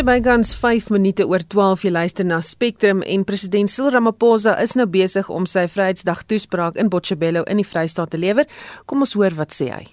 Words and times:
Dis 0.00 0.06
bykans 0.06 0.54
5 0.56 0.86
minute 0.94 1.26
oor 1.28 1.42
12 1.44 1.82
jy 1.84 1.90
luister 1.92 2.24
na 2.24 2.38
Spectrum 2.40 3.02
en 3.04 3.24
president 3.28 3.68
Cyril 3.68 3.92
Ramaphosa 3.92 4.54
is 4.62 4.72
nou 4.72 4.86
besig 4.88 5.28
om 5.28 5.44
sy 5.44 5.66
Vryheidsdag 5.68 6.22
toespraak 6.24 6.78
in 6.80 6.88
Botshabelo 6.88 7.42
in 7.44 7.60
die 7.60 7.66
Vrystaat 7.68 8.08
te 8.14 8.16
lewer. 8.16 8.48
Kom 8.88 9.04
ons 9.04 9.12
hoor 9.12 9.36
wat 9.36 9.52
sê 9.52 9.68
hy. 9.68 9.84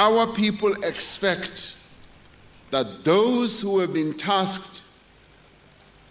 Our 0.00 0.32
people 0.32 0.72
expect 0.80 1.76
that 2.70 3.04
those 3.04 3.60
who 3.60 3.78
have 3.84 3.92
been 3.92 4.16
tasked 4.16 4.86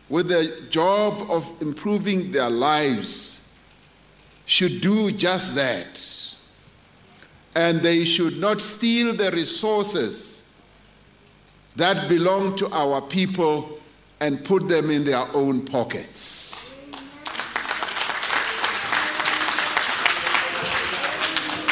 with 0.09 0.29
the 0.29 0.61
job 0.69 1.25
of 1.27 1.55
improving 1.59 2.29
their 2.31 2.53
lives 2.53 3.49
should 4.45 4.77
do 4.79 5.09
just 5.09 5.55
that 5.55 5.97
and 7.55 7.81
they 7.81 8.05
should 8.05 8.37
not 8.39 8.61
steal 8.61 9.13
the 9.13 9.31
resources 9.31 10.43
that 11.75 12.07
belong 12.09 12.55
to 12.55 12.69
our 12.71 13.01
people 13.01 13.79
and 14.19 14.43
put 14.43 14.67
them 14.67 14.89
in 14.89 15.03
their 15.03 15.25
own 15.33 15.65
pockets. 15.65 16.75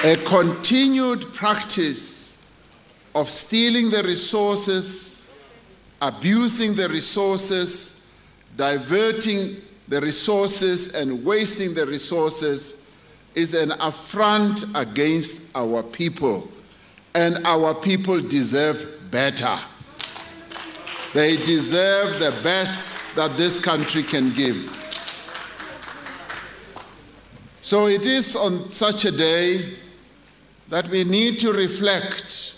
A 0.04 0.16
continued 0.26 1.34
practice 1.34 2.38
of 3.14 3.30
stealing 3.30 3.90
the 3.90 4.02
resources, 4.02 5.28
abusing 6.02 6.74
the 6.76 6.88
resources, 6.88 8.06
diverting 8.56 9.58
the 9.90 10.00
resources, 10.00 10.94
and 10.96 11.26
wasting 11.26 11.74
the 11.74 11.86
resources 11.86 12.86
is 13.36 13.54
an 13.54 13.72
affront 13.80 14.66
against 14.76 15.56
our 15.56 15.84
people, 15.84 16.50
and 17.14 17.46
our 17.46 17.74
people 17.74 18.20
deserve 18.20 18.86
better. 19.12 19.58
They 21.14 21.38
deserve 21.38 22.20
the 22.20 22.32
best 22.44 22.98
that 23.16 23.36
this 23.36 23.60
country 23.60 24.04
can 24.04 24.32
give. 24.34 24.76
So 27.62 27.88
it 27.88 28.06
is 28.06 28.36
on 28.36 28.72
such 28.72 29.06
a 29.06 29.12
day 29.12 29.76
that 30.70 30.88
we 30.88 31.04
need 31.04 31.40
to 31.40 31.52
reflect 31.52 32.56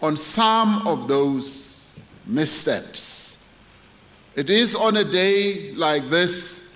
on 0.00 0.16
some 0.16 0.86
of 0.86 1.08
those 1.08 2.00
missteps. 2.26 3.44
It 4.36 4.48
is 4.48 4.74
on 4.74 4.96
a 4.96 5.04
day 5.04 5.72
like 5.74 6.08
this 6.08 6.72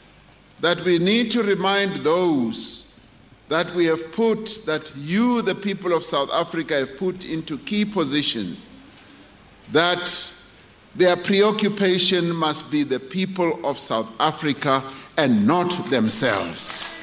that 0.60 0.80
we 0.82 0.98
need 0.98 1.30
to 1.32 1.42
remind 1.42 2.04
those 2.04 2.83
that 3.54 3.72
we 3.72 3.84
have 3.84 4.10
put, 4.10 4.62
that 4.66 4.90
you, 4.96 5.40
the 5.40 5.54
people 5.54 5.92
of 5.92 6.02
South 6.02 6.28
Africa, 6.32 6.74
have 6.74 6.98
put 6.98 7.24
into 7.24 7.56
key 7.58 7.84
positions, 7.84 8.68
that 9.70 10.32
their 10.96 11.16
preoccupation 11.16 12.34
must 12.34 12.68
be 12.72 12.82
the 12.82 12.98
people 12.98 13.64
of 13.64 13.78
South 13.78 14.10
Africa 14.18 14.82
and 15.16 15.46
not 15.46 15.70
themselves. 15.88 17.00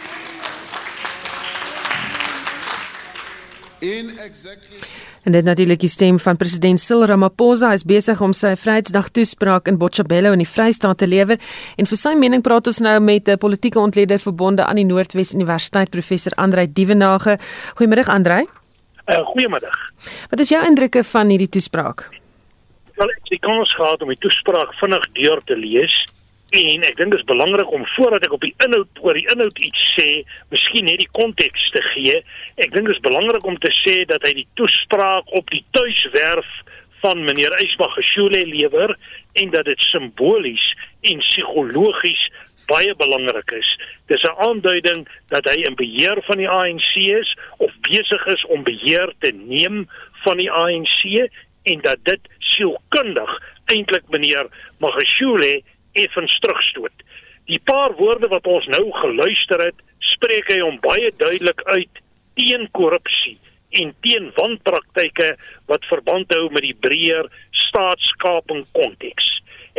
En 3.81 5.31
dit 5.31 5.43
natuurlik 5.43 5.79
die 5.79 5.89
stem 5.89 6.19
van 6.19 6.37
president 6.37 6.79
Cyril 6.79 7.05
Ramaphosa 7.09 7.71
is 7.73 7.85
besig 7.85 8.21
om 8.21 8.33
sy 8.33 8.51
Vryheidsdag 8.55 9.09
toespraak 9.09 9.67
in 9.71 9.79
Botshabelo 9.81 10.33
in 10.35 10.43
die 10.43 10.49
Vrystaat 10.49 11.01
te 11.01 11.07
lewer 11.09 11.39
en 11.81 11.89
vir 11.89 11.97
sy 11.97 12.13
mening 12.13 12.43
praat 12.45 12.69
ons 12.69 12.79
nou 12.85 12.99
met 12.99 13.27
'n 13.27 13.37
politieke 13.37 13.79
ontleder 13.79 14.19
verbonde 14.19 14.65
aan 14.65 14.75
die 14.75 14.85
Noordwes 14.85 15.33
Universiteit 15.33 15.89
professor 15.89 16.31
Andrei 16.35 16.67
Dievenage. 16.73 17.37
Goeiemôre 17.75 18.05
Andrei. 18.05 18.45
Uh, 19.07 19.25
Goeiemôre. 19.33 19.69
Wat 20.29 20.39
is 20.39 20.49
jou 20.49 20.65
indrukke 20.65 21.03
van 21.03 21.29
hierdie 21.29 21.49
toespraak? 21.49 22.09
Wel, 22.95 23.09
ek 23.09 23.19
het 23.23 23.39
kans 23.39 23.73
gehad 23.75 24.01
om 24.01 24.07
die 24.07 24.17
toespraak 24.19 24.73
vinnig 24.73 25.11
deur 25.13 25.41
te 25.45 25.57
lees 25.57 26.05
En 26.51 26.83
ek 26.83 26.97
dink 26.99 27.13
dit 27.13 27.19
is 27.19 27.29
belangrik 27.29 27.69
om 27.71 27.85
voordat 27.95 28.25
ek 28.27 28.33
op 28.35 28.43
die 28.43 28.55
inhoud 28.65 28.99
oor 28.99 29.15
die 29.15 29.27
inhoud 29.31 29.59
iets 29.63 29.85
sê, 29.95 30.07
miskien 30.51 30.89
net 30.89 30.99
die 30.99 31.11
konteks 31.15 31.69
te 31.71 31.83
gee. 31.93 32.17
Ek 32.59 32.73
dink 32.73 32.89
dit 32.89 32.95
is 32.97 33.05
belangrik 33.05 33.47
om 33.47 33.55
te 33.63 33.71
sê 33.77 34.01
dat 34.09 34.25
hy 34.27 34.33
die 34.41 34.47
toespraak 34.59 35.31
op 35.31 35.47
die 35.55 35.63
tuiswerf 35.77 36.49
van 37.01 37.23
meneer 37.23 37.55
Eisbach 37.57 37.95
geskole 37.95 38.43
lewer 38.45 38.97
en 39.39 39.53
dat 39.55 39.65
dit 39.71 39.87
simbolies 39.87 40.65
en 41.07 41.23
psigologies 41.23 42.27
baie 42.67 42.93
belangrik 42.99 43.55
is. 43.57 43.69
Dis 44.11 44.23
'n 44.27 44.35
aanduiding 44.47 45.07
dat 45.31 45.47
hy 45.49 45.57
in 45.63 45.75
beheer 45.75 46.19
van 46.27 46.37
die 46.37 46.49
ANC 46.49 46.91
is 46.95 47.37
of 47.57 47.71
besig 47.87 48.25
is 48.27 48.45
om 48.45 48.63
beheer 48.63 49.13
te 49.19 49.31
neem 49.31 49.87
van 50.23 50.37
die 50.37 50.51
ANC 50.51 51.31
en 51.63 51.81
dat 51.81 51.97
dit 52.03 52.21
sielkundig 52.39 53.31
eintlik 53.65 54.03
meneer 54.09 54.47
Magashule 54.79 55.61
effens 55.93 56.39
terugstoot. 56.39 57.03
Die 57.49 57.59
paar 57.65 57.95
woorde 57.99 58.29
wat 58.31 58.47
ons 58.47 58.67
nou 58.71 58.85
geluister 59.01 59.63
het, 59.65 59.77
spreek 60.13 60.49
hy 60.53 60.59
hom 60.61 60.79
baie 60.83 61.11
duidelik 61.17 61.61
uit 61.73 62.01
teen 62.39 62.67
korrupsie 62.77 63.37
en 63.81 63.93
teen 64.05 64.31
wanpraktyke 64.35 65.33
wat 65.71 65.87
verband 65.89 66.31
hou 66.35 66.49
met 66.51 66.65
die 66.67 66.77
breër 66.85 67.27
staatskaping 67.67 68.65
konteks. 68.75 69.29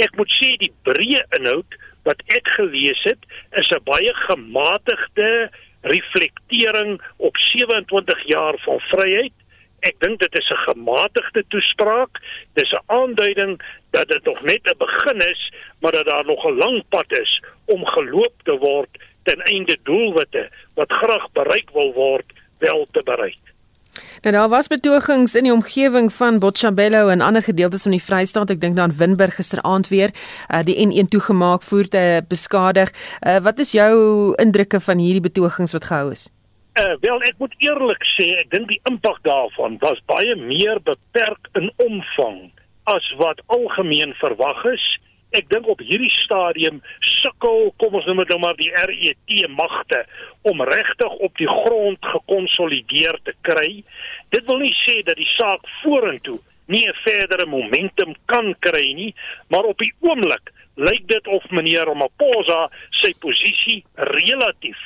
Ek 0.00 0.14
moet 0.16 0.32
sê 0.32 0.54
die 0.60 0.72
breë 0.86 1.24
inhoud 1.38 1.76
wat 2.08 2.22
ek 2.34 2.48
gelees 2.56 3.02
het, 3.04 3.20
is 3.56 3.68
'n 3.70 3.84
baie 3.84 4.12
gematigde 4.26 5.50
reflektering 5.82 7.00
op 7.18 7.36
27 7.36 8.26
jaar 8.26 8.56
van 8.64 8.80
vryheid 8.90 9.36
ek 9.88 9.98
dink 10.02 10.20
dit 10.22 10.34
is 10.38 10.50
'n 10.50 10.64
gematigde 10.70 11.42
toespraak. 11.48 12.20
Dis 12.54 12.72
'n 12.72 12.84
aanduiding 12.86 13.60
dat 13.92 14.08
dit 14.08 14.24
nog 14.24 14.42
net 14.42 14.62
'n 14.64 14.78
begin 14.78 15.18
is, 15.32 15.52
maar 15.80 15.92
dat 15.92 16.06
daar 16.06 16.24
nog 16.24 16.44
'n 16.44 16.56
lang 16.56 16.84
pad 16.88 17.10
is 17.24 17.42
om 17.64 17.86
geloop 17.86 18.34
te 18.42 18.56
word 18.58 18.88
ten 19.22 19.40
einde 19.40 19.78
doelwitte 19.82 20.50
wat 20.74 20.92
graag 20.92 21.32
bereik 21.32 21.70
wil 21.72 21.92
word 21.92 22.24
wel 22.58 22.86
te 22.90 23.02
bereik. 23.04 23.42
Nou 24.20 24.34
daar 24.36 24.48
was 24.48 24.66
betogings 24.66 25.34
in 25.34 25.42
die 25.42 25.52
omgewing 25.52 26.12
van 26.12 26.38
Botshabelo 26.38 27.08
en 27.08 27.20
ander 27.20 27.42
gedeeltes 27.42 27.82
van 27.82 27.90
die 27.90 28.02
Vrystaat. 28.02 28.50
Ek 28.50 28.60
dink 28.60 28.76
dan 28.76 28.96
Winburg 28.96 29.34
gisteraand 29.34 29.88
weer 29.88 30.10
uh, 30.14 30.62
die 30.64 30.76
N1 30.86 31.08
toegemaak, 31.08 31.62
voertuie 31.62 32.22
beskadig. 32.28 32.92
Uh, 33.20 33.38
wat 33.38 33.58
is 33.58 33.72
jou 33.72 33.92
indrukke 34.34 34.80
van 34.80 34.98
hierdie 34.98 35.20
betogings 35.20 35.72
wat 35.72 35.84
gehou 35.84 36.10
is? 36.10 36.28
Uh, 36.80 36.94
wel 37.00 37.20
ek 37.28 37.34
moet 37.36 37.54
eerlik 37.58 38.04
sê 38.14 38.30
ek 38.40 38.48
dink 38.50 38.68
die 38.68 38.80
impak 38.88 39.18
daarvan 39.22 39.76
was 39.82 40.00
baie 40.08 40.36
meer 40.36 40.80
beperk 40.80 41.50
in 41.58 41.68
omvang 41.76 42.48
as 42.84 43.14
wat 43.18 43.42
algemeen 43.46 44.14
verwag 44.14 44.64
is. 44.72 44.84
Ek 45.32 45.48
dink 45.48 45.68
op 45.70 45.80
hierdie 45.80 46.12
stadium 46.12 46.82
sukkel 47.00 47.70
kom 47.80 47.94
ons 47.96 48.06
noem 48.08 48.20
dit 48.22 48.32
nou 48.34 48.40
maar 48.42 48.56
die 48.58 48.70
RET 48.72 49.30
magte 49.56 50.02
om 50.48 50.60
regtig 50.68 51.12
op 51.24 51.36
die 51.40 51.48
grond 51.48 52.10
gekonsolideer 52.14 53.16
te 53.24 53.34
kry. 53.48 53.82
Dit 54.34 54.44
wil 54.50 54.60
nie 54.60 54.74
sê 54.82 55.00
dat 55.06 55.16
die 55.16 55.30
saak 55.38 55.64
vorentoe 55.82 56.38
nie 56.66 56.84
'n 56.88 56.98
verdere 57.04 57.46
momentum 57.46 58.14
kan 58.26 58.54
kry 58.60 58.92
nie, 58.92 59.14
maar 59.48 59.64
op 59.64 59.78
die 59.78 59.92
oomblik 60.00 60.52
lyk 60.76 61.06
dit 61.08 61.26
of 61.26 61.44
meneer 61.50 61.84
Ramaphosa 61.84 62.70
sy 62.90 63.12
posisie 63.20 63.84
relatief 63.96 64.78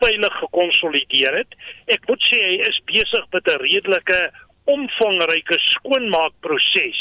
veilig 0.00 0.34
gekonsolideer 0.40 1.36
het. 1.36 1.52
Ek 1.86 2.08
moet 2.08 2.22
sê 2.28 2.40
hy 2.40 2.56
is 2.68 2.80
besig 2.86 3.24
met 3.32 3.48
'n 3.48 3.60
redelike 3.60 4.20
omvangryke 4.64 5.58
skoonmaakproses 5.58 7.00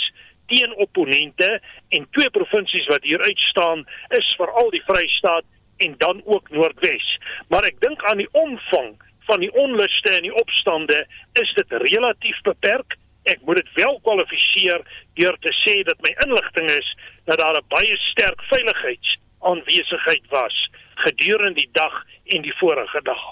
teen 0.54 0.76
opponente 0.76 1.62
en 1.90 2.08
twee 2.12 2.30
provinsies 2.30 2.86
wat 2.92 3.04
hier 3.04 3.22
uitstaan 3.22 3.86
is 4.18 4.34
veral 4.38 4.70
die 4.70 4.84
Vrystaat 4.86 5.46
en 5.78 5.96
dan 5.98 6.22
ook 6.26 6.50
Noordwes. 6.50 7.08
Maar 7.50 7.66
ek 7.70 7.80
dink 7.82 8.04
aan 8.10 8.22
die 8.22 8.30
omvang 8.32 8.94
van 9.28 9.40
die 9.40 9.52
onluste 9.58 10.12
en 10.14 10.28
die 10.28 10.36
opstande 10.36 11.00
is 11.42 11.54
dit 11.58 11.78
relatief 11.88 12.42
beperk. 12.46 12.98
Ek 13.24 13.42
moet 13.48 13.62
dit 13.62 13.70
wel 13.80 14.00
kwalifiseer 14.04 14.84
deur 15.20 15.38
te 15.42 15.54
sê 15.64 15.80
dat 15.88 16.02
my 16.06 16.12
inligting 16.26 16.70
is 16.70 16.90
dat 17.30 17.40
daar 17.40 17.58
'n 17.58 17.72
baie 17.74 17.98
sterk 18.12 18.42
veiligheidsaanwesigheid 18.52 20.28
was 20.30 20.70
gedurende 21.06 21.62
die 21.62 21.70
dag 21.72 22.04
en 22.26 22.42
die 22.42 22.58
vorige 22.60 23.02
dag. 23.02 23.24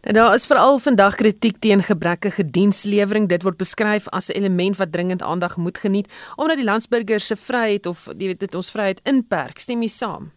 Nou 0.00 0.14
daar 0.14 0.34
is 0.34 0.46
veral 0.48 0.78
vandag 0.78 1.14
kritiek 1.14 1.58
teen 1.60 1.82
gebrekkige 1.82 2.50
dienslewering. 2.50 3.26
Dit 3.28 3.42
word 3.42 3.56
beskryf 3.60 4.08
as 4.08 4.28
'n 4.28 4.36
element 4.36 4.76
wat 4.76 4.92
dringend 4.92 5.22
aandag 5.22 5.56
moet 5.56 5.78
geniet 5.78 6.08
omdat 6.36 6.56
die 6.56 6.64
landsburgers 6.64 7.26
se 7.26 7.36
vryheid 7.36 7.86
of 7.86 8.08
jy 8.18 8.26
weet 8.26 8.40
dit 8.40 8.54
ons 8.54 8.70
vryheid 8.70 9.00
inperk. 9.04 9.58
Stem 9.58 9.82
jy 9.82 9.88
saam? 9.88 10.32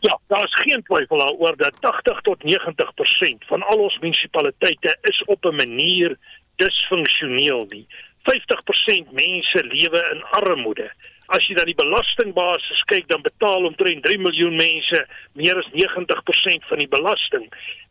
Ja, 0.00 0.18
daar 0.26 0.44
is 0.44 0.54
geen 0.54 0.82
twyfel 0.82 1.18
daaroor 1.18 1.56
dat 1.56 1.74
80 1.80 2.20
tot 2.20 2.44
90% 2.44 3.44
van 3.46 3.62
al 3.62 3.78
ons 3.78 3.98
munisipaliteite 3.98 4.96
is 5.00 5.22
op 5.24 5.44
'n 5.44 5.56
manier 5.56 6.16
disfunksioneel 6.56 7.66
nie. 7.68 7.86
50% 8.22 9.12
mense 9.12 9.64
lewe 9.64 10.10
in 10.12 10.22
armoede 10.22 10.92
as 11.28 11.44
jy 11.48 11.54
dan 11.58 11.68
die 11.68 11.76
belastingbasis 11.76 12.84
kyk, 12.88 13.08
dan 13.08 13.24
betaal 13.24 13.66
omtrent 13.68 14.04
3 14.06 14.18
miljoen 14.24 14.56
mense 14.56 15.02
meer 15.36 15.58
as 15.60 15.68
90% 15.74 16.68
van 16.70 16.80
die 16.80 16.88
belasting. 16.88 17.44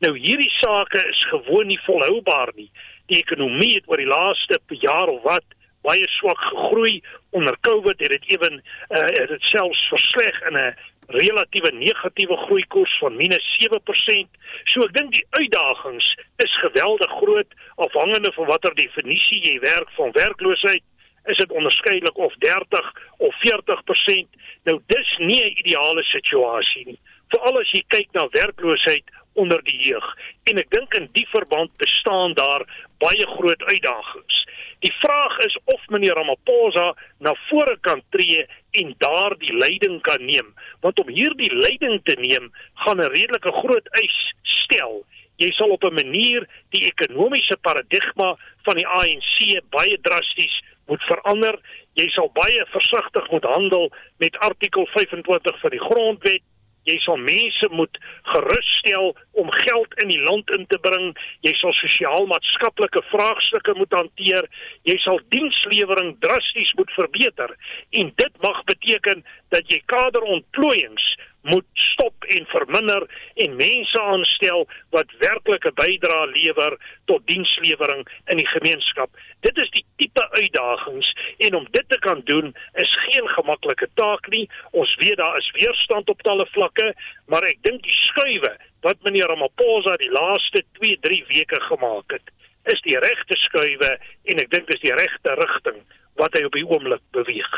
Nou 0.06 0.16
hierdie 0.18 0.52
sake 0.58 1.04
is 1.12 1.22
gewoon 1.30 1.70
nie 1.70 1.80
volhoubaar 1.86 2.54
nie. 2.56 2.72
Die 3.12 3.22
ekonomie 3.22 3.76
het 3.76 3.86
oor 3.88 4.02
die 4.02 4.10
laaste 4.10 4.60
jaar 4.82 5.12
of 5.14 5.22
wat 5.24 5.46
baie 5.86 6.08
swak 6.18 6.42
gegroei 6.50 7.00
onder 7.38 7.56
Covid 7.62 8.02
het 8.04 8.16
dit 8.16 8.30
ewen 8.36 8.60
uh, 8.60 9.06
het 9.06 9.30
dit 9.30 9.50
selfs 9.54 9.86
versleg 9.94 10.42
in 10.50 10.58
'n 10.58 10.76
relatiewe 11.08 11.72
negatiewe 11.72 12.38
groeikoers 12.38 12.98
van 13.00 13.14
-7%. 13.16 14.28
So 14.64 14.82
ek 14.82 14.94
dink 14.94 15.12
die 15.12 15.26
uitdagings 15.30 16.16
is 16.44 16.60
geweldig 16.60 17.12
groot 17.22 17.48
afhangende 17.76 18.32
van 18.34 18.46
watter 18.46 18.76
definisie 18.76 19.40
jy 19.46 19.60
werk 19.60 19.90
van 19.96 20.12
werkloosheid 20.12 20.84
is 21.28 21.38
dit 21.38 21.52
onderskeidelik 21.52 22.18
of 22.18 22.34
30 22.44 22.94
of 23.18 23.36
40%. 23.44 24.28
Nou 24.64 24.82
dis 24.86 25.18
nie 25.18 25.42
'n 25.44 25.58
ideale 25.64 26.04
situasie 26.04 26.86
nie. 26.86 27.00
Veral 27.28 27.60
as 27.60 27.72
jy 27.72 27.84
kyk 27.88 28.08
na 28.14 28.28
werkloosheid 28.32 29.04
onder 29.34 29.62
die 29.64 29.80
jeug. 29.82 30.08
En 30.44 30.58
ek 30.58 30.70
dink 30.70 30.94
in 30.94 31.10
die 31.12 31.28
verband 31.30 31.72
bestaan 31.78 32.34
daar 32.34 32.66
baie 33.04 33.26
groot 33.38 33.64
uitdagings. 33.64 34.46
Die 34.86 34.94
vraag 35.02 35.38
is 35.46 35.58
of 35.66 35.82
meneer 35.94 36.14
Ramaphosa 36.14 36.94
na 37.26 37.34
vore 37.48 37.78
kan 37.82 38.02
tree 38.14 38.46
en 38.82 38.94
daardie 39.02 39.54
leiding 39.58 40.02
kan 40.06 40.26
neem, 40.26 40.54
want 40.86 41.00
om 41.02 41.10
hierdie 41.10 41.50
leiding 41.54 42.02
te 42.06 42.16
neem 42.22 42.52
gaan 42.86 43.02
'n 43.02 43.14
redelike 43.14 43.52
groot 43.62 43.88
eis 44.02 44.18
stel. 44.44 45.06
Jy 45.38 45.52
sal 45.54 45.70
op 45.70 45.84
'n 45.84 45.94
manier 45.94 46.48
die 46.70 46.86
ekonomiese 46.86 47.58
paradigma 47.62 48.36
van 48.66 48.76
die 48.76 48.88
ANC 48.88 49.62
baie 49.70 49.98
drasties 50.02 50.62
moet 50.88 51.04
verander. 51.10 51.60
Jy 52.00 52.08
sal 52.16 52.30
baie 52.36 52.66
versigtig 52.74 53.32
moet 53.32 53.48
handel 53.48 53.90
met 54.24 54.38
artikel 54.46 54.88
25 54.94 55.60
van 55.62 55.76
die 55.76 55.84
grondwet. 55.84 56.46
Jy 56.88 56.96
sal 57.04 57.18
mense 57.20 57.68
moet 57.76 57.98
gerusstel 58.32 59.10
om 59.42 59.50
geld 59.52 59.96
in 60.04 60.12
die 60.14 60.22
land 60.24 60.52
in 60.56 60.64
te 60.72 60.80
bring. 60.80 61.10
Jy 61.44 61.52
sal 61.60 61.76
sosiaal-maatskaplike 61.76 63.04
vraagstukke 63.12 63.76
moet 63.76 63.92
hanteer. 63.92 64.48
Jy 64.88 64.96
sal 65.04 65.20
dienslewering 65.36 66.16
drasties 66.24 66.72
moet 66.80 66.94
verbeter. 66.96 67.56
En 67.92 68.14
dit 68.16 68.42
mag 68.46 68.64
beteken 68.72 69.26
dat 69.56 69.68
jy 69.72 69.82
kaderontplooiings 69.92 71.10
moet 71.42 71.66
stop 71.74 72.24
en 72.24 72.46
verminder 72.46 73.04
en 73.36 73.56
mense 73.56 74.02
aanstel 74.02 74.68
wat 74.96 75.12
werklike 75.20 75.72
bydrae 75.80 76.28
lewer 76.34 76.78
tot 77.06 77.26
dienslewering 77.28 78.04
in 78.26 78.42
die 78.42 78.48
gemeenskap. 78.48 79.10
Dit 79.46 79.60
is 79.64 79.70
die 79.76 79.86
tipe 80.02 80.26
uitdagings 80.32 81.12
en 81.48 81.56
om 81.56 81.68
dit 81.72 81.90
te 81.90 82.00
kan 82.00 82.22
doen 82.26 82.54
is 82.74 82.98
geen 83.08 83.28
gemaklike 83.36 83.90
taak 83.94 84.28
nie. 84.34 84.48
Ons 84.72 84.96
weet 85.04 85.18
daar 85.22 85.38
is 85.38 85.52
weerstand 85.60 86.10
op 86.10 86.22
talle 86.28 86.48
vlakke, 86.52 86.92
maar 87.26 87.48
ek 87.48 87.62
dink 87.68 87.84
die 87.86 88.00
skuwe 88.02 88.54
wat 88.86 89.00
meneer 89.06 89.32
Ramaphosa 89.32 89.96
die 90.02 90.12
laaste 90.14 90.64
2-3 90.82 91.24
weke 91.32 91.62
gemaak 91.70 92.14
het, 92.14 92.36
is 92.74 92.82
die 92.86 93.00
regte 93.00 93.40
skuwe 93.46 93.96
en 94.32 94.44
ek 94.44 94.52
dink 94.54 94.70
dis 94.72 94.84
die 94.84 94.96
regte 94.96 95.40
rigting 95.40 95.82
wat 96.18 96.36
hy 96.38 96.46
op 96.48 96.56
die 96.58 96.68
oomblik 96.68 97.04
beweeg. 97.16 97.58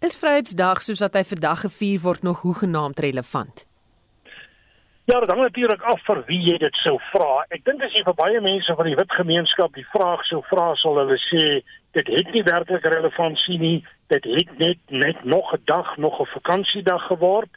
Is 0.00 0.14
Vryheidsdag 0.14 0.78
soos 0.78 1.00
wat 1.02 1.16
hy 1.18 1.24
vandag 1.26 1.64
gevier 1.64 1.98
word 2.04 2.22
nog 2.22 2.44
hoegenaamd 2.46 3.00
relevant? 3.02 3.64
Ja, 5.10 5.16
dit 5.18 5.30
hang 5.32 5.40
natuurlik 5.42 5.82
af 5.82 5.98
vir 6.06 6.20
wie 6.28 6.38
jy 6.44 6.58
dit 6.62 6.76
sou 6.84 6.94
vra. 7.08 7.42
Ek 7.50 7.64
dink 7.66 7.82
as 7.82 7.96
jy 7.96 8.04
vir 8.06 8.14
baie 8.20 8.42
mense 8.44 8.76
van 8.78 8.86
die 8.86 8.94
wit 8.94 9.16
gemeenskap 9.18 9.74
die 9.74 9.86
vraag 9.90 10.22
sou 10.28 10.38
vra, 10.52 10.68
sal 10.78 11.00
hulle 11.00 11.16
sê 11.24 11.40
dit 11.98 12.12
het 12.14 12.30
nie 12.30 12.44
werklik 12.46 12.86
relevantie 12.86 13.58
nie. 13.58 13.80
Dit 14.14 14.28
het 14.36 14.52
net 14.62 14.94
net 14.94 15.24
nog 15.24 15.50
'n 15.56 15.64
dag, 15.66 15.96
nog 15.96 16.20
'n 16.20 16.30
vakansiedag 16.36 17.08
geword. 17.10 17.50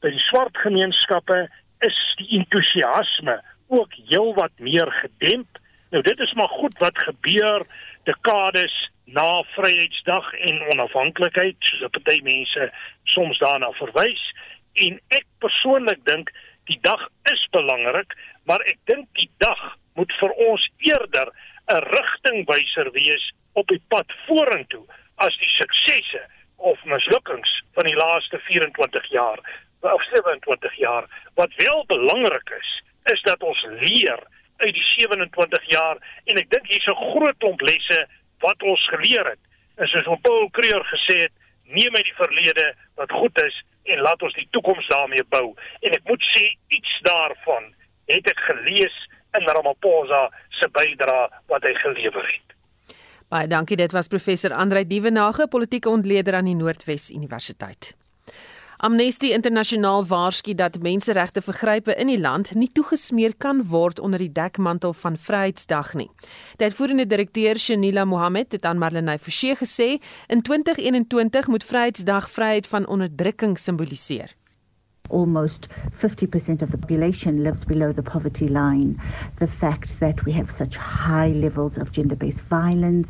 By 0.00 0.14
die 0.14 0.26
swart 0.30 0.54
gemeenskappe 0.62 1.48
is 1.80 1.98
die 2.22 2.38
entoesiasme 2.38 3.40
ook 3.66 3.90
heelwat 4.06 4.54
meer 4.58 4.86
gedemp. 5.02 5.58
Nou 5.90 6.02
dit 6.02 6.18
is 6.20 6.34
maar 6.34 6.52
goed 6.54 6.78
wat 6.78 7.02
gebeur 7.02 7.66
dekades 8.04 8.90
na 9.12 9.42
Vryheidsdag 9.54 10.32
en 10.32 10.62
onafhanklikheid, 10.72 11.56
soos 11.58 11.82
'n 11.82 11.90
party 11.90 12.20
mense 12.22 12.72
soms 13.04 13.38
daarna 13.38 13.70
verwys. 13.72 14.24
En 14.72 15.00
ek 15.08 15.26
persoonlik 15.38 16.04
dink 16.04 16.30
die 16.64 16.78
dag 16.80 17.08
is 17.32 17.46
belangrik, 17.50 18.14
maar 18.44 18.60
ek 18.60 18.78
dink 18.84 19.06
die 19.12 19.30
dag 19.38 19.76
moet 19.94 20.12
vir 20.20 20.32
ons 20.48 20.70
eerder 20.78 21.28
'n 21.68 21.82
rigtingwyser 21.96 22.90
wees 22.92 23.32
op 23.52 23.66
die 23.68 23.82
pad 23.88 24.12
vorentoe 24.26 24.84
as 25.16 25.36
die 25.38 25.52
suksesse 25.58 26.22
of 26.56 26.84
mislukkings 26.84 27.62
van 27.74 27.84
die 27.84 27.96
laaste 27.96 28.38
24 28.38 29.10
jaar 29.10 29.40
of 29.80 30.04
27 30.12 30.74
jaar. 30.76 31.08
Wat 31.34 31.54
wel 31.56 31.84
belangrik 31.86 32.50
is, 32.58 32.82
is 33.12 33.22
dat 33.22 33.42
ons 33.42 33.66
leer 33.68 34.20
uit 34.56 34.74
die 34.74 34.88
27 34.96 35.64
jaar 35.64 35.96
en 36.24 36.36
ek 36.36 36.50
dink 36.50 36.66
hier's 36.68 36.86
'n 36.86 37.04
groot 37.12 37.38
klomp 37.38 37.60
lesse 37.60 38.06
wat 38.44 38.62
ons 38.62 38.82
geleer 38.92 39.32
het. 39.32 39.42
En 39.80 39.88
soos 39.88 40.08
Paul 40.22 40.48
Creer 40.56 40.84
gesê 40.92 41.20
het, 41.26 41.34
neem 41.70 41.94
uit 41.96 42.04
die 42.04 42.18
verlede 42.18 42.66
wat 43.00 43.12
goed 43.12 43.42
is 43.44 43.56
en 43.90 44.02
laat 44.04 44.22
ons 44.22 44.34
die 44.36 44.48
toekoms 44.50 44.88
daarmee 44.90 45.24
bou. 45.32 45.54
En 45.80 45.94
ek 45.96 46.04
moet 46.08 46.24
sê 46.34 46.50
iets 46.76 46.98
daarvan 47.06 47.70
het 48.10 48.28
ek 48.30 48.42
gelees 48.50 48.96
in 49.38 49.46
Ramaphosa 49.46 50.26
se 50.58 50.68
bydrae 50.74 51.28
wat 51.52 51.66
hy 51.66 51.74
gelewer 51.84 52.26
het. 52.26 52.56
Baie 53.30 53.46
dankie, 53.46 53.78
dit 53.78 53.92
was 53.94 54.10
professor 54.10 54.52
Andrei 54.58 54.82
Dievenage, 54.86 55.46
politieke 55.48 55.88
ontleder 55.88 56.34
aan 56.34 56.50
die 56.50 56.58
Noordwes 56.58 57.10
Universiteit. 57.14 57.94
Amnesty 58.80 59.26
Internasionaal 59.26 60.06
waarsku 60.08 60.54
dat 60.54 60.78
menseregte 60.80 61.42
vergrype 61.44 61.92
in 62.00 62.08
die 62.08 62.20
land 62.20 62.54
nie 62.56 62.70
toegesmeer 62.72 63.34
kan 63.36 63.60
word 63.68 64.00
onder 64.00 64.22
die 64.24 64.30
dekmantel 64.32 64.94
van 64.96 65.18
Vryheidsdag 65.20 65.92
nie. 66.00 66.08
Die 66.56 66.70
uitvoerende 66.70 67.04
direkteur 67.06 67.60
Shanila 67.60 68.06
Mohammed 68.08 68.56
het 68.56 68.64
aan 68.64 68.80
Marlenae 68.80 69.20
Forsie 69.20 69.52
gesê 69.52 69.90
in 70.32 70.40
2021 70.40 71.52
moet 71.52 71.64
Vryheidsdag 71.64 72.32
vryheid 72.32 72.66
van 72.72 72.88
onderdrukking 72.88 73.58
simboliseer. 73.58 74.39
Almost 75.10 75.68
50% 76.00 76.62
of 76.62 76.70
the 76.70 76.78
population 76.78 77.44
lives 77.44 77.64
below 77.64 77.92
the 77.92 78.02
poverty 78.02 78.48
line. 78.48 79.00
The 79.38 79.46
fact 79.46 80.00
that 80.00 80.24
we 80.24 80.32
have 80.32 80.50
such 80.50 80.76
high 80.76 81.28
levels 81.28 81.76
of 81.76 81.92
gender 81.92 82.16
based 82.16 82.40
violence, 82.42 83.08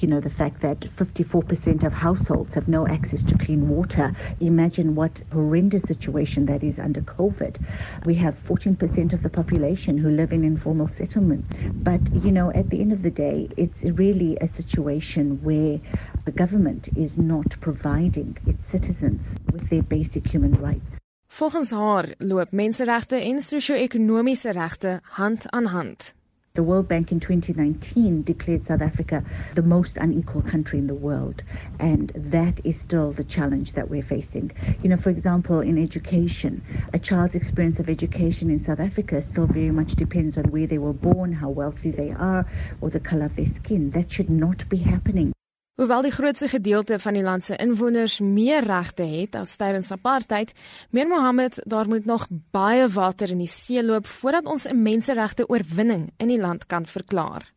you 0.00 0.08
know, 0.08 0.20
the 0.20 0.30
fact 0.30 0.62
that 0.62 0.80
54% 0.96 1.84
of 1.84 1.92
households 1.92 2.54
have 2.54 2.68
no 2.68 2.86
access 2.86 3.22
to 3.24 3.36
clean 3.36 3.68
water. 3.68 4.14
Imagine 4.40 4.94
what 4.94 5.22
horrendous 5.32 5.82
situation 5.84 6.46
that 6.46 6.62
is 6.62 6.78
under 6.78 7.00
COVID. 7.02 7.56
We 8.04 8.14
have 8.16 8.36
14% 8.46 9.12
of 9.12 9.22
the 9.22 9.30
population 9.30 9.98
who 9.98 10.10
live 10.10 10.32
in 10.32 10.44
informal 10.44 10.88
settlements. 10.88 11.54
But, 11.74 12.00
you 12.24 12.32
know, 12.32 12.50
at 12.52 12.70
the 12.70 12.80
end 12.80 12.92
of 12.92 13.02
the 13.02 13.10
day, 13.10 13.48
it's 13.56 13.82
really 13.82 14.36
a 14.40 14.48
situation 14.48 15.42
where 15.42 15.80
the 16.24 16.32
government 16.32 16.88
is 16.96 17.16
not 17.16 17.58
providing 17.60 18.36
its 18.46 18.70
citizens 18.70 19.22
with 19.52 19.68
their 19.68 19.82
basic 19.82 20.26
human 20.26 20.52
rights. 20.60 20.99
Volgens 21.32 21.70
haar 21.70 22.14
loop 22.18 22.52
menseregte 22.52 23.16
en 23.16 23.40
sosio-ekonomiese 23.40 24.50
regte 24.50 25.00
hand 25.02 25.50
aan 25.50 25.66
hand. 25.66 26.14
The 26.52 26.62
World 26.62 26.86
Bank 26.86 27.10
in 27.10 27.18
2019 27.18 28.22
declared 28.22 28.66
South 28.66 28.80
Africa 28.80 29.22
the 29.54 29.62
most 29.62 29.96
unequal 29.96 30.42
country 30.42 30.78
in 30.78 30.86
the 30.86 30.98
world. 31.00 31.42
And 31.78 32.12
that 32.30 32.60
is 32.64 32.80
still 32.80 33.12
the 33.12 33.24
challenge 33.24 33.72
that 33.72 33.88
we're 33.88 34.06
facing. 34.06 34.50
You 34.82 34.88
know, 34.88 35.00
for 35.02 35.10
example, 35.10 35.60
in 35.60 35.78
education, 35.78 36.62
a 36.92 36.98
child's 36.98 37.34
experience 37.34 37.78
of 37.78 37.88
education 37.88 38.50
in 38.50 38.64
South 38.64 38.80
Africa 38.80 39.22
still 39.22 39.46
very 39.46 39.70
much 39.70 39.94
depends 39.94 40.36
on 40.36 40.50
where 40.50 40.66
they 40.66 40.78
were 40.78 40.92
born, 40.92 41.32
how 41.32 41.50
wealthy 41.50 41.92
they 41.92 42.10
are, 42.10 42.44
or 42.80 42.90
the 42.90 43.00
color 43.00 43.26
of 43.26 43.36
their 43.36 43.54
skin. 43.54 43.90
That 43.90 44.10
should 44.10 44.30
not 44.30 44.68
be 44.68 44.78
happening. 44.78 45.32
Hoewel 45.78 46.02
die 46.02 46.10
grootste 46.10 46.48
gedeelte 46.48 46.98
van 46.98 47.14
die 47.16 47.22
land 47.22 47.44
se 47.44 47.56
inwoners 47.56 48.18
meer 48.20 48.64
regte 48.66 49.02
het 49.02 49.36
as 49.38 49.54
tydens 49.56 49.92
apartheid, 49.94 50.50
meen 50.90 51.08
Mohammed 51.08 51.60
daar 51.64 51.88
moet 51.88 52.04
nog 52.04 52.26
baie 52.52 52.88
water 52.88 53.30
in 53.30 53.40
die 53.40 53.48
see 53.48 53.82
loop 53.84 54.06
voordat 54.06 54.44
ons 54.44 54.66
'n 54.68 54.82
menseregte 54.82 55.48
oorwinning 55.48 56.10
in 56.18 56.28
die 56.28 56.40
land 56.40 56.66
kan 56.66 56.86
verklaar. 56.86 57.52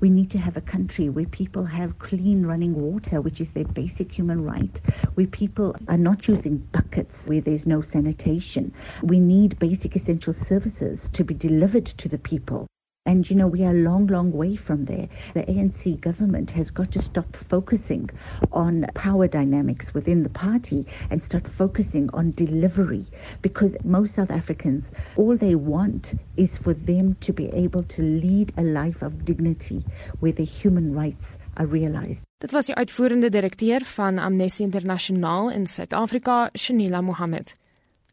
We 0.00 0.08
need 0.08 0.30
to 0.30 0.38
have 0.38 0.56
a 0.56 0.70
country 0.70 1.10
where 1.10 1.28
people 1.28 1.64
have 1.66 1.98
clean 1.98 2.46
running 2.46 2.74
water, 2.74 3.20
which 3.20 3.40
is 3.40 3.50
their 3.50 3.66
basic 3.72 4.12
human 4.12 4.44
right, 4.44 4.80
where 5.14 5.26
people 5.26 5.74
are 5.86 5.98
not 5.98 6.28
using 6.28 6.68
buckets 6.70 7.26
where 7.26 7.42
there's 7.42 7.66
no 7.66 7.82
sanitation. 7.82 8.72
We 9.02 9.18
need 9.18 9.58
basic 9.58 9.96
essential 9.96 10.34
services 10.34 11.10
to 11.10 11.24
be 11.24 11.34
delivered 11.34 11.86
to 11.98 12.08
the 12.08 12.18
people. 12.18 12.66
And, 13.08 13.28
you 13.30 13.36
know, 13.36 13.46
we 13.46 13.64
are 13.64 13.70
a 13.70 13.82
long, 13.90 14.06
long 14.08 14.32
way 14.32 14.54
from 14.54 14.84
there. 14.84 15.08
The 15.32 15.44
ANC 15.44 15.98
government 15.98 16.50
has 16.50 16.70
got 16.70 16.92
to 16.92 17.00
stop 17.00 17.38
focusing 17.48 18.10
on 18.52 18.84
power 18.94 19.26
dynamics 19.26 19.94
within 19.94 20.24
the 20.24 20.28
party 20.28 20.84
and 21.10 21.24
start 21.24 21.48
focusing 21.48 22.10
on 22.12 22.32
delivery 22.32 23.06
because 23.40 23.72
most 23.82 24.14
South 24.16 24.30
Africans, 24.30 24.90
all 25.16 25.38
they 25.38 25.54
want 25.54 26.12
is 26.36 26.58
for 26.58 26.74
them 26.74 27.16
to 27.22 27.32
be 27.32 27.46
able 27.46 27.82
to 27.84 28.02
lead 28.02 28.52
a 28.58 28.62
life 28.62 29.00
of 29.00 29.24
dignity 29.24 29.86
where 30.20 30.32
their 30.32 30.44
human 30.60 30.94
rights 30.94 31.38
are 31.56 31.66
realized. 31.66 32.20
Dit 32.38 32.52
was 32.52 32.66
die 32.66 32.74
uitvoerende 32.74 33.30
direkteur 33.30 33.80
van 33.80 34.18
Amnesty 34.18 34.62
Internasionaal 34.62 35.50
in 35.50 35.66
Suid-Afrika, 35.66 36.50
Shanila 36.52 37.02
Mohammed. 37.02 37.56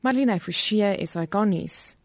Marlene 0.02 0.40
Forsie 0.40 0.96
is 0.96 1.16
nuus. 1.16 1.96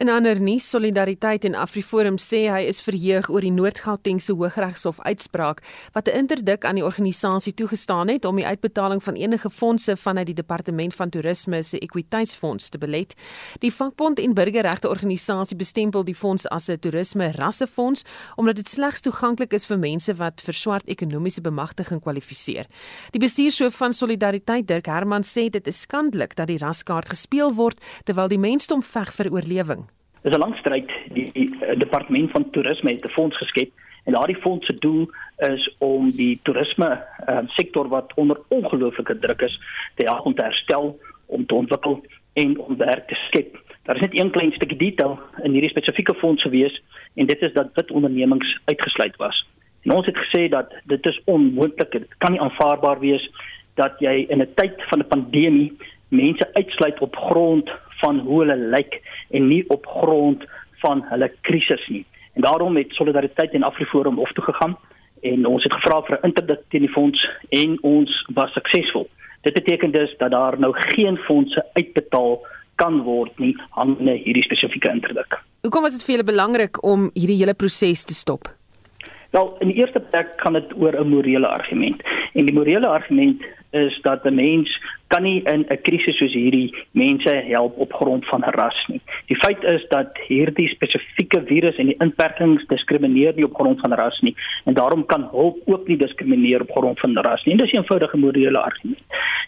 In 0.00 0.08
ander 0.08 0.40
nuus, 0.40 0.64
Solidariteit 0.70 1.44
en 1.44 1.54
AfriForum 1.60 2.14
sê 2.16 2.46
hy 2.48 2.62
is 2.70 2.78
verheug 2.80 3.26
oor 3.28 3.44
die 3.44 3.50
Noord-Gautengse 3.52 4.32
Hooggeregshof 4.32 4.96
uitspraak 5.04 5.58
wat 5.92 6.08
'n 6.08 6.16
interdik 6.16 6.64
aan 6.64 6.80
die 6.80 6.84
organisasie 6.84 7.52
toegestaan 7.54 8.08
het 8.08 8.24
om 8.24 8.36
die 8.36 8.46
uitbetaling 8.46 9.02
van 9.02 9.14
enige 9.14 9.50
fondse 9.50 9.96
vanuit 9.96 10.26
die 10.26 10.34
Departement 10.34 10.94
van 10.94 11.10
Toerisme 11.10 11.62
se 11.62 11.78
Ekwiteitsfonds 11.78 12.68
te 12.68 12.78
belet. 12.78 13.14
Die 13.58 13.72
vakbond 13.72 14.18
en 14.18 14.34
burgerregte 14.34 14.88
organisasie 14.88 15.56
bestempel 15.56 16.04
die 16.04 16.14
fonds 16.14 16.48
as 16.48 16.68
'n 16.68 16.78
toerisme 16.78 17.32
rassefonds 17.32 18.02
omdat 18.36 18.56
dit 18.56 18.68
slegs 18.68 19.00
toeganklik 19.00 19.52
is 19.52 19.66
vir 19.66 19.78
mense 19.78 20.14
wat 20.14 20.40
vir 20.40 20.54
swart 20.54 20.88
ekonomiese 20.88 21.40
bemagtiging 21.40 22.00
kwalifiseer. 22.00 22.66
Die 23.10 23.20
bestuurshoof 23.20 23.74
van 23.76 23.92
Solidariteit, 23.92 24.66
Dirk 24.66 24.86
Herman, 24.86 25.22
sê 25.22 25.50
dit 25.50 25.66
is 25.66 25.80
skandelik 25.80 26.34
dat 26.36 26.46
die 26.46 26.58
raskaart 26.58 27.08
gespeel 27.08 27.54
word 27.54 27.78
terwyl 28.04 28.28
die 28.28 28.38
mensdom 28.38 28.82
veg 28.82 29.12
vir 29.12 29.30
oorlewing. 29.32 29.89
Dis 30.22 30.34
'n 30.34 30.38
lang 30.38 30.56
stryd. 30.56 30.90
Die, 31.12 31.32
die 31.32 31.50
uh, 31.50 31.78
departement 31.78 32.30
van 32.30 32.50
toerisme 32.50 32.90
het 32.90 33.04
'n 33.04 33.12
fonds 33.12 33.36
geskep 33.36 33.70
en 34.04 34.12
daardie 34.12 34.36
fonds 34.36 34.66
se 34.66 34.74
doel 34.74 35.10
is 35.36 35.74
om 35.78 36.10
die 36.10 36.40
toerisme 36.42 37.04
uh, 37.28 37.38
sektor 37.46 37.88
wat 37.88 38.12
onder 38.14 38.40
ongelooflike 38.48 39.18
druk 39.18 39.40
is 39.40 39.60
te 39.94 40.04
help 40.04 40.24
om 40.24 40.34
te 40.34 40.42
herstel, 40.42 40.98
om 41.26 41.46
te 41.46 41.54
ontwikkel 41.54 42.04
en 42.32 42.58
om 42.58 42.76
werk 42.76 43.08
te 43.08 43.14
skep. 43.14 43.58
Daar 43.82 43.94
is 43.94 44.00
net 44.00 44.20
een 44.20 44.30
klein 44.30 44.52
stukkie 44.52 44.78
detail 44.78 45.18
in 45.42 45.52
hierdie 45.52 45.70
spesifieke 45.70 46.14
fonds 46.14 46.42
gewees 46.42 46.82
en 47.14 47.26
dit 47.26 47.42
is 47.42 47.52
dat 47.52 47.70
wit 47.74 47.90
ondernemings 47.90 48.60
uitgesluit 48.64 49.16
was. 49.16 49.46
En 49.82 49.92
ons 49.92 50.06
het 50.06 50.16
gesê 50.16 50.48
dat 50.48 50.74
dit 50.84 51.06
is 51.06 51.20
onmoontlik, 51.24 51.92
dit 51.92 52.14
kan 52.18 52.32
nie 52.32 52.40
aanvaarbaar 52.40 53.00
wees 53.00 53.30
dat 53.74 53.96
jy 53.98 54.26
in 54.28 54.42
'n 54.42 54.54
tyd 54.54 54.74
van 54.88 54.98
'n 54.98 55.08
pandemie 55.08 55.72
mense 56.08 56.48
uitsluit 56.52 57.00
op 57.00 57.16
grond 57.16 57.70
van 58.00 58.18
hoe 58.18 58.40
hulle 58.44 58.56
lyk 58.56 59.00
en 59.30 59.48
nie 59.48 59.64
op 59.68 59.86
grond 59.86 60.44
van 60.82 61.04
hulle 61.10 61.30
krisis 61.40 61.88
nie. 61.88 62.04
En 62.32 62.42
daarom 62.42 62.76
het 62.76 62.92
Solidariteit 62.92 63.52
en 63.52 63.62
Afriforum 63.62 64.16
hof 64.16 64.32
toe 64.32 64.44
gegaan 64.44 64.76
en 65.20 65.46
ons 65.46 65.64
het 65.64 65.72
gevra 65.72 66.02
vir 66.02 66.18
'n 66.18 66.26
interdikt 66.26 66.70
teen 66.70 66.86
die 66.86 66.96
fonds 66.96 67.28
en 67.48 67.78
ons 67.82 68.26
was 68.34 68.52
suksesvol. 68.52 69.08
Dit 69.42 69.54
beteken 69.54 69.90
dus 69.90 70.14
dat 70.18 70.30
daar 70.30 70.58
nou 70.58 70.72
geen 70.76 71.16
fondse 71.16 71.66
uitbetaal 71.72 72.46
kan 72.74 73.02
word 73.02 73.38
nie 73.38 73.56
hangende 73.70 74.12
hierdie 74.12 74.42
spesifieke 74.42 74.88
interdikt. 74.88 75.36
Hoekom 75.62 75.82
was 75.82 75.96
dit 75.96 76.04
vir 76.04 76.14
julle 76.14 76.32
belangrik 76.32 76.82
om 76.84 77.10
hierdie 77.14 77.36
hele 77.36 77.54
proses 77.54 78.04
te 78.04 78.14
stop? 78.14 78.48
Wel, 79.30 79.56
in 79.60 79.68
die 79.68 79.76
eerste 79.76 80.00
plek 80.00 80.32
gaan 80.36 80.52
dit 80.52 80.72
oor 80.76 80.96
'n 80.96 81.08
morele 81.08 81.48
argument. 81.48 82.02
En 82.32 82.46
die 82.46 82.54
morele 82.54 82.86
argument 82.86 83.42
is 83.70 83.98
dat 84.02 84.24
'n 84.24 84.34
mens 84.34 84.80
kan 85.06 85.22
nie 85.22 85.42
in 85.42 85.66
'n 85.68 85.82
krisis 85.82 86.16
soos 86.16 86.32
hierdie 86.32 86.74
mense 86.90 87.34
help 87.46 87.78
op 87.78 87.92
grond 87.92 88.26
van 88.26 88.42
ras 88.42 88.86
nie. 88.86 89.00
Die 89.26 89.36
feit 89.36 89.62
is 89.62 89.84
dat 89.88 90.18
hierdie 90.28 90.68
spesifieke 90.68 91.42
virus 91.46 91.76
en 91.76 91.86
die 91.86 91.98
inperkings 91.98 92.66
diskrimineer 92.66 93.34
nie 93.34 93.44
op 93.44 93.54
grond 93.54 93.80
van 93.80 93.92
ras 93.92 94.20
nie 94.20 94.34
en 94.64 94.74
daarom 94.74 95.06
kan 95.06 95.28
hulp 95.30 95.58
ook 95.64 95.88
nie 95.88 95.96
diskrimineer 95.96 96.60
op 96.60 96.70
grond 96.70 97.00
van 97.00 97.18
ras 97.18 97.44
nie. 97.44 97.52
En 97.54 97.60
dis 97.60 97.72
'n 97.72 97.76
eenvoudige 97.76 98.16
morele 98.16 98.58
argument. 98.58 98.98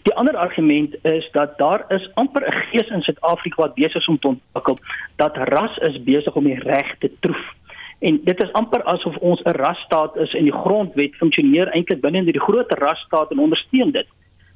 Die 0.02 0.14
ander 0.14 0.36
argument 0.36 0.96
is 1.02 1.28
dat 1.32 1.58
daar 1.58 1.84
is 1.88 2.10
amper 2.14 2.42
'n 2.46 2.52
gees 2.70 2.88
in 2.88 3.02
Suid-Afrika 3.02 3.62
wat 3.62 3.74
besig 3.74 3.94
is 3.94 4.06
om 4.06 4.18
te 4.18 4.28
ontwikkel 4.28 4.78
dat 5.16 5.36
ras 5.36 5.76
is 5.76 6.02
besig 6.02 6.34
om 6.34 6.44
die 6.44 6.58
reg 6.58 6.94
te 6.98 7.10
troef. 7.20 7.54
En 8.02 8.18
dit 8.24 8.40
is 8.42 8.52
amper 8.58 8.82
asof 8.90 9.16
ons 9.16 9.42
'n 9.42 9.56
rasstaat 9.62 10.16
is 10.16 10.34
en 10.34 10.44
die 10.44 10.58
grondwet 10.64 11.14
funksioneer 11.14 11.68
eintlik 11.68 12.00
binne 12.00 12.24
die 12.24 12.40
groot 12.40 12.72
rasstaat 12.72 13.30
en 13.30 13.38
ondersteun 13.38 13.92
dit. 13.92 14.06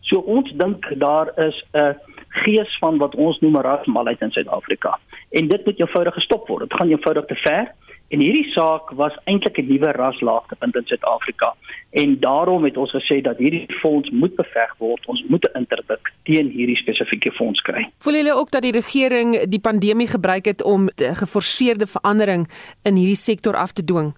So 0.06 0.22
ons 0.26 0.52
dink 0.54 0.86
daar 0.98 1.32
is 1.38 1.64
'n 1.72 1.96
gees 2.28 2.78
van 2.78 2.98
wat 2.98 3.14
ons 3.14 3.38
noem 3.40 3.56
rasmalheid 3.56 4.20
in 4.20 4.30
Suid-Afrika. 4.30 4.98
En 5.30 5.48
dit 5.48 5.64
moet 5.64 5.80
eenvoudig 5.80 6.14
gestop 6.14 6.48
word. 6.48 6.68
Dit 6.68 6.78
gaan 6.78 6.90
eenvoudig 6.90 7.26
te 7.26 7.34
ver. 7.34 7.75
En 8.08 8.20
hierdie 8.20 8.50
saak 8.52 8.90
was 8.90 9.14
eintlik 9.25 9.58
'n 9.58 9.66
nuwe 9.66 9.90
raslaagtepunt 9.92 10.76
in 10.76 10.86
Suid-Afrika. 10.86 11.54
En 11.90 12.20
daarom 12.20 12.64
het 12.64 12.76
ons 12.76 12.90
gesê 12.90 13.20
dat 13.20 13.38
hierdie 13.38 13.66
fonds 13.80 14.10
moet 14.10 14.34
beveg 14.34 14.75
word. 14.78 15.06
Ons 15.06 15.25
moet 15.28 15.44
'n 15.44 15.58
interdik 15.58 16.12
teen 16.22 16.48
hierdie 16.48 16.76
spesifieke 16.76 17.32
fonds 17.32 17.60
kry. 17.60 17.90
Voel 17.98 18.14
julle 18.14 18.34
ook 18.34 18.50
dat 18.50 18.62
die 18.62 18.72
regering 18.72 19.38
die 19.38 19.60
pandemie 19.60 20.06
gebruik 20.06 20.44
het 20.44 20.62
om 20.62 20.88
geforseerde 20.94 21.86
verandering 21.86 22.48
in 22.82 22.94
hierdie 22.94 23.22
sektor 23.30 23.56
af 23.56 23.72
te 23.72 23.84
dwing? 23.84 24.14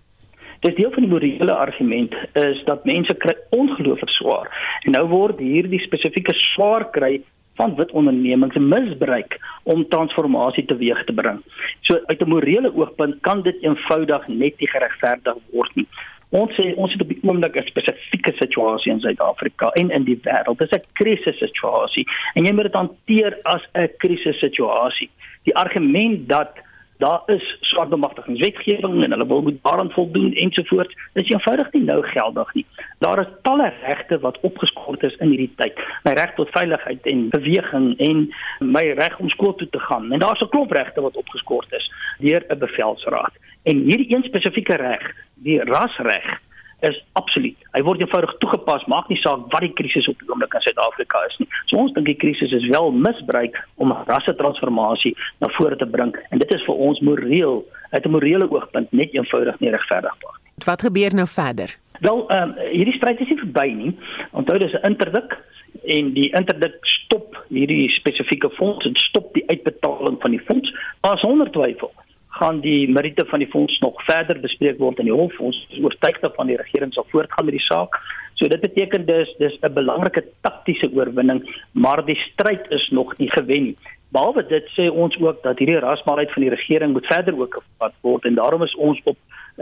Dis 0.60 0.74
deel 0.74 0.90
van 0.90 1.04
die 1.04 1.10
morele 1.10 1.54
argument 1.54 2.14
is 2.32 2.62
dat 2.64 2.84
mense 2.84 3.14
kry 3.14 3.34
ongelooflik 3.54 4.10
swaar. 4.10 4.48
En 4.82 4.96
nou 4.96 5.04
word 5.08 5.38
hierdie 5.38 5.80
spesifieke 5.84 6.34
swaar 6.34 6.90
kry 6.90 7.20
van 7.58 7.74
wit 7.78 7.90
ondernemings 7.90 8.58
misbruik 8.58 9.38
om 9.62 9.86
transformasie 9.88 10.64
teweeg 10.66 11.04
te 11.04 11.14
bring. 11.14 11.40
So 11.86 12.00
uit 12.06 12.20
'n 12.22 12.28
morele 12.34 12.74
oogpunt 12.74 13.20
kan 13.20 13.42
dit 13.42 13.62
eenvoudig 13.62 14.28
net 14.28 14.54
nie 14.58 14.70
geregverdig 14.74 15.36
word 15.50 15.74
nie. 15.74 15.86
Ons 16.28 16.52
sê 16.58 16.74
ons 16.76 16.92
het 16.92 17.02
op 17.02 17.08
die 17.08 17.22
oomblik 17.22 17.56
'n 17.56 17.66
spesifieke 17.66 18.32
situasie 18.36 18.92
in 18.92 19.00
Suid-Afrika 19.00 19.68
en 19.68 19.90
in 19.90 20.04
die 20.04 20.20
wêreld. 20.22 20.58
Dit 20.58 20.72
is 20.72 20.78
'n 20.78 20.86
krisissituasie 20.92 22.06
en 22.34 22.44
jy 22.44 22.52
moet 22.52 22.68
dit 22.70 22.80
hanteer 22.82 23.38
as 23.42 23.62
'n 23.74 23.88
krisissituasie. 23.98 25.10
Die 25.42 25.56
argument 25.56 26.28
dat 26.28 26.50
daar 26.98 27.22
is 27.26 27.56
swart 27.60 27.88
bemagtigingswetgewing 27.88 29.02
en 29.04 29.10
hulle 29.10 29.26
wil 29.26 29.42
moet 29.42 29.58
daaraan 29.62 29.90
voldoen 29.90 30.32
ensovoorts. 30.32 30.94
Is 31.12 31.28
eenvoudig 31.30 31.72
nie 31.72 31.82
nou 31.82 32.02
geldig 32.06 32.54
nie. 32.54 32.66
Daar 32.98 33.18
is 33.18 33.30
talle 33.42 33.72
regte 33.82 34.18
wat 34.18 34.40
opgeskort 34.40 35.02
is 35.02 35.16
in 35.16 35.28
hierdie 35.28 35.52
tyd. 35.56 35.78
My 36.04 36.12
reg 36.18 36.34
tot 36.34 36.50
veiligheid 36.50 37.06
en 37.06 37.28
beweging 37.28 37.98
en 37.98 38.24
my 38.58 38.84
reg 38.98 39.18
om 39.18 39.30
skool 39.30 39.54
toe 39.54 39.68
te 39.70 39.80
gaan. 39.80 40.12
En 40.12 40.18
daar's 40.18 40.42
'n 40.42 40.48
klomp 40.48 40.70
regte 40.70 41.00
wat 41.00 41.16
opgeskort 41.16 41.72
is 41.72 41.90
deur 42.18 42.44
'n 42.48 42.58
bevelsraad. 42.58 43.32
En 43.62 43.76
hierdie 43.76 44.14
een 44.14 44.22
spesifieke 44.22 44.74
reg, 44.74 45.14
die 45.34 45.62
rasreg, 45.64 46.40
is 46.80 46.98
absoluut. 47.18 47.56
Hy 47.74 47.82
word 47.82 48.02
eenvoudig 48.02 48.34
toegepas, 48.42 48.84
maak 48.86 49.08
nie 49.10 49.18
saak 49.22 49.46
wat 49.52 49.64
die 49.64 49.72
krisis 49.80 50.08
op 50.10 50.18
die 50.20 50.28
oomblik 50.30 50.54
in 50.54 50.64
Suid-Afrika 50.66 51.24
is 51.26 51.38
nie. 51.42 51.48
So 51.66 51.80
ons 51.82 51.94
dink 51.96 52.06
die 52.06 52.18
krisis 52.18 52.54
is 52.54 52.66
wel 52.70 52.92
misbruik 52.94 53.58
om 53.82 53.94
rasse 54.10 54.34
transformasie 54.38 55.14
na 55.42 55.50
vore 55.58 55.76
te 55.76 55.86
bring 55.86 56.14
en 56.30 56.42
dit 56.42 56.54
is 56.54 56.64
vir 56.68 56.84
ons 56.88 57.00
moreel 57.00 57.64
uit 57.90 58.04
'n 58.06 58.14
morele 58.14 58.50
oogpunt 58.50 58.92
net 58.92 59.14
eenvoudig 59.14 59.60
nie 59.60 59.70
regverdigbaar 59.70 60.36
nie. 60.38 60.64
Wat 60.64 60.82
gebeur 60.82 61.14
nou 61.14 61.26
verder? 61.26 61.76
Wel, 62.00 62.28
ehm 62.30 62.42
um, 62.42 62.54
hierdie 62.70 62.96
stryd 62.96 63.20
is 63.20 63.28
nie 63.28 63.38
verby 63.38 63.68
nie. 63.74 63.92
Onthou 64.32 64.58
dis 64.58 64.72
'n 64.72 64.86
interdik 64.86 65.38
en 65.84 66.12
die 66.12 66.30
interdik 66.30 66.78
stop 66.82 67.44
hierdie 67.48 67.88
spesifieke 67.88 68.50
fonds 68.50 68.86
en 68.86 68.94
stop 68.94 69.34
die 69.34 69.44
uitbetaling 69.48 70.20
van 70.20 70.30
die 70.30 70.42
fonds 70.46 70.74
as 71.00 71.20
sonder 71.20 71.50
twyfel 71.50 71.92
gaan 72.38 72.60
die 72.60 72.88
meriete 72.90 73.24
van 73.26 73.42
die 73.42 73.50
fonds 73.50 73.78
nog 73.82 73.98
verder 74.06 74.40
bespreek 74.40 74.78
word 74.78 74.98
in 75.02 75.10
die 75.10 75.14
hof. 75.14 75.34
Ons 75.42 75.58
is 75.70 75.82
oortuig 75.82 76.20
dat 76.22 76.34
van 76.38 76.50
die 76.50 76.58
regering 76.60 76.94
sal 76.94 77.06
voortgaan 77.10 77.48
met 77.48 77.56
die 77.58 77.66
saak. 77.66 77.98
So 78.38 78.48
dit 78.48 78.60
beteken 78.62 79.06
dus 79.06 79.34
dis 79.38 79.58
'n 79.60 79.72
belangrike 79.74 80.24
taktiese 80.46 80.90
oorwinning, 80.94 81.42
maar 81.72 82.04
die 82.04 82.18
stryd 82.30 82.70
is 82.70 82.88
nog 82.90 83.16
nie 83.18 83.30
gewen 83.30 83.62
nie. 83.62 83.76
Behalwe 84.08 84.46
dit 84.46 84.66
sê 84.76 84.88
ons 84.88 85.16
ook 85.20 85.42
dat 85.42 85.58
hierdie 85.58 85.78
rasmaalheid 85.78 86.32
van 86.32 86.42
die 86.42 86.54
regering 86.54 86.92
moet 86.92 87.06
verder 87.06 87.40
ook 87.40 87.54
gevat 87.54 87.94
word 88.00 88.24
en 88.24 88.34
daarom 88.34 88.62
is 88.62 88.74
ons 88.76 89.00
op 89.04 89.16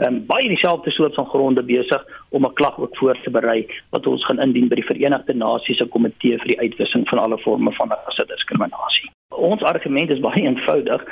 um, 0.05 0.25
baie 0.25 0.47
dieselfde 0.47 0.91
soort 0.91 1.15
van 1.15 1.25
gronde 1.25 1.63
besig 1.63 2.05
om 2.29 2.45
'n 2.45 2.53
klag 2.53 2.79
ook 2.79 2.97
voor 2.97 3.17
te 3.23 3.29
berei 3.29 3.67
wat 3.89 4.07
ons 4.07 4.25
gaan 4.25 4.39
indien 4.39 4.67
by 4.67 4.75
die 4.75 4.89
Verenigde 4.91 5.33
Nasies 5.33 5.77
se 5.77 5.85
komitee 5.85 6.37
vir 6.37 6.47
die 6.47 6.59
uitwissing 6.59 7.09
van 7.09 7.19
alle 7.19 7.37
forme 7.37 7.71
van 7.71 7.93
rasdiskriminasie 8.05 9.11
ons 9.37 9.63
argument 9.63 10.09
is 10.09 10.19
baie 10.23 10.43
eenvoudig 10.43 11.03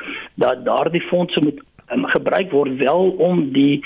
dat 0.41 0.65
daardie 0.65 1.01
fondse 1.09 1.41
moet 1.43 1.59
um, 1.93 2.05
gebruik 2.05 2.51
word 2.51 2.77
wel 2.81 3.09
om 3.27 3.41
die 3.53 3.83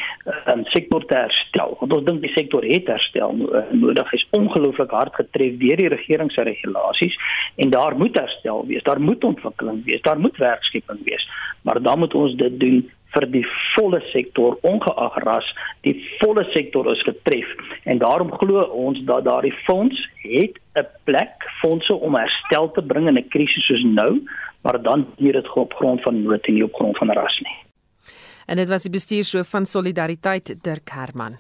um, 0.54 0.64
sektor 0.74 1.06
te 1.06 1.18
herstel. 1.18 1.76
Want 1.80 1.96
ons 1.98 2.06
dink 2.08 2.22
die 2.24 2.34
sektor 2.36 2.66
het 2.66 2.88
herstel 2.88 3.36
uh, 3.44 3.64
nodig. 3.72 4.14
Is 4.16 4.28
ongelooflik 4.38 4.94
hard 4.96 5.16
getref 5.20 5.58
deur 5.62 5.82
die 5.82 5.92
regering 5.96 6.32
se 6.32 6.46
regulasies 6.48 7.18
en 7.60 7.74
daar 7.76 7.98
moet 7.98 8.18
herstel 8.18 8.66
wees. 8.68 8.86
Daar 8.88 9.02
moet 9.02 9.24
ontwikkeling 9.24 9.84
wees. 9.86 10.02
Daar 10.08 10.20
moet 10.20 10.38
werkskeping 10.38 11.04
wees. 11.04 11.28
Maar 11.62 11.82
dan 11.82 12.00
moet 12.00 12.16
ons 12.16 12.36
dit 12.40 12.60
doen 12.60 12.80
vir 13.14 13.26
die 13.32 13.46
volle 13.76 14.02
sektor 14.14 14.58
ongeag 14.62 15.16
ras 15.26 15.48
die 15.88 15.96
volle 16.20 16.44
sektor 16.54 16.92
is 16.92 17.02
getref. 17.08 17.48
En 17.84 17.98
daarom 17.98 18.32
glo 18.32 18.64
ons 18.86 19.02
dat 19.04 19.26
daardie 19.26 19.56
fonds 19.66 20.10
het 20.24 20.60
'n 20.76 20.88
plek 21.04 21.48
fondse 21.62 21.94
om 21.94 22.16
herstel 22.16 22.72
te 22.72 22.82
bring 22.82 23.08
in 23.08 23.18
'n 23.18 23.30
krisis 23.30 23.66
soos 23.66 23.84
nou 23.84 24.22
maar 24.62 24.82
dan 24.82 25.08
hier 25.18 25.34
dit 25.34 25.56
op 25.56 25.74
grond 25.74 26.02
van 26.02 26.24
nood 26.24 26.46
en 26.46 26.54
nie 26.54 26.64
op 26.64 26.74
grond 26.74 26.98
van 26.98 27.12
ras 27.12 27.40
nie. 27.40 27.58
En 28.46 28.56
dit 28.56 28.68
was 28.68 28.82
die 28.82 28.92
bestuurshoof 28.92 29.50
van 29.50 29.66
Solidariteit 29.66 30.64
Dirk 30.64 30.90
Herman 30.90 31.36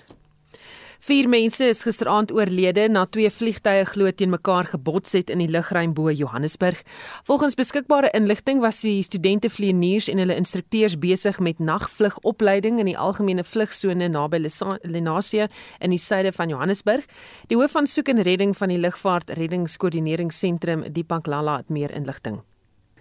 Vier 1.00 1.29
mense 1.32 1.63
is 1.63 1.86
gisteraand 1.88 2.32
oorlede 2.36 2.84
na 2.91 3.06
twee 3.08 3.29
vliegtye 3.32 3.86
glo 3.88 4.12
teen 4.12 4.34
mekaar 4.34 4.68
gebots 4.68 5.13
het 5.15 5.29
in 5.32 5.39
die 5.39 5.48
lugruim 5.48 5.94
bo 5.96 6.12
Johannesburg. 6.12 6.82
Volgens 7.24 7.56
beskikbare 7.56 8.10
inligting 8.12 8.60
was 8.60 8.82
die 8.84 9.00
studente 9.08 9.48
vlieëniers 9.50 10.10
en 10.12 10.20
hulle 10.20 10.36
instrukteurs 10.36 10.98
besig 11.00 11.39
met 11.39 11.63
nagvlugopleiding 11.63 12.82
in 12.84 12.91
die 12.91 12.98
algemene 13.00 13.48
vlugsone 13.48 14.12
naby 14.12 14.41
Lenasia 14.84 15.48
in 15.79 15.96
die 15.96 16.01
suide 16.03 16.36
van 16.36 16.51
Johannesburg. 16.51 17.08
Die 17.48 17.58
hoof 17.58 17.72
van 17.79 17.88
soek 17.88 18.12
en 18.12 18.20
redding 18.27 18.51
van 18.58 18.68
die 18.68 18.79
lugvaart 18.79 19.32
reddingskoördineringsentrum, 19.39 20.84
Dipak 20.91 21.32
Lala, 21.32 21.62
het 21.63 21.70
meer 21.70 21.96
inligting. 21.96 22.41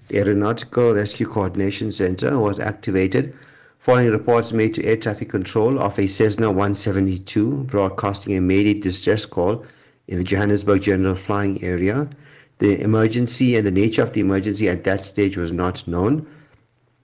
The 0.07 0.23
Aeronautical 0.23 0.95
Rescue 0.95 1.27
Coordination 1.27 1.91
Center 1.93 2.39
was 2.39 2.61
activated 2.61 3.35
following 3.79 4.11
reports 4.11 4.53
made 4.53 4.75
to 4.75 4.85
air 4.85 4.97
traffic 4.97 5.29
control 5.29 5.79
of 5.79 5.99
a 5.99 6.09
Cessna 6.09 6.49
172 6.49 7.65
broadcasting 7.65 8.37
a 8.37 8.41
Mayday 8.41 8.75
distress 8.75 9.25
call 9.25 9.65
in 10.09 10.19
the 10.19 10.25
Johannesburg 10.25 10.83
General 10.83 11.15
Flying 11.15 11.63
Area. 11.63 12.11
The 12.59 12.81
emergency 12.81 13.57
and 13.57 13.65
the 13.65 13.71
nature 13.71 14.03
of 14.03 14.13
the 14.13 14.21
emergency 14.21 14.69
at 14.69 14.83
that 14.85 15.05
stage 15.05 15.37
was 15.37 15.53
not 15.53 15.87
known. 15.87 16.27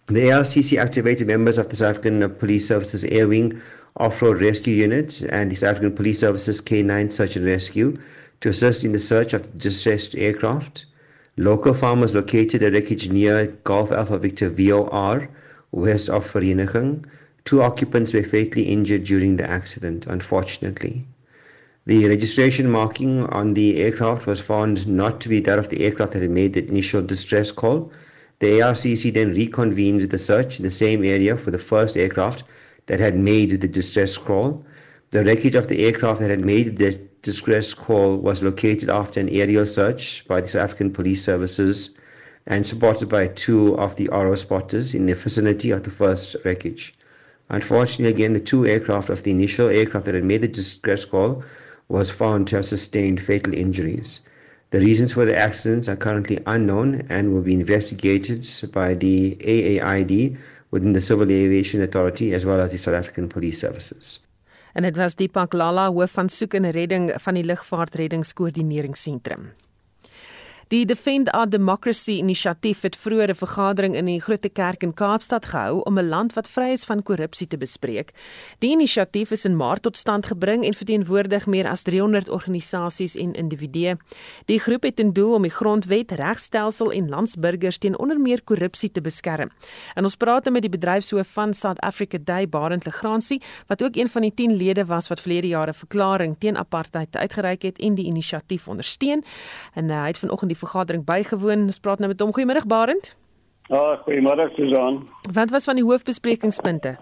The 0.08 0.30
ARCC 0.30 0.76
activated 0.76 1.28
members 1.28 1.58
of 1.58 1.68
the 1.68 1.76
South 1.76 1.98
African 1.98 2.28
Police 2.34 2.66
Services 2.66 3.04
Air 3.04 3.28
Wing 3.28 3.62
Off-Road 3.98 4.40
Rescue 4.40 4.74
Unit 4.74 5.22
and 5.30 5.50
the 5.50 5.54
South 5.54 5.76
African 5.76 5.94
Police 5.94 6.18
Services 6.18 6.60
K9 6.60 7.12
Search 7.12 7.36
and 7.36 7.46
Rescue 7.46 7.96
to 8.40 8.48
assist 8.48 8.84
in 8.84 8.90
the 8.90 8.98
search 8.98 9.32
of 9.32 9.44
the 9.44 9.58
distressed 9.58 10.16
aircraft. 10.16 10.86
Local 11.36 11.72
farmers 11.72 12.14
located 12.14 12.64
a 12.64 12.70
wreckage 12.72 13.10
near 13.10 13.46
Golf 13.62 13.92
Alpha 13.92 14.18
Victor 14.18 14.48
VOR 14.50 15.28
west 15.74 16.08
of 16.08 16.30
Vereniging. 16.32 17.04
Two 17.44 17.62
occupants 17.62 18.12
were 18.12 18.22
fatally 18.22 18.62
injured 18.62 19.04
during 19.04 19.36
the 19.36 19.48
accident, 19.48 20.06
unfortunately. 20.06 21.06
The 21.86 22.08
registration 22.08 22.70
marking 22.70 23.24
on 23.26 23.52
the 23.52 23.82
aircraft 23.82 24.26
was 24.26 24.40
found 24.40 24.86
not 24.88 25.20
to 25.20 25.28
be 25.28 25.40
that 25.40 25.58
of 25.58 25.68
the 25.68 25.84
aircraft 25.84 26.14
that 26.14 26.22
had 26.22 26.30
made 26.30 26.54
the 26.54 26.66
initial 26.66 27.02
distress 27.02 27.52
call. 27.52 27.92
The 28.38 28.60
ARCC 28.60 29.12
then 29.12 29.34
reconvened 29.34 30.10
the 30.10 30.18
search 30.18 30.58
in 30.58 30.64
the 30.64 30.70
same 30.70 31.04
area 31.04 31.36
for 31.36 31.50
the 31.50 31.58
first 31.58 31.96
aircraft 31.96 32.44
that 32.86 33.00
had 33.00 33.18
made 33.18 33.60
the 33.60 33.68
distress 33.68 34.16
call. 34.16 34.64
The 35.10 35.24
wreckage 35.24 35.54
of 35.54 35.68
the 35.68 35.84
aircraft 35.84 36.20
that 36.20 36.30
had 36.30 36.44
made 36.44 36.78
the 36.78 36.98
distress 37.20 37.74
call 37.74 38.16
was 38.16 38.42
located 38.42 38.88
after 38.88 39.20
an 39.20 39.28
aerial 39.28 39.66
search 39.66 40.26
by 40.26 40.40
the 40.40 40.48
South 40.48 40.62
African 40.62 40.92
Police 40.92 41.22
Services 41.22 41.90
and 42.46 42.66
supported 42.66 43.08
by 43.08 43.28
two 43.28 43.76
of 43.78 43.96
the 43.96 44.08
RO 44.08 44.34
spotters 44.34 44.94
in 44.94 45.06
the 45.06 45.14
vicinity 45.14 45.70
of 45.70 45.84
the 45.84 45.90
first 45.90 46.36
wreckage. 46.44 46.94
Unfortunately, 47.48 48.12
again, 48.12 48.32
the 48.32 48.40
two 48.40 48.66
aircraft 48.66 49.10
of 49.10 49.22
the 49.22 49.30
initial 49.30 49.68
aircraft 49.68 50.06
that 50.06 50.14
had 50.14 50.24
made 50.24 50.40
the 50.40 50.48
distress 50.48 51.04
call 51.04 51.42
was 51.88 52.10
found 52.10 52.48
to 52.48 52.56
have 52.56 52.64
sustained 52.64 53.20
fatal 53.20 53.54
injuries. 53.54 54.20
The 54.70 54.80
reasons 54.80 55.12
for 55.12 55.24
the 55.24 55.36
accidents 55.36 55.88
are 55.88 55.96
currently 55.96 56.40
unknown 56.46 57.06
and 57.08 57.32
will 57.32 57.42
be 57.42 57.54
investigated 57.54 58.46
by 58.72 58.94
the 58.94 59.36
AAID 59.36 60.36
within 60.70 60.92
the 60.92 61.00
Civil 61.00 61.30
Aviation 61.30 61.82
Authority 61.82 62.34
as 62.34 62.44
well 62.44 62.60
as 62.60 62.72
the 62.72 62.78
South 62.78 62.94
African 62.94 63.28
Police 63.28 63.60
Services. 63.60 64.20
En 64.74 64.82
dit 64.82 64.96
was 64.96 65.14
Deepak 65.14 65.52
Lala, 65.52 65.92
hoof 65.92 66.10
van 66.10 66.28
soek 66.28 66.54
en 66.58 66.70
redding 66.74 67.12
van 67.22 67.34
die 67.38 67.44
lugvaartreddingskoördineringsentrum. 67.46 69.52
Die 70.74 70.86
Defend 70.86 71.28
Our 71.30 71.46
Democracy 71.46 72.16
inisiatief 72.18 72.80
het 72.82 72.96
vroeër 72.96 73.30
'n 73.30 73.34
vergadering 73.34 73.94
in 73.94 74.04
die 74.04 74.20
Grote 74.20 74.48
Kerk 74.48 74.82
in 74.82 74.94
Kaapstad 74.94 75.46
gehou 75.46 75.82
om 75.84 75.98
'n 75.98 76.08
land 76.08 76.32
wat 76.32 76.48
vry 76.48 76.72
is 76.72 76.84
van 76.84 77.02
korrupsie 77.02 77.46
te 77.46 77.56
bespreek. 77.56 78.10
Die 78.58 78.70
inisiatief 78.70 79.30
is 79.30 79.44
in 79.44 79.56
Maart 79.56 79.82
tot 79.82 79.96
stand 79.96 80.26
gebring 80.26 80.64
en 80.64 80.74
verteenwoordig 80.74 81.46
meer 81.46 81.68
as 81.68 81.82
300 81.82 82.28
organisasies 82.28 83.14
en 83.16 83.32
individue. 83.32 83.96
Die 84.44 84.58
groep 84.58 84.82
het 84.82 84.96
ten 84.96 85.12
doel 85.12 85.34
om 85.34 85.42
die 85.42 85.50
grondwet, 85.50 86.10
regstelsel 86.10 86.92
en 86.92 87.08
landsburgers 87.08 87.78
teen 87.78 87.98
onder 87.98 88.20
meer 88.20 88.42
korrupsie 88.42 88.90
te 88.90 89.00
beskerm. 89.00 89.50
En 89.94 90.02
ons 90.02 90.16
praat 90.16 90.50
met 90.50 90.62
die 90.62 90.70
bedryfshoof 90.70 91.28
van 91.28 91.54
South 91.54 91.80
Africa 91.80 92.18
Day, 92.24 92.48
Barend 92.48 92.84
Legrandsie, 92.84 93.42
wat 93.66 93.82
ook 93.82 93.96
een 93.96 94.08
van 94.08 94.22
die 94.22 94.34
10 94.34 94.56
lede 94.56 94.84
was 94.84 95.08
wat 95.08 95.20
verlede 95.20 95.46
jaar 95.48 95.68
'n 95.68 95.74
verklaring 95.74 96.36
teen 96.38 96.56
apartheid 96.56 97.16
uitgereik 97.16 97.62
het 97.62 97.78
en 97.78 97.94
die 97.94 98.04
inisiatief 98.04 98.68
ondersteun. 98.68 99.24
En 99.74 99.84
uh, 99.84 100.00
hy 100.00 100.06
het 100.06 100.18
vanoggend 100.18 100.50
die 100.50 100.62
vergadering 100.64 101.04
bygewoon. 101.04 101.68
Ons 101.70 101.80
praat 101.80 101.98
nou 101.98 102.08
met 102.10 102.20
hom. 102.20 102.32
Goeiemôre 102.34 102.66
Barend. 102.66 103.14
Ja, 103.68 103.76
oh, 103.80 103.98
goeiemôre 104.04 104.50
Susan. 104.56 105.04
Wat 105.32 105.50
was 105.50 105.64
van 105.64 105.78
die 105.80 105.84
hoofbesprekingspunte? 105.84 106.98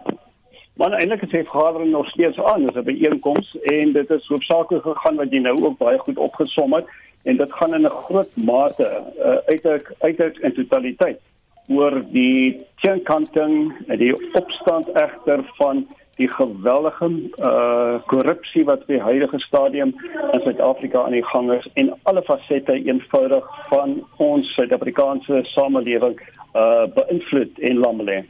Maar 0.79 0.93
eintlik 0.93 1.23
is 1.23 1.31
die 1.31 1.43
vergadering 1.45 1.91
nog 1.91 2.09
steeds 2.09 2.39
aan. 2.39 2.67
Dit 2.67 2.77
is 2.77 2.83
'n 2.83 2.85
byeenkoms 2.85 3.57
en 3.63 3.93
dit 3.93 4.11
is 4.11 4.27
hoofsaaklik 4.27 4.83
gegaan 4.83 5.17
wat 5.17 5.31
jy 5.31 5.39
nou 5.39 5.65
ook 5.65 5.79
baie 5.79 5.99
goed 5.99 6.19
opgesom 6.19 6.73
het 6.73 6.87
en 7.23 7.37
dit 7.37 7.53
gaan 7.53 7.75
in 7.75 7.87
'n 7.87 7.99
groot 8.07 8.31
mate 8.35 9.03
uh, 9.19 9.25
uiteindelik 9.25 9.95
uiteindelik 9.99 10.39
in 10.39 10.55
totaliteit 10.55 11.21
oor 11.69 12.05
die 12.11 12.67
teenkanting 12.81 13.75
en 13.87 13.99
die 13.99 14.15
opstand 14.35 14.89
egter 14.95 15.45
van 15.57 15.87
die 16.21 16.29
geweldige 16.29 17.09
uh 17.41 18.01
korrupsie 18.07 18.65
wat 18.65 18.87
by 18.87 18.99
huidige 18.99 19.39
stadium 19.41 19.95
in 20.33 20.41
Suid-Afrika 20.45 21.05
aan 21.05 21.17
die 21.17 21.25
gang 21.25 21.53
is 21.53 21.69
en 21.75 21.93
alle 22.03 22.23
fasette 22.23 22.73
eenvoudig 22.73 23.49
van 23.71 24.01
ons 24.17 24.55
Suid-Afrikaanse 24.55 25.43
samelewing 25.55 26.19
uh 26.55 26.87
beïnvloed 26.95 27.59
en 27.59 27.85
lammelê. 27.85 28.23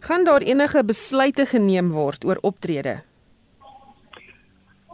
Gaan 0.00 0.24
daar 0.24 0.42
enige 0.42 0.84
besluite 0.84 1.46
geneem 1.46 1.90
word 1.90 2.24
oor 2.24 2.38
optrede? 2.42 3.00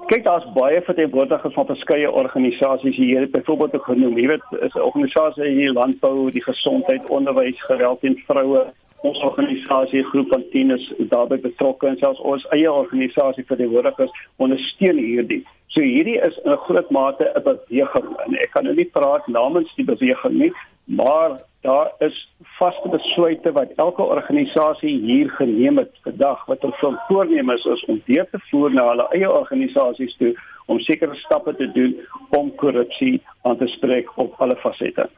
Kyk, 0.06 0.24
daar's 0.24 0.46
baie 0.52 0.80
verteenwoordigers 0.82 1.54
van 1.54 1.66
verskeie 1.66 2.10
organisasies 2.10 2.96
hier, 2.96 3.28
byvoorbeeld 3.30 3.74
ook 3.74 3.84
genoem, 3.84 4.18
jy 4.18 4.26
weet, 4.26 4.46
is 4.60 4.74
'n 4.74 4.84
organisasie 4.88 5.48
hier 5.48 5.72
landbou, 5.72 6.30
die 6.30 6.42
gesondheid, 6.42 7.06
onderwys, 7.08 7.62
geweld 7.64 8.00
teen 8.00 8.18
vroue, 8.26 8.66
ons 9.02 9.18
organisasie 9.26 10.04
groep 10.10 10.28
van 10.30 10.44
10 10.50 10.70
is 10.70 10.84
daarbey 11.10 11.40
betrokke 11.42 11.88
en 11.90 11.98
selfs 11.98 12.20
ons 12.32 12.44
eie 12.56 12.70
organisasie 12.70 13.44
vir 13.48 13.60
die 13.62 13.70
hoorigers 13.70 14.12
ondersteun 14.36 14.98
hierdie. 14.98 15.42
So 15.74 15.82
hierdie 15.82 16.18
is 16.28 16.38
'n 16.44 16.56
groot 16.66 16.90
mate 16.90 17.32
'n 17.34 17.42
beweging 17.42 18.10
en 18.26 18.34
ek 18.34 18.50
kan 18.52 18.64
nou 18.64 18.74
nie 18.74 18.90
praat 18.98 19.26
namens 19.26 19.74
die 19.76 19.84
beweging 19.84 20.38
nie, 20.38 20.52
maar 20.84 21.40
daar 21.62 21.90
is 21.98 22.28
vaste 22.58 22.88
besluite 22.88 23.52
wat 23.52 23.72
elke 23.76 24.02
organisasie 24.02 24.98
hier 25.00 25.30
geneem 25.30 25.78
het 25.78 25.94
vandag 26.02 26.46
wat 26.46 26.60
hulle 26.60 26.98
voornemens 27.08 27.64
is 27.64 27.84
om 27.84 28.02
deur 28.06 28.26
te 28.30 28.38
voer 28.50 28.70
na 28.70 28.88
hulle 28.88 29.06
eie 29.10 29.30
organisasies 29.30 30.16
toe 30.16 30.34
om 30.66 30.78
sekere 30.78 31.14
stappe 31.14 31.54
te 31.56 31.72
doen 31.72 31.96
om 32.30 32.54
korrupsie 32.54 33.22
aan 33.42 33.58
te 33.58 33.66
spreek 33.66 34.08
op 34.16 34.34
alle 34.38 34.56
fasette. 34.56 35.08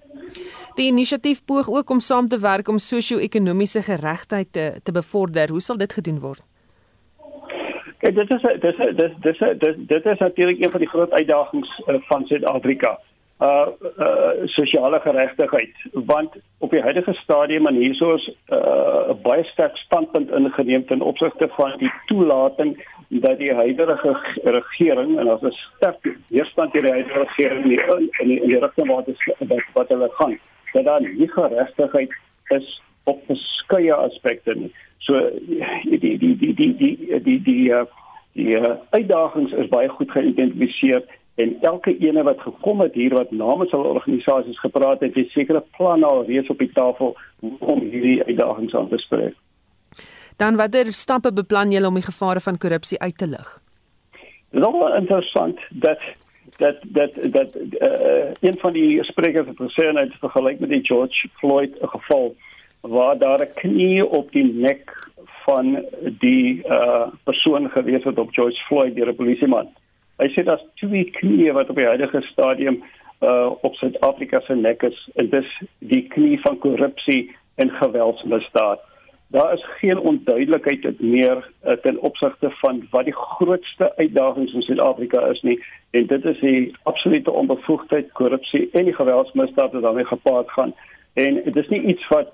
Die 0.75 0.87
inisiatief 0.91 1.45
poog 1.45 1.71
ook 1.71 1.91
om 1.91 2.01
saam 2.01 2.29
te 2.29 2.39
werk 2.39 2.69
om 2.69 2.79
sosio-ekonomiese 2.79 3.83
geregtigheid 3.83 4.53
te 4.53 4.67
te 4.83 4.93
bevorder. 4.93 5.51
Hoe 5.51 5.61
sal 5.61 5.77
dit 5.77 5.93
gedoen 5.93 6.21
word? 6.21 6.43
Kijk, 7.99 8.15
dit 8.15 8.31
is 8.31 8.43
dit 8.43 8.65
is 8.65 8.97
dit 9.23 9.35
is 9.35 9.59
dit, 9.59 9.89
dit 9.89 10.07
is 10.07 10.19
natuurlik 10.19 10.65
een 10.65 10.71
van 10.71 10.81
die 10.81 10.89
groot 10.89 11.11
uitdagings 11.11 11.83
uh, 11.87 11.95
van 12.01 12.27
Suid-Afrika. 12.27 12.99
Uh, 13.41 13.67
uh 13.99 14.29
sosiale 14.45 15.01
geregtigheid 15.01 15.75
want 15.93 16.37
op 16.59 16.71
die 16.71 16.81
huidige 16.81 17.13
stadium 17.13 17.67
en 17.67 17.75
hierso 17.75 18.15
is 18.15 18.27
'n 18.29 18.55
uh, 18.55 19.15
baie 19.23 19.45
sterk 19.45 19.77
standpunt 19.77 20.31
ingeneem 20.31 20.87
ten 20.87 21.01
opsigte 21.01 21.49
van 21.57 21.79
die 21.79 21.93
toelating 22.07 22.87
dat 23.21 23.39
die 23.39 23.53
huidige 23.55 24.17
regering 24.43 25.19
en 25.19 25.29
as 25.29 25.43
'n 25.43 25.51
sterk 25.51 26.17
weerstand 26.29 26.73
teen 26.73 26.83
die 26.83 26.91
huidige 26.91 27.19
regering 27.19 27.63
in 27.63 27.69
die, 27.69 27.81
in 28.19 28.29
die, 28.29 28.41
in 28.41 28.49
die 28.49 28.59
rigting 28.59 28.89
wat 28.89 29.09
is 29.09 29.25
wat, 29.39 29.63
wat 29.73 29.89
hulle 29.89 30.11
gaan 30.19 30.39
dat 30.73 30.85
daar 30.85 31.01
nie 31.01 31.29
geregtigheid 31.29 32.15
is 32.49 32.83
op 33.05 33.23
verskeie 33.27 33.95
aspekte 33.95 34.55
nie. 34.55 34.73
So 34.99 35.21
die 35.85 35.99
die 35.99 36.19
die 36.19 36.37
die 36.37 36.55
die 36.55 36.77
die 36.77 36.97
die 36.97 37.21
die 37.23 37.43
die 37.43 37.69
uh, 37.71 37.85
die 38.33 38.57
uh, 38.59 38.75
uitdagings 38.91 39.53
is 39.53 39.69
baie 39.69 39.89
goed 39.89 40.11
geïdentifiseer 40.11 41.03
en 41.35 41.57
elke 41.61 41.97
ene 41.99 42.23
wat 42.23 42.41
gekom 42.41 42.81
het 42.81 42.95
hier 42.95 43.15
wat 43.15 43.31
namens 43.31 43.71
hulle 43.71 43.95
organisasies 43.99 44.59
gepraat 44.61 45.01
het, 45.01 45.15
het 45.15 45.31
sekere 45.31 45.63
planne 45.77 46.07
al 46.07 46.25
reeds 46.25 46.51
op 46.51 46.59
die 46.59 46.73
tafel 46.73 47.17
om 47.59 47.81
hierdie 47.81 48.23
uitdagings 48.25 48.75
aan 48.75 48.89
te 48.89 48.99
spreek. 48.99 49.35
Dan 50.37 50.57
watter 50.57 50.93
stappe 50.93 51.33
beplan 51.33 51.71
julle 51.71 51.87
om 51.87 51.95
die 51.95 52.03
gevare 52.03 52.41
van 52.41 52.59
korrupsie 52.59 52.99
uit 53.01 53.19
te 53.19 53.27
lig? 53.27 53.61
Ook 54.53 54.95
interessant 54.99 55.59
dat 55.71 55.99
dat 56.57 56.77
dat 56.83 57.11
dat 57.23 57.57
uh, 57.57 58.31
een 58.41 58.59
van 58.59 58.73
die 58.73 59.05
sprekers 59.05 59.47
het 59.47 59.57
gesê 59.57 59.87
en 59.89 59.97
het 59.97 60.13
vergelyk 60.21 60.61
met 60.61 60.69
die 60.69 60.85
George 60.85 61.29
Floyd 61.39 61.77
geval 61.81 62.35
waar 62.81 63.19
daar 63.19 63.41
'n 63.41 63.55
knie 63.55 64.07
op 64.07 64.33
die 64.33 64.45
nek 64.55 65.09
van 65.45 65.85
die 66.03 66.63
uh, 66.67 67.07
persoon 67.25 67.71
gewees 67.71 68.05
het 68.05 68.19
op 68.19 68.33
George 68.33 68.63
Floyd 68.67 68.95
deur 68.95 69.09
'n 69.09 69.17
polisieman. 69.17 69.69
Hy 70.17 70.29
sê 70.29 70.45
daar's 70.45 70.67
twee 70.75 71.11
knieë 71.11 71.53
wat 71.53 71.69
op 71.69 71.77
die 71.77 71.87
huidige 71.87 72.21
stadium 72.23 72.83
uh, 73.21 73.51
op 73.61 73.75
Suid-Afrika 73.75 74.41
se 74.41 74.55
nek 74.55 74.83
is 74.83 75.11
en 75.15 75.29
dis 75.31 75.63
die 75.79 76.07
knie 76.09 76.41
van 76.41 76.59
korrupsie 76.59 77.37
en 77.55 77.71
geweldsmisdaad 77.71 78.81
daar 79.35 79.53
is 79.53 79.65
geen 79.79 79.99
onduidelikheid 79.99 81.01
meer 81.01 81.51
uh, 81.65 81.73
ten 81.73 82.01
opsigte 82.01 82.51
van 82.51 82.87
wat 82.91 83.05
die 83.05 83.15
grootste 83.15 83.97
uitdagings 83.97 84.53
in 84.53 84.63
Suid-Afrika 84.63 85.27
is 85.27 85.41
nie 85.43 85.59
en 85.91 86.07
dit 86.07 86.25
is 86.25 86.39
die 86.41 86.77
absolute 86.83 87.33
onbevoegdheid, 87.33 88.13
korrupsie 88.13 88.69
en 88.73 88.85
die 88.85 88.95
geweldsmisdaad 88.95 89.73
wat 89.73 89.83
daarmee 89.83 90.05
gepaard 90.05 90.51
gaan. 90.51 90.75
En 91.15 91.35
dit 91.45 91.57
is 91.57 91.69
nie 91.69 91.81
iets 91.81 92.07
wat 92.09 92.31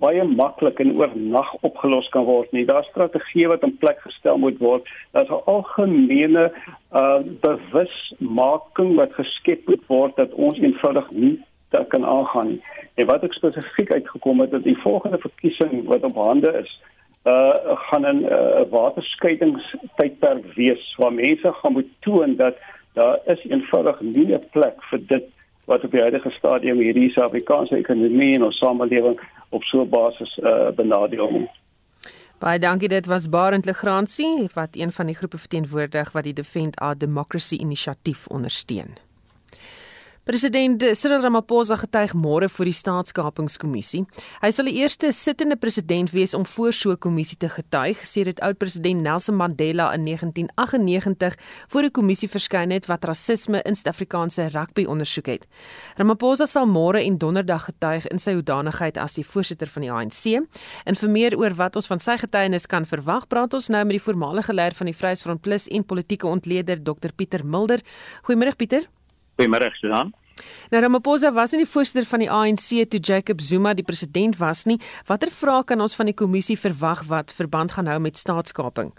baie 0.00 0.24
maklik 0.24 0.80
en 0.80 0.94
oornag 0.96 1.52
opgelos 1.60 2.08
kan 2.08 2.24
word 2.24 2.52
nie. 2.56 2.64
Daar's 2.64 2.88
strategieë 2.88 3.52
wat 3.52 3.64
in 3.68 3.76
plek 3.76 4.00
gestel 4.00 4.40
moet 4.40 4.58
word. 4.64 4.88
Daar's 5.12 5.28
'n 5.28 5.44
algemene 5.44 6.52
uh 6.92 7.20
bewusmaking 7.44 8.96
wat 8.96 9.12
geskep 9.20 9.68
moet 9.68 9.86
word 9.86 10.16
dat 10.16 10.32
ons 10.32 10.58
eenvoudig 10.58 11.10
nie 11.10 11.36
kan 11.88 12.04
aangaan 12.06 12.48
nie. 12.48 12.62
En 12.94 13.06
wat 13.06 13.22
ek 13.22 13.32
spesifiek 13.32 13.92
uitgekom 13.92 14.40
het 14.40 14.50
dat 14.50 14.62
die 14.62 14.78
volgende 14.78 15.18
verkiesing 15.18 15.84
wat 15.84 16.02
op 16.02 16.14
hande 16.14 16.52
is, 16.62 16.80
uh 17.24 17.76
gaan 17.88 18.06
'n 18.06 18.24
uh, 18.24 18.62
waterskeidingstydperk 18.70 20.54
wees 20.54 20.94
waar 20.96 21.12
mense 21.12 21.52
gaan 21.52 21.72
moet 21.72 21.90
toon 22.00 22.36
dat 22.36 22.56
daar 22.92 23.18
is 23.24 23.44
eenvoudig 23.44 24.00
nie 24.00 24.34
'n 24.34 24.44
plek 24.50 24.82
vir 24.90 25.00
dit 25.06 25.24
wat 25.64 25.84
op 25.84 25.90
die 25.90 26.00
huidige 26.00 26.30
stadium 26.30 26.78
hierdie 26.78 27.10
Suid-Afrikaanse 27.10 27.76
ekonomie 27.76 28.34
en 28.34 28.44
ons 28.44 28.58
samelewing 28.58 29.20
op 29.48 29.62
so 29.64 29.80
'n 29.82 29.88
basis 29.88 30.38
uh 30.42 30.70
benadeel 30.70 31.30
nie. 31.30 31.50
Baie 32.38 32.58
dankie 32.58 32.88
dit 32.88 33.06
was 33.06 33.28
Barend 33.28 33.64
Legrandsie 33.64 34.48
wat 34.54 34.68
een 34.72 34.92
van 34.92 35.06
die 35.06 35.14
groepe 35.14 35.38
verteenwoordig 35.38 36.12
wat 36.12 36.24
die 36.24 36.32
Defend 36.32 36.80
Our 36.80 36.98
Democracy 36.98 37.56
inisiatief 37.56 38.26
ondersteun. 38.26 39.09
President 40.30 40.84
Cyril 40.94 41.24
Ramaphosa 41.24 41.74
getuig 41.74 42.12
môre 42.14 42.46
voor 42.54 42.68
die 42.68 42.74
Staatskapingskommissie. 42.78 44.04
Hy 44.38 44.50
sal 44.54 44.68
die 44.70 44.76
eerste 44.78 45.08
sittende 45.10 45.56
president 45.58 46.12
wees 46.14 46.36
om 46.38 46.44
voor 46.46 46.70
so 46.72 46.92
'n 46.92 46.98
kommissie 47.02 47.36
te 47.36 47.48
getuig, 47.48 47.98
sê 48.06 48.22
dit 48.22 48.40
oud-president 48.40 49.02
Nelson 49.02 49.34
Mandela 49.34 49.92
in 49.92 50.04
1998 50.04 51.34
voor 51.68 51.82
'n 51.82 51.90
kommissie 51.90 52.28
verskyn 52.28 52.70
het 52.70 52.86
wat 52.86 53.04
rasisme 53.04 53.60
in 53.62 53.74
Suid-Afrikaanse 53.74 54.46
rugby 54.46 54.84
ondersoek 54.84 55.26
het. 55.26 55.46
Ramaphosa 55.96 56.46
sal 56.46 56.66
môre 56.66 57.02
en 57.02 57.18
donderdag 57.18 57.64
getuig 57.64 58.06
in 58.06 58.18
sy 58.18 58.32
hoedanigheid 58.34 58.98
as 58.98 59.14
die 59.14 59.26
voorsitter 59.26 59.66
van 59.66 59.82
die 59.82 59.90
ANC. 59.90 60.46
En 60.84 60.94
vir 60.94 61.10
meer 61.10 61.38
oor 61.38 61.54
wat 61.54 61.76
ons 61.76 61.86
van 61.86 61.98
sy 61.98 62.16
getuienis 62.16 62.66
kan 62.66 62.86
verwag, 62.86 63.26
praat 63.26 63.54
ons 63.54 63.68
nou 63.68 63.84
met 63.84 63.98
die 63.98 64.12
voormalige 64.12 64.54
leier 64.54 64.74
van 64.74 64.86
die 64.86 64.96
Vryheidsfront 64.96 65.40
Plus 65.40 65.68
en 65.68 65.84
politieke 65.84 66.26
ontleder 66.26 66.82
Dr 66.82 67.10
Pieter 67.16 67.44
Mulder. 67.44 67.80
Goeiemôre 68.22 68.56
Pieter. 68.56 68.99
Goeiemôre 69.40 69.72
Susan. 69.80 70.12
Nou 70.70 70.80
Ramaphosa 70.82 71.30
was 71.32 71.54
nie 71.54 71.62
die 71.62 71.72
voorsitter 71.72 72.04
van 72.08 72.20
die 72.20 72.28
ANC 72.28 72.66
toe 72.92 73.00
Jacob 73.00 73.40
Zuma 73.40 73.72
die 73.76 73.84
president 73.84 74.36
was 74.36 74.66
nie. 74.68 74.76
Watter 75.08 75.32
vrae 75.32 75.64
kan 75.64 75.80
ons 75.80 75.96
van 75.96 76.10
die 76.10 76.16
kommissie 76.16 76.58
verwag 76.60 77.06
wat 77.08 77.32
verband 77.32 77.72
gaan 77.72 77.88
hou 77.88 77.96
met 78.04 78.20
staatskaping? 78.20 78.92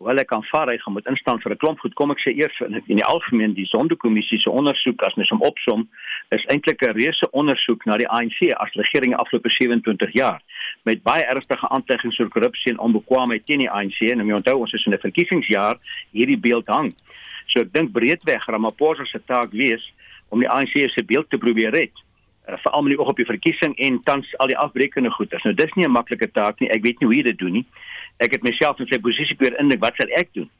Wel 0.00 0.22
ek 0.22 0.28
kan 0.30 0.44
vaar 0.48 0.70
hy 0.70 0.78
gaan 0.80 0.94
moet 0.94 1.08
instaan 1.10 1.40
vir 1.42 1.52
'n 1.52 1.60
klomp 1.60 1.80
goed. 1.84 1.94
Kom 2.00 2.10
ek 2.14 2.22
sê 2.24 2.32
eers 2.32 2.60
in, 2.64 2.80
in 2.86 3.00
die 3.02 3.04
algemeen 3.04 3.54
die 3.54 3.66
Sonderkommissie 3.66 4.38
se 4.40 4.50
ondersoek 4.50 5.02
as 5.02 5.16
mens 5.20 5.32
hom 5.34 5.42
opsom 5.42 5.88
is 6.30 6.44
eintlik 6.48 6.80
'n 6.80 6.96
reuse 6.96 7.28
ondersoek 7.32 7.84
na 7.84 7.96
die 7.98 8.08
ANC 8.08 8.54
as 8.56 8.72
regering 8.72 9.14
afgelope 9.16 9.50
27 9.50 10.12
jaar 10.12 10.40
met 10.84 11.02
baie 11.02 11.24
ernstige 11.24 11.68
aantekenings 11.68 12.20
oor 12.20 12.30
korrupsie 12.30 12.72
en 12.72 12.78
onbekwaamheid 12.78 13.44
teen 13.46 13.58
die 13.58 13.70
ANC 13.70 14.00
en 14.00 14.20
om 14.20 14.28
jy 14.28 14.36
onthou 14.40 14.60
ons 14.60 14.72
is 14.72 14.86
in 14.86 14.94
'n 14.94 15.04
verkiesingsjaar 15.04 15.76
hierdie 16.12 16.40
beeld 16.40 16.66
hang. 16.68 16.94
So 17.52 17.64
ek 17.64 17.72
dink 17.72 17.92
breedweg 17.96 18.44
Ramaphosa 18.46 19.06
se 19.08 19.20
taak 19.26 19.52
wees 19.56 19.84
om 20.28 20.42
die 20.44 20.50
ANC 20.50 20.76
se 20.92 21.04
beeld 21.04 21.30
te 21.32 21.40
probeer 21.40 21.72
red. 21.72 21.92
Uh, 22.48 22.56
Veral 22.62 22.84
met 22.84 22.94
die 22.94 23.00
oog 23.00 23.12
op 23.14 23.20
die 23.20 23.28
verkiesing 23.28 23.74
en 23.88 24.00
tans 24.04 24.30
al 24.42 24.52
die 24.52 24.58
afbreekende 24.58 25.10
goeders. 25.16 25.44
Nou 25.44 25.54
dis 25.54 25.72
nie 25.76 25.86
'n 25.86 25.96
maklike 25.96 26.30
taak 26.32 26.60
nie. 26.60 26.70
Ek 26.70 26.82
weet 26.82 27.00
nie 27.00 27.08
hoe 27.08 27.16
hy 27.16 27.22
dit 27.22 27.38
doen 27.38 27.52
nie. 27.52 27.66
Ek 28.18 28.32
het 28.32 28.42
myself 28.42 28.80
in 28.80 28.86
sy 28.86 28.98
posisie 28.98 29.36
probeer 29.36 29.60
indink 29.60 29.80
wat 29.80 29.96
sal 29.96 30.08
ek 30.16 30.28
doen? 30.32 30.50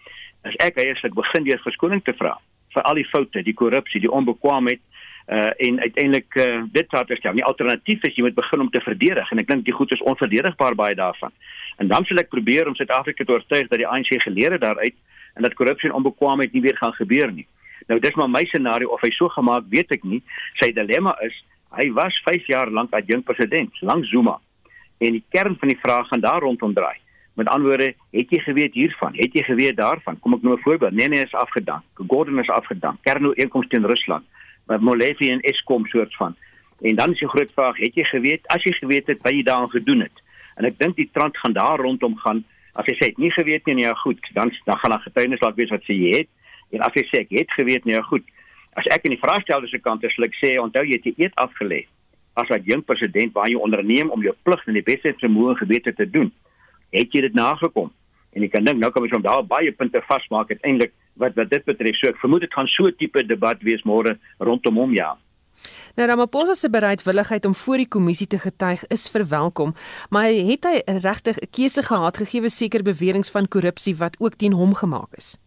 As 0.44 0.54
ek 0.56 0.78
eerslik 0.78 1.14
begin 1.14 1.44
deur 1.44 1.60
verskoning 1.64 2.04
te 2.04 2.12
vra 2.12 2.38
vir 2.74 2.82
al 2.82 2.94
die 2.94 3.08
foute, 3.08 3.42
die 3.42 3.54
korrupsie, 3.54 4.00
die 4.00 4.12
onbekwaamheid 4.12 4.80
uh 5.28 5.52
en 5.60 5.80
uiteindelik 5.80 6.36
uh, 6.40 6.62
dit 6.72 6.86
wat 6.90 7.10
is 7.10 7.20
ja, 7.20 7.32
nie 7.32 7.44
alternatief 7.44 8.04
is 8.08 8.14
jy 8.16 8.22
moet 8.24 8.34
begin 8.34 8.60
om 8.60 8.70
te 8.70 8.80
verdedig 8.80 9.30
en 9.30 9.38
ek 9.38 9.48
dink 9.48 9.64
die 9.66 9.74
goed 9.76 9.92
is 9.92 10.00
onverdedigbaar 10.00 10.74
baie 10.74 10.94
daarvan. 10.94 11.32
En 11.76 11.88
dan 11.88 12.04
sal 12.08 12.22
ek 12.22 12.30
probeer 12.32 12.68
om 12.68 12.74
Suid-Afrika 12.74 13.24
te 13.24 13.32
oortuig 13.32 13.68
dat 13.68 13.78
die 13.78 13.86
ANC 13.86 14.14
geleer 14.22 14.56
het 14.56 14.64
daaruit 14.64 14.96
en 15.38 15.46
dat 15.46 15.54
korrupsie 15.54 15.88
en 15.88 15.94
onbekwaamheid 15.94 16.52
nie 16.52 16.62
weer 16.62 16.76
gaan 16.76 16.92
gebeur 16.98 17.32
nie. 17.32 17.46
Nou 17.86 18.00
dis 18.02 18.16
maar 18.18 18.30
my 18.30 18.44
scenario 18.50 18.90
of 18.92 19.02
hy 19.06 19.10
so 19.14 19.30
gemaak 19.32 19.68
weet 19.72 19.94
ek 19.94 20.04
nie. 20.04 20.20
Sy 20.60 20.72
dilemma 20.76 21.14
is 21.24 21.36
hy 21.78 21.90
was 21.96 22.16
5 22.24 22.48
jaar 22.50 22.70
lank 22.72 22.94
adjunk 22.96 23.26
president, 23.28 23.74
lank 23.84 24.06
Zuma. 24.10 24.38
En 24.98 25.14
die 25.14 25.24
kern 25.30 25.56
van 25.60 25.70
die 25.70 25.78
vraag 25.78 26.08
gaan 26.10 26.24
daar 26.24 26.42
rondom 26.42 26.74
draai. 26.74 26.96
Met 27.38 27.46
ander 27.52 27.70
woorde, 27.70 27.92
het 28.10 28.32
jy 28.34 28.40
geweet 28.42 28.74
hiervan? 28.74 29.14
Het 29.14 29.36
jy 29.38 29.44
geweet 29.46 29.76
daarvan? 29.78 30.18
Kom 30.20 30.34
ek 30.34 30.42
nou 30.42 30.56
'n 30.56 30.62
voorbeeld. 30.62 30.92
Nee 30.92 31.08
nee 31.08 31.22
is 31.22 31.34
afgedank. 31.34 31.84
Gordon 31.94 32.38
is 32.38 32.50
afgedank. 32.50 32.98
Kerno 33.02 33.30
inkomste 33.30 33.76
in 33.76 33.84
Rusland. 33.84 34.24
Met 34.66 34.80
Molefe 34.80 35.30
en 35.30 35.40
Eskom 35.40 35.86
soort 35.86 36.16
van. 36.16 36.34
En 36.80 36.94
dan 36.94 37.12
is 37.12 37.18
die 37.18 37.28
groot 37.28 37.52
vraag, 37.52 37.76
het 37.76 37.94
jy 37.94 38.04
geweet? 38.04 38.46
As 38.46 38.62
jy 38.62 38.72
geweet 38.72 39.06
het, 39.06 39.22
wat 39.22 39.32
jy 39.32 39.42
daaraan 39.42 39.70
gedoen 39.70 40.00
het. 40.00 40.22
En 40.56 40.64
ek 40.64 40.78
dink 40.78 40.96
die 40.96 41.10
trant 41.12 41.36
gaan 41.38 41.52
daar 41.52 41.78
rondom 41.78 42.16
gaan 42.16 42.44
As 42.74 42.86
jy 42.86 42.94
sê 42.98 43.12
ek 43.12 43.18
nie 43.18 43.30
geweet 43.30 43.66
nie, 43.66 43.74
nee, 43.82 43.94
goed, 44.04 44.18
dan 44.34 44.52
dan 44.64 44.78
gaan 44.78 44.90
daar 44.90 45.06
getuienis 45.06 45.40
laat 45.40 45.56
wees 45.56 45.70
wat 45.70 45.84
sê 45.84 45.94
jy 45.96 46.16
het. 46.16 46.28
En 46.72 46.80
as 46.80 46.94
jy 46.94 47.04
sê 47.08 47.22
ek 47.24 47.30
het 47.30 47.50
geweet, 47.56 47.84
nee, 47.84 48.02
goed. 48.02 48.24
As 48.76 48.86
ek 48.92 49.04
in 49.04 49.16
die 49.16 49.22
vraagsteller 49.22 49.68
se 49.68 49.78
kant 49.78 50.04
is, 50.04 50.14
sal 50.14 50.28
ek 50.28 50.36
sê 50.38 50.58
onthou 50.60 50.84
jy 50.84 51.00
het 51.00 51.06
jy 51.08 51.14
eet 51.16 51.34
afgelê 51.36 51.86
as 52.38 52.50
wat 52.52 52.66
jong 52.70 52.84
president 52.86 53.34
waar 53.34 53.50
jy 53.50 53.58
onderneem 53.58 54.12
om 54.14 54.22
jou 54.22 54.34
plig 54.46 54.62
in 54.70 54.78
die 54.78 54.86
beste 54.86 55.14
vermoë 55.18 55.56
gewete 55.58 55.94
te 55.98 56.06
doen. 56.06 56.30
Het 56.94 57.14
jy 57.14 57.24
dit 57.26 57.34
nagekom? 57.34 57.90
En 58.36 58.44
ek 58.46 58.52
kan 58.54 58.66
dink 58.68 58.78
nou 58.78 58.90
kan 58.94 59.02
ons 59.02 59.14
hom 59.16 59.24
daar 59.24 59.46
baie 59.46 59.72
punte 59.74 60.02
vasmaak 60.06 60.52
uiteindelik 60.54 60.94
wat 61.18 61.34
wat 61.38 61.50
dit 61.50 61.64
betref. 61.66 61.98
So 61.98 62.12
ek 62.12 62.20
vermoed 62.22 62.46
dit 62.46 62.54
gaan 62.54 62.70
so 62.70 62.86
'n 62.86 62.94
tipe 62.98 63.24
debat 63.26 63.58
wees 63.62 63.82
môre 63.82 64.18
rondom 64.38 64.76
hom 64.76 64.94
ja. 64.94 65.16
Nou 65.96 66.08
Ramaphosa 66.08 66.54
se 66.54 66.70
bereidwilligheid 66.70 67.44
om 67.44 67.54
voor 67.54 67.76
die 67.76 67.88
kommissie 67.88 68.26
te 68.26 68.38
getuig 68.38 68.86
is 68.86 69.08
verwelkom, 69.10 69.74
maar 70.10 70.24
het 70.24 70.64
hy 70.64 70.82
regtig 70.84 71.36
'n 71.38 71.50
keuse 71.50 71.82
gehad 71.82 72.16
gegee 72.16 72.48
seker 72.48 72.82
beweringe 72.82 73.30
van 73.30 73.48
korrupsie 73.48 73.96
wat 73.96 74.16
ook 74.20 74.34
teen 74.34 74.52
hom 74.52 74.74
gemaak 74.74 75.12
is? 75.16 75.38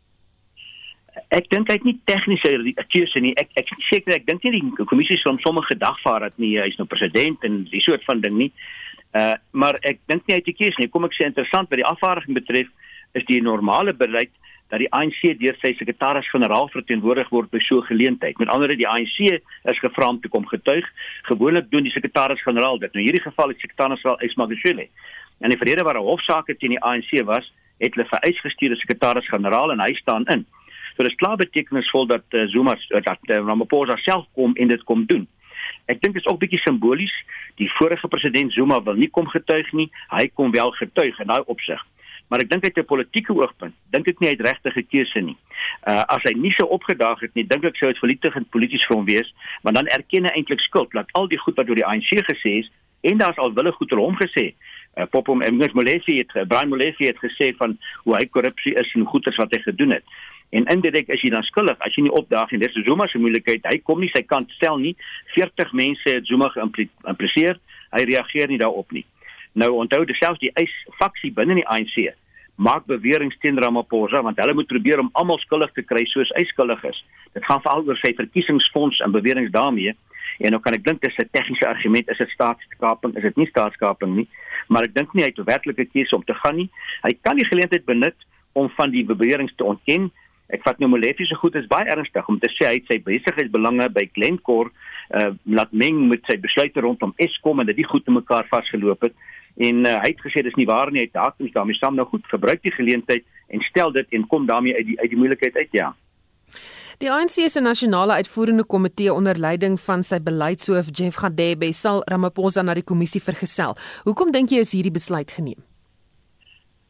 Ek 1.29 1.49
dink 1.49 1.67
hy 1.67 1.73
het 1.73 1.83
nie 1.83 1.99
tegniese 2.05 2.73
keuse 2.91 3.19
nie. 3.19 3.33
Ek 3.35 3.49
ek 3.59 3.67
seker 3.89 4.13
ek 4.13 4.25
dink 4.25 4.43
nie 4.43 4.51
die 4.51 4.85
kommissie 4.85 5.17
sou 5.17 5.33
hom 5.33 5.39
sommer 5.39 5.63
gedagvaar 5.63 6.23
het 6.27 6.37
nie. 6.37 6.57
Hy's 6.59 6.77
nou 6.77 6.87
president 6.87 7.43
en 7.43 7.63
die 7.71 7.81
soort 7.81 8.03
van 8.03 8.21
ding 8.21 8.37
nie. 8.37 8.51
Uh 9.15 9.35
maar 9.51 9.79
ek 9.81 9.99
dink 10.07 10.27
nie 10.27 10.35
hy 10.35 10.39
het 10.39 10.47
'n 10.47 10.59
keuse 10.59 10.79
nie. 10.79 10.87
Kom 10.87 11.05
ek 11.05 11.15
sê 11.15 11.25
interessant 11.25 11.69
wat 11.69 11.79
die 11.79 11.91
afvaardiging 11.93 12.35
betref 12.35 12.67
is 13.13 13.25
die 13.27 13.41
normale 13.41 13.93
beleid 13.93 14.31
dat 14.71 14.79
die 14.79 14.91
ANC 14.95 15.19
deur 15.39 15.57
sy 15.59 15.73
sekretaris-generaal 15.75 16.69
verteenwoordig 16.71 17.29
word 17.35 17.49
by 17.51 17.59
so 17.59 17.81
'n 17.81 17.89
geleentheid. 17.91 18.37
Met 18.39 18.47
ander 18.47 18.67
woorde, 18.67 18.79
die 18.79 18.87
ANC 18.87 19.41
is 19.71 19.79
gevra 19.79 20.07
om 20.09 20.21
te 20.21 20.29
kom 20.29 20.47
getuig. 20.47 20.85
Gewoonlik 21.27 21.69
doen 21.71 21.83
die 21.83 21.91
sekretaris-generaal 21.91 22.79
dit. 22.79 22.93
Nou 22.93 23.03
hierdie 23.03 23.21
geval 23.21 23.49
is 23.49 23.59
sekretaris-generaal 23.59 24.21
Ismagashule. 24.21 24.87
En 25.39 25.49
die 25.49 25.57
verlede 25.57 25.83
waar 25.83 25.99
'n 25.99 26.07
hofsaak 26.07 26.45
teen 26.45 26.75
die 26.75 26.83
ANC 26.83 27.11
was, 27.25 27.51
het 27.77 27.93
hulle 27.95 28.07
vereis 28.07 28.39
gestuur 28.39 28.69
die 28.69 28.79
sekretaris-generaal 28.79 29.71
en 29.71 29.79
hy 29.79 29.93
staan 29.93 30.25
in. 30.25 30.45
So 30.95 31.03
dis 31.03 31.15
klaar 31.15 31.35
betekenisvol 31.35 32.05
dat 32.07 32.23
uh, 32.29 32.47
Zuma 32.47 32.77
dat 32.87 33.19
uh, 33.27 33.35
Ramaphosa 33.35 33.95
self 33.95 34.25
kom 34.33 34.55
en 34.55 34.67
dit 34.67 34.83
kom 34.83 35.05
doen. 35.05 35.27
Ek 35.85 36.01
dink 36.01 36.13
dit 36.13 36.23
is 36.23 36.31
ook 36.31 36.39
bietjie 36.39 36.59
simbolies. 36.59 37.13
Die 37.55 37.71
vorige 37.71 38.07
president 38.07 38.53
Zuma 38.53 38.83
wil 38.83 38.93
nie 38.93 39.09
kom 39.09 39.27
getuig 39.27 39.71
nie. 39.71 39.91
Hy 40.07 40.27
kom 40.27 40.51
wel 40.51 40.71
getuig 40.71 41.19
in 41.19 41.27
daai 41.27 41.43
opsig 41.45 41.81
maar 42.31 42.39
ek 42.39 42.49
dink 42.49 42.63
uit 42.63 42.77
'n 42.79 42.87
politieke 42.87 43.33
oogpunt 43.35 43.75
dink 43.91 44.07
ek 44.07 44.19
nie 44.19 44.29
hy 44.29 44.35
het 44.37 44.45
regtig 44.47 44.75
'n 44.77 44.87
keuse 44.87 45.19
nie. 45.19 45.37
Uh 45.87 46.03
as 46.07 46.23
hy 46.23 46.31
nie 46.33 46.53
so 46.55 46.65
opgedaag 46.65 47.19
het 47.19 47.33
nie, 47.35 47.43
dink 47.43 47.63
ek 47.63 47.75
sou 47.75 47.91
dit 47.91 47.99
vernietigend 47.99 48.49
polities 48.49 48.85
vir 48.87 48.95
hom 48.95 49.05
wees, 49.05 49.33
want 49.63 49.75
dan 49.75 49.87
erken 49.87 50.25
hy 50.25 50.31
eintlik 50.31 50.59
skuld 50.59 50.91
dat 50.91 51.11
al 51.11 51.27
die 51.27 51.37
goed 51.37 51.55
wat 51.55 51.69
oor 51.69 51.75
die 51.75 51.85
ANC 51.85 52.15
gesê 52.31 52.63
is 52.63 52.71
en 53.01 53.17
daar's 53.17 53.37
al 53.37 53.53
wille 53.53 53.71
goed 53.71 53.91
oor 53.91 53.99
hom 53.99 54.15
gesê. 54.15 54.53
Uh 54.95 55.05
Popom 55.05 55.43
Mngis 55.43 55.73
Molefe 55.73 56.15
het 56.15 56.31
Brian 56.47 56.69
Molefe 56.69 57.03
het 57.03 57.19
gesê 57.19 57.51
van 57.57 57.77
hoe 58.03 58.15
hy 58.15 58.25
korrupsie 58.25 58.73
is 58.73 58.93
en 58.95 59.05
goeders 59.05 59.37
wat 59.37 59.51
hy 59.51 59.59
gedoen 59.59 59.91
het. 59.91 60.03
En 60.51 60.65
indirek 60.65 61.07
is 61.07 61.21
hy 61.23 61.29
dan 61.31 61.43
skuldig 61.47 61.79
as 61.79 61.95
jy 61.95 62.03
nie 62.07 62.15
opdaag 62.15 62.51
en 62.51 62.59
dis 62.59 62.79
Zuma 62.87 63.07
se 63.07 63.19
moeilikheid. 63.19 63.63
Hy 63.67 63.77
kom 63.87 63.99
nie 64.03 64.11
sy 64.11 64.23
kant 64.27 64.51
stel 64.51 64.77
nie. 64.77 64.95
40 65.35 65.71
mense 65.71 66.15
het 66.17 66.27
Zuma 66.27 66.49
geïmpliseer. 66.51 67.59
Hy 67.95 68.03
reageer 68.09 68.51
nie 68.51 68.59
daarop 68.59 68.91
nie. 68.91 69.05
Nou 69.53 69.71
onthou 69.83 70.05
selfs 70.05 70.39
die 70.39 70.51
eis 70.55 70.73
faksie 70.99 71.31
binne 71.31 71.55
die 71.55 71.67
ANC 71.67 72.13
maak 72.61 72.85
beweringe 72.85 73.35
teen 73.41 73.57
Ramaphosa 73.59 74.21
want 74.21 74.39
hulle 74.41 74.53
moet 74.53 74.69
probeer 74.69 75.01
om 75.01 75.09
almal 75.17 75.39
skuldig 75.41 75.71
te 75.73 75.83
kry 75.87 76.03
soos 76.11 76.31
hy 76.37 76.43
skuldig 76.51 76.83
is. 76.91 76.99
Dit 77.33 77.45
gaan 77.47 77.61
veral 77.63 77.87
oor 77.87 77.99
sy 78.01 78.13
verkiesingsfonds 78.17 79.01
en 79.01 79.15
beweringe 79.15 79.49
daarmee. 79.55 79.95
En 80.45 80.53
nou 80.53 80.61
kan 80.63 80.77
ek 80.77 80.85
dink 80.85 81.01
dis 81.01 81.17
'n 81.17 81.29
tegniese 81.31 81.67
argument, 81.67 82.09
is 82.09 82.17
dit 82.17 82.29
staatskaping, 82.29 83.15
is 83.17 83.23
dit 83.23 83.37
nie 83.37 83.47
staatskaping 83.47 84.15
nie, 84.15 84.27
maar 84.69 84.83
ek 84.83 84.93
dink 84.93 85.13
nie 85.13 85.23
hy 85.23 85.29
het 85.29 85.39
'n 85.39 85.49
werklike 85.49 85.85
keuse 85.85 86.15
om 86.15 86.23
te 86.23 86.33
gaan 86.33 86.55
nie. 86.55 86.69
Hy 87.03 87.13
kan 87.21 87.35
die 87.35 87.45
geleentheid 87.45 87.85
benut 87.85 88.15
om 88.53 88.69
van 88.69 88.91
die 88.91 89.03
beweringe 89.03 89.51
te 89.55 89.63
ontken. 89.63 90.11
Ek 90.49 90.63
vat 90.63 90.79
nou 90.79 90.89
Molefe 90.89 91.25
se 91.25 91.35
goed 91.35 91.55
is 91.55 91.67
baie 91.67 91.87
ernstig 91.87 92.27
om 92.27 92.39
te 92.39 92.49
sê 92.49 92.67
hy 92.67 92.73
het 92.73 92.87
sy 92.87 92.99
besigheidsbelange 92.99 93.89
by 93.89 94.09
Glencore 94.13 94.69
uh 95.15 95.31
laat 95.45 95.71
meng 95.71 96.07
met 96.07 96.23
sy 96.25 96.37
besluite 96.37 96.79
rondom 96.79 97.13
Eskom 97.17 97.59
en 97.59 97.65
dit 97.65 97.75
die 97.75 97.87
goed 97.87 98.05
te 98.05 98.11
mekaar 98.11 98.45
vasgeloop 98.47 99.01
het 99.01 99.13
en 99.57 99.85
uh, 99.85 99.97
hy 100.03 100.11
het 100.13 100.21
gesê 100.23 100.43
dis 100.45 100.55
nie 100.59 100.67
waar 100.69 100.91
nie 100.91 101.01
hy 101.01 101.07
het 101.09 101.17
daartoe 101.17 101.49
daarmee 101.53 101.79
saam. 101.79 101.95
Nou 101.95 102.07
goed 102.07 102.27
gebruik 102.31 102.61
die 102.63 102.73
geleentheid 102.75 103.25
en 103.51 103.63
stel 103.67 103.91
dit 103.91 104.07
en 104.15 104.27
kom 104.27 104.45
daarmee 104.45 104.75
uit 104.75 104.85
die 104.85 104.99
uit 104.99 105.09
die 105.09 105.19
moeilikheid 105.19 105.55
uit 105.55 105.75
ja. 105.77 105.91
Die 107.01 107.09
ANC 107.09 107.39
se 107.49 107.61
nasionale 107.61 108.13
uitvoerende 108.21 108.63
komitee 108.63 109.13
onder 109.13 109.39
leiding 109.39 109.79
van 109.81 110.03
sy 110.03 110.19
beleidshoof 110.21 110.91
Jeff 110.93 111.17
Gadebe 111.17 111.71
sal 111.73 112.03
Ramaphosa 112.05 112.61
na 112.61 112.75
die 112.77 112.85
kommissie 112.85 113.21
vergesel. 113.21 113.73
Hoekom 114.05 114.31
dink 114.31 114.53
jy 114.53 114.61
is 114.61 114.75
hierdie 114.77 114.93
besluit 114.93 115.31
geneem? 115.31 115.57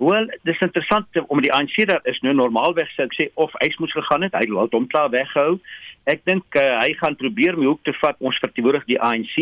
Wel, 0.02 0.26
dis 0.44 0.60
interessant 0.66 1.06
om 1.30 1.40
die 1.46 1.54
ANC 1.54 1.78
daar 1.86 2.02
is 2.10 2.18
nou 2.26 2.34
normaalweg 2.34 2.90
sou 2.96 3.06
ek 3.06 3.14
sê 3.16 3.30
of 3.40 3.54
hy 3.62 3.70
moes 3.80 3.94
gegaan 3.94 4.26
het, 4.26 4.34
hy 4.34 4.48
het 4.50 4.74
hom 4.74 4.88
klaar 4.90 5.12
weggehou 5.14 5.60
Ek 6.10 6.24
dink 6.26 6.58
uh, 6.58 6.80
hy 6.82 6.96
gaan 6.98 7.18
probeer 7.20 7.56
om 7.56 7.62
die 7.62 7.70
hoek 7.70 7.84
te 7.86 7.94
vat. 8.00 8.18
Ons 8.26 8.40
verteenwoordig 8.42 8.88
die 8.90 8.98
ANC 8.98 9.36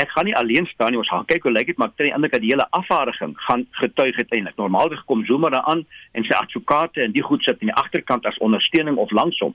ek 0.00 0.12
gaan 0.14 0.28
nie 0.28 0.36
alleen 0.36 0.66
staan 0.66 0.94
nie 0.94 1.00
ons 1.00 1.08
gaan 1.12 1.26
kyk 1.28 1.46
hoe 1.46 1.52
lyk 1.52 1.70
dit 1.70 1.78
maar 1.80 1.92
teen 1.96 2.08
die 2.08 2.14
ander 2.16 2.30
kant 2.32 2.42
die 2.44 2.52
hele 2.52 2.66
afvaardiging 2.78 3.34
gaan 3.46 3.66
getuig 3.80 4.16
uiteindelik 4.16 4.56
normaalweg 4.60 5.04
kom 5.10 5.24
Zuma 5.28 5.50
daaraan 5.54 5.84
en 6.12 6.26
sy 6.28 6.36
advokate 6.38 7.02
en 7.04 7.14
die 7.16 7.24
goed 7.26 7.44
sit 7.44 7.60
aan 7.60 7.72
die 7.72 7.76
agterkant 7.82 8.26
as 8.26 8.38
ondersteuning 8.46 8.96
of 8.96 9.12
langsom. 9.16 9.54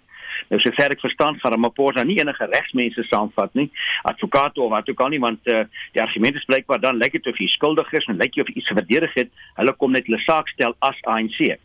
Nou 0.52 0.60
sover 0.62 0.94
ek 0.96 1.04
verstaan 1.04 1.40
gaan 1.42 1.56
Ramaphosa 1.56 2.04
nie 2.04 2.20
enige 2.22 2.50
regsmense 2.52 3.08
saamvat 3.10 3.54
nie 3.60 3.70
advokate 4.12 4.62
of 4.62 4.74
wat 4.74 4.90
ook 4.90 5.06
al 5.06 5.14
nie 5.14 5.22
want 5.24 5.52
uh, 5.52 5.64
die 5.98 6.04
argumente 6.04 6.44
is 6.44 6.50
blykbaar 6.50 6.82
dan 6.84 7.02
lyk 7.02 7.18
dit 7.18 7.28
of 7.32 7.40
hy 7.40 7.48
skuldig 7.56 7.94
is 7.94 8.10
en 8.12 8.22
lyk 8.22 8.36
jy 8.36 8.46
of 8.48 8.56
iets 8.56 8.74
verdedig 8.74 9.14
het. 9.20 9.32
Hulle 9.62 9.76
kom 9.80 9.96
net 9.96 10.10
hulle 10.10 10.22
saak 10.28 10.52
stel 10.54 10.78
as 10.80 11.00
ANC 11.04 11.58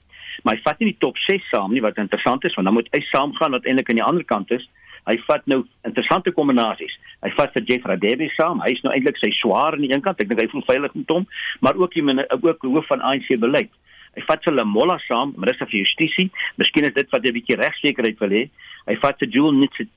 maar 0.42 0.56
hy 0.56 0.62
vat 0.64 0.78
nie 0.80 0.92
die 0.92 1.00
top 1.02 1.18
6 1.26 1.48
saam 1.52 1.72
nie 1.74 1.82
wat 1.84 1.98
interessant 2.00 2.44
is 2.48 2.54
want 2.56 2.68
dan 2.68 2.76
moet 2.76 2.88
hy 2.94 3.02
saamgaan 3.10 3.56
wat 3.56 3.66
eintlik 3.68 3.90
aan 3.90 4.00
die 4.00 4.06
ander 4.06 4.24
kant 4.24 4.52
is 4.56 4.64
Hy 5.08 5.16
vat 5.26 5.46
nou 5.46 5.64
interessante 5.88 6.32
kombinasies. 6.32 6.96
Hy 7.24 7.30
vat 7.36 7.52
vir 7.52 7.66
Jeff 7.68 7.86
Radebe 7.88 8.28
saam. 8.36 8.60
Hy 8.64 8.72
is 8.72 8.82
nou 8.84 8.92
eintlik 8.92 9.20
sy 9.20 9.30
swaar 9.40 9.76
aan 9.76 9.84
die 9.84 9.92
een 9.92 10.02
kant. 10.04 10.20
Ek 10.20 10.28
dink 10.28 10.40
hy 10.40 10.48
voel 10.52 10.66
veilig 10.68 10.94
met 10.94 11.14
hom, 11.14 11.26
maar 11.60 11.76
ook 11.76 11.94
die 11.94 12.26
ook 12.40 12.62
hoof 12.62 12.86
van 12.86 13.00
ANC 13.00 13.32
beleid. 13.40 13.72
Hy 14.16 14.24
vat 14.26 14.42
vir 14.42 14.56
Lamola 14.56 14.98
saam, 15.06 15.34
minister 15.38 15.68
van 15.70 15.78
justisie. 15.84 16.30
Miskien 16.58 16.88
is 16.88 16.94
dit 16.94 17.10
wat 17.10 17.24
'n 17.24 17.32
bietjie 17.32 17.56
regsekerheid 17.56 18.18
wil 18.18 18.34
hê. 18.34 18.44
Hy 18.86 18.96
vat 18.96 19.18
vir 19.18 19.28
Jewel 19.28 19.54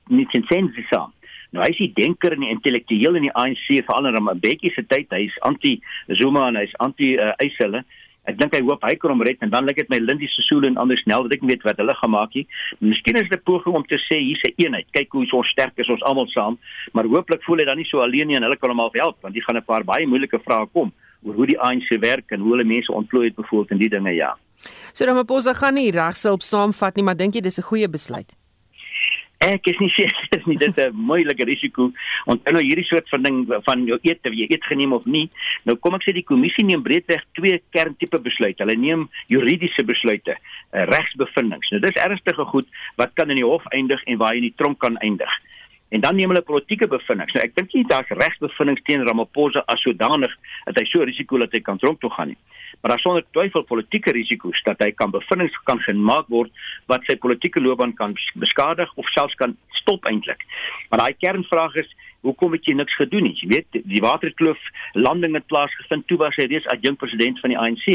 Nitsenzi 0.08 0.84
saam. 0.90 1.12
Nou 1.52 1.62
hy 1.62 1.70
is 1.70 1.78
die 1.78 1.92
denker 1.94 2.34
en 2.34 2.40
die 2.40 2.50
intellektueel 2.50 3.14
in 3.14 3.28
die 3.28 3.34
ANC 3.38 3.66
veral 3.86 4.06
in 4.06 4.16
'n 4.16 4.40
bietjie 4.40 4.72
se 4.74 4.82
tyd. 4.82 5.06
Hy 5.10 5.24
is 5.26 5.38
anti 5.42 5.80
Zuma 6.08 6.48
en 6.48 6.56
hy 6.56 6.62
is 6.62 6.76
anti 6.78 7.14
uh, 7.16 7.32
Eisele. 7.38 7.84
Ek 8.24 8.38
dink 8.38 8.54
hy 8.56 8.62
hoop 8.64 8.82
hy 8.82 8.94
kan 8.96 9.10
hom 9.10 9.22
red 9.22 9.42
en 9.44 9.50
dan 9.50 9.66
lyk 9.68 9.76
dit 9.76 9.90
my 9.92 9.98
Lindy 9.98 10.26
Sisulu 10.32 10.66
en 10.66 10.78
anders 10.80 11.02
snel 11.04 11.26
dat 11.26 11.36
ek 11.36 11.42
weet 11.44 11.62
wat 11.62 11.76
hulle 11.76 11.94
gemaak 11.94 12.32
het. 12.34 12.46
Miskien 12.80 13.16
is 13.20 13.28
dit 13.28 13.38
'n 13.38 13.44
poging 13.44 13.74
om 13.74 13.84
te 13.84 13.98
sê 14.08 14.16
hier's 14.18 14.42
'n 14.44 14.54
eenheid. 14.56 14.86
Kyk 14.92 15.12
hoe 15.12 15.26
ons 15.32 15.48
sterk 15.48 15.76
is 15.76 15.88
ons 15.88 16.02
almal 16.02 16.26
saam, 16.28 16.58
maar 16.92 17.04
hooplik 17.04 17.42
voel 17.44 17.58
hy 17.58 17.64
dan 17.64 17.76
nie 17.76 17.84
so 17.86 18.00
alleen 18.00 18.26
nie 18.28 18.36
en 18.36 18.42
hulle 18.42 18.56
kan 18.56 18.70
hom 18.70 18.88
help 18.92 19.16
want 19.22 19.34
die 19.34 19.42
gaan 19.42 19.56
'n 19.56 19.64
paar 19.64 19.84
baie 19.84 20.06
moeilike 20.06 20.40
vrae 20.40 20.66
kom 20.72 20.92
oor 21.24 21.34
hoe 21.34 21.46
die 21.46 21.60
ANC 21.60 21.88
werk 22.00 22.30
en 22.30 22.40
hoe 22.40 22.52
hulle 22.52 22.64
mense 22.64 22.92
ontplooi 22.92 23.26
het 23.26 23.36
bevoel 23.36 23.66
in 23.70 23.78
die 23.78 23.88
dinge 23.88 24.14
ja. 24.14 24.36
So 24.92 25.04
Ramaphosa 25.04 25.52
gaan 25.52 25.74
nie 25.74 25.90
regself 25.90 26.42
saamvat 26.42 26.96
nie, 26.96 27.04
maar 27.04 27.16
dink 27.16 27.34
jy 27.34 27.40
dis 27.40 27.58
'n 27.58 27.62
goeie 27.62 27.88
besluit? 27.88 28.43
Ek 29.42 29.66
is 29.66 29.78
nie 29.82 29.90
seker 29.96 30.42
nie 30.46 30.56
dit 30.56 30.68
is 30.68 30.78
'n 30.86 30.94
moeilike 30.94 31.44
risiko 31.44 31.90
want 32.26 32.44
nou 32.50 32.62
hierdie 32.62 32.86
soort 32.86 33.08
van 33.08 33.22
ding 33.22 33.46
van 33.64 33.84
jou 33.86 33.98
eet 34.02 34.26
of 34.26 34.32
jy 34.32 34.46
eet 34.48 34.64
geneem 34.64 34.92
of 34.92 35.04
nie. 35.06 35.28
Nou 35.64 35.76
kom 35.76 35.94
ek 35.94 36.04
sê 36.06 36.14
die 36.14 36.24
kommissie 36.24 36.64
neem 36.64 36.82
breedweg 36.82 37.22
twee 37.34 37.60
kerntipe 37.70 38.18
besluite. 38.18 38.62
Hulle 38.64 38.76
neem 38.76 39.08
juridiese 39.28 39.84
besluite, 39.84 40.36
uh, 40.72 40.84
regsbevindings. 40.86 41.70
Nou 41.70 41.80
dis 41.80 42.00
ernstige 42.00 42.44
goed 42.44 42.66
wat 42.96 43.14
kan 43.14 43.30
in 43.30 43.36
die 43.36 43.44
hof 43.44 43.66
eindig 43.72 44.02
en 44.06 44.18
waar 44.18 44.32
jy 44.32 44.44
in 44.44 44.48
die 44.50 44.56
tronk 44.56 44.78
kan 44.78 44.96
eindig. 44.98 45.30
En 45.94 46.02
dan 46.02 46.18
neem 46.18 46.32
hulle 46.32 46.42
politieke 46.42 46.88
bevindings. 46.90 47.34
Nou 47.36 47.44
ek 47.44 47.54
dink 47.54 47.74
nie 47.76 47.84
daar's 47.90 48.10
regsbevindings 48.10 48.82
teen 48.88 49.06
Ramaphosa 49.06 49.62
as 49.70 49.82
sodanig 49.86 50.32
dat 50.66 50.80
hy 50.80 50.86
so 50.90 51.06
risiko 51.06 51.38
dat 51.38 51.54
hy 51.54 51.62
kan 51.62 51.78
tronk 51.78 52.02
toe 52.02 52.10
gaan 52.16 52.34
nie 52.34 52.40
maar 52.84 52.92
daar 52.92 53.00
sonder 53.00 53.24
twyfel 53.30 53.62
politieke 53.62 54.12
risiko's 54.12 54.62
dat 54.62 54.78
hy 54.78 54.90
kan 54.92 55.10
bevindings 55.10 55.54
kan 55.64 55.78
gemaak 55.80 56.26
word 56.28 56.50
wat 56.92 57.06
sy 57.08 57.16
politieke 57.16 57.62
loopbaan 57.62 57.94
kan 57.96 58.12
beskadig 58.40 58.90
of 59.00 59.08
selfs 59.16 59.36
kan 59.40 59.56
stop 59.80 60.04
eintlik. 60.04 60.44
Maar 60.90 61.00
daai 61.00 61.14
kernvraag 61.16 61.78
is 61.80 61.94
hoekom 62.20 62.52
het 62.52 62.68
jy 62.68 62.74
niks 62.76 62.96
gedoen 63.00 63.24
nie? 63.28 63.36
Jy 63.40 63.48
weet, 63.54 63.80
die 63.88 64.02
Waterkloof 64.04 64.60
landing 65.00 65.32
het 65.38 65.46
plaasgevind 65.48 66.04
toe 66.08 66.18
was 66.20 66.36
hy 66.36 66.44
reeds 66.50 66.68
adjunkt 66.72 67.00
president 67.00 67.40
van 67.40 67.54
die 67.54 67.60
ANC. 67.60 67.86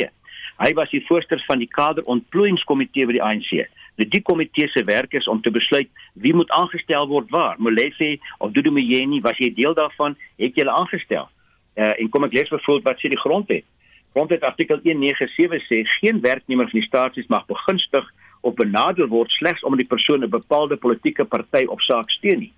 Hy 0.58 0.72
was 0.82 0.90
die 0.90 1.04
voorsteur 1.06 1.44
van 1.46 1.62
die 1.62 1.70
kaderontplooiingskomitee 1.78 3.06
by 3.10 3.20
die 3.20 3.24
ANC. 3.24 3.54
Nou 4.00 4.08
die 4.08 4.22
komitee 4.24 4.70
se 4.72 4.84
werk 4.88 5.14
is 5.14 5.28
om 5.28 5.42
te 5.44 5.52
besluit 5.52 5.90
wie 6.24 6.32
moet 6.34 6.52
aangestel 6.56 7.08
word 7.08 7.28
waar. 7.36 7.58
Molefe 7.60 8.16
of 8.38 8.54
Dudu 8.56 8.72
Myeni, 8.72 9.20
was 9.22 9.38
jy 9.44 9.50
deel 9.58 9.76
daarvan? 9.76 10.16
Het 10.40 10.56
jy 10.56 10.64
hulle 10.64 10.76
aangestel? 10.78 11.28
Uh, 11.76 11.92
en 12.00 12.10
kom 12.14 12.24
ek 12.24 12.38
lees 12.38 12.52
byvoorbeeld 12.54 12.88
wat 12.88 13.04
sê 13.04 13.12
die 13.12 13.20
grondwet. 13.20 13.68
Grondwet 14.16 14.46
artikel 14.48 14.80
197 14.86 15.66
sê 15.68 15.82
geen 15.98 16.22
werknemer 16.24 16.70
van 16.72 16.80
die 16.80 16.88
staatsies 16.88 17.28
mag 17.28 17.44
begunstig 17.52 18.08
of 18.48 18.56
benadeel 18.56 19.12
word 19.12 19.36
slegs 19.36 19.66
omdat 19.68 19.84
die 19.84 19.92
persoon 19.92 20.24
'n 20.24 20.32
bepaalde 20.32 20.80
politieke 20.80 21.26
party 21.26 21.66
of 21.68 21.84
saak 21.84 22.10
steun 22.10 22.40
nie. 22.40 22.54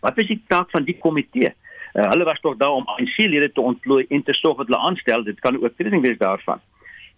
Wat 0.00 0.18
is 0.18 0.30
die 0.30 0.42
taak 0.46 0.70
van 0.70 0.84
die 0.84 0.98
komitee? 0.98 1.50
Uh, 1.94 2.06
hulle 2.10 2.24
was 2.24 2.40
tog 2.40 2.56
daar 2.56 2.78
om 2.78 2.86
ANC-lede 2.86 3.52
te 3.52 3.60
ontplooi 3.60 4.06
en 4.08 4.22
te 4.22 4.32
sorg 4.32 4.56
dat 4.56 4.66
hulle 4.66 4.86
aanstel. 4.86 5.24
Dit 5.24 5.40
kan 5.40 5.58
ook 5.58 5.76
treding 5.76 6.02
wees 6.02 6.18
daarvan. 6.18 6.60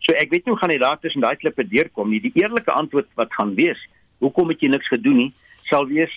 So 0.04 0.14
ek 0.14 0.30
weet 0.30 0.46
nie 0.46 0.54
hoe 0.54 0.60
gaan 0.60 0.74
die 0.74 0.82
raad 0.82 1.00
tussen 1.02 1.24
daai 1.24 1.36
klippe 1.40 1.64
deurkom 1.66 2.10
nie. 2.10 2.20
Die 2.20 2.34
eerlike 2.42 2.72
antwoord 2.72 3.08
wat 3.18 3.32
gaan 3.34 3.54
wees, 3.58 3.80
hoekom 4.22 4.52
het 4.52 4.62
jy 4.62 4.70
niks 4.72 4.88
gedoen 4.92 5.20
nie, 5.24 5.32
sal 5.70 5.88
wees 5.90 6.12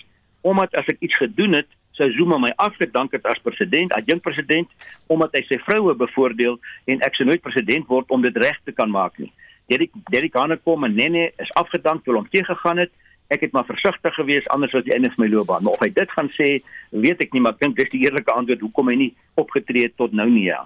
omdat 0.46 0.72
as 0.78 0.88
ek 0.88 1.02
iets 1.04 1.18
gedoen 1.20 1.58
het, 1.58 1.68
sou 1.98 2.08
Zuma 2.16 2.38
my 2.40 2.48
afgedank 2.56 3.12
het 3.12 3.26
as 3.28 3.40
president, 3.44 3.92
adjunkt 3.92 4.24
president, 4.24 4.70
omdat 5.12 5.34
hy 5.36 5.42
sy 5.50 5.58
vroue 5.66 5.92
bevoordeel 6.00 6.56
en 6.88 7.04
ek 7.04 7.18
sou 7.18 7.26
nooit 7.28 7.42
president 7.44 7.88
word 7.92 8.08
om 8.14 8.24
dit 8.24 8.36
reg 8.40 8.56
te 8.64 8.72
kan 8.72 8.88
maak 8.92 9.18
nie. 9.20 9.28
Derek 9.70 9.92
Derek 10.10 10.38
Hanne 10.38 10.56
kom 10.64 10.86
en 10.88 10.96
Nene 10.96 11.28
is 11.42 11.52
afgedank 11.60 12.04
toe 12.04 12.16
hom 12.16 12.26
teëgegaan 12.32 12.80
het. 12.82 12.92
Ek 13.30 13.44
het 13.44 13.52
maar 13.54 13.68
versigtig 13.68 14.16
gewees 14.16 14.48
anders 14.50 14.74
as 14.74 14.86
die 14.88 14.94
einde 14.96 15.12
van 15.12 15.22
my 15.22 15.28
loopbaan. 15.30 15.62
Maar 15.62 15.76
of 15.76 15.84
hy 15.84 15.92
dit 15.94 16.16
gaan 16.16 16.30
sê, 16.34 16.48
weet 16.90 17.20
ek 17.22 17.36
nie, 17.36 17.44
maar 17.44 17.54
ek 17.54 17.62
dink 17.62 17.76
dis 17.78 17.92
die 17.92 18.02
eerlike 18.02 18.32
antwoord 18.34 18.64
hoekom 18.64 18.90
hy 18.90 18.96
nie 19.04 19.12
opgetree 19.38 19.86
het 19.86 19.94
tot 20.00 20.16
nou 20.16 20.26
nie. 20.32 20.48
Ja. 20.48 20.64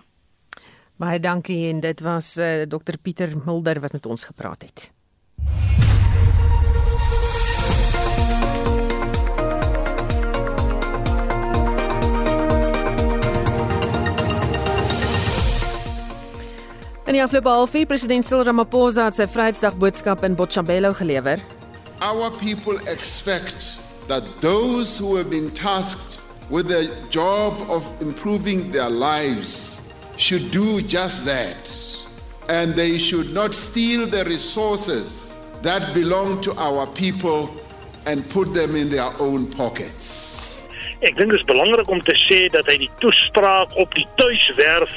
Baie 0.95 1.19
dankie 1.19 1.67
en 1.73 1.81
dit 1.83 2.01
was 2.07 2.37
uh, 2.39 2.63
eh, 2.63 2.69
Dr 2.71 2.95
Pieter 3.03 3.33
Mulder 3.45 3.81
wat 3.83 3.93
met 3.93 4.07
ons 4.07 4.25
gepraat 4.25 4.63
het. 4.63 4.93
In 17.05 17.13
die 17.13 17.23
afgelope 17.23 17.49
halfuur 17.49 17.87
president 17.87 18.25
Cyril 18.25 18.45
Ramaphosa 18.45 19.11
het 19.11 19.19
sy 19.19 19.27
Vrydag 19.27 19.75
boodskap 19.77 20.23
in 20.23 20.39
Botshabelo 20.39 20.95
gelewer. 20.95 21.43
Our 21.99 22.31
people 22.39 22.79
expect 22.87 23.81
that 24.07 24.23
those 24.41 24.99
who 25.03 25.17
have 25.17 25.29
been 25.29 25.51
tasked 25.51 26.21
with 26.49 26.69
the 26.69 26.87
job 27.11 27.59
of 27.69 27.83
improving 28.01 28.71
their 28.71 28.91
lives 28.91 29.84
should 30.17 30.51
do 30.51 30.81
just 30.83 31.25
that. 31.25 31.71
And 32.49 32.75
they 32.75 32.99
should 32.99 33.33
not 33.33 33.55
steal 33.55 34.07
the 34.07 34.25
resources 34.25 35.37
that 35.63 35.95
belong 35.95 36.41
to 36.43 36.55
our 36.57 36.87
people 36.87 37.51
and 38.07 38.29
put 38.31 38.53
them 38.53 38.77
in 38.77 38.91
their 38.91 39.11
own 39.19 39.51
pockets. 39.51 40.61
Ek 41.05 41.17
dink 41.17 41.33
dit 41.33 41.41
is 41.41 41.47
belangrik 41.49 41.89
om 41.93 42.01
te 42.05 42.15
sê 42.17 42.47
dat 42.53 42.69
hy 42.71 42.79
die 42.85 42.91
toespraak 43.03 43.75
op 43.81 43.93
die 43.97 44.07
tuiswerf 44.21 44.93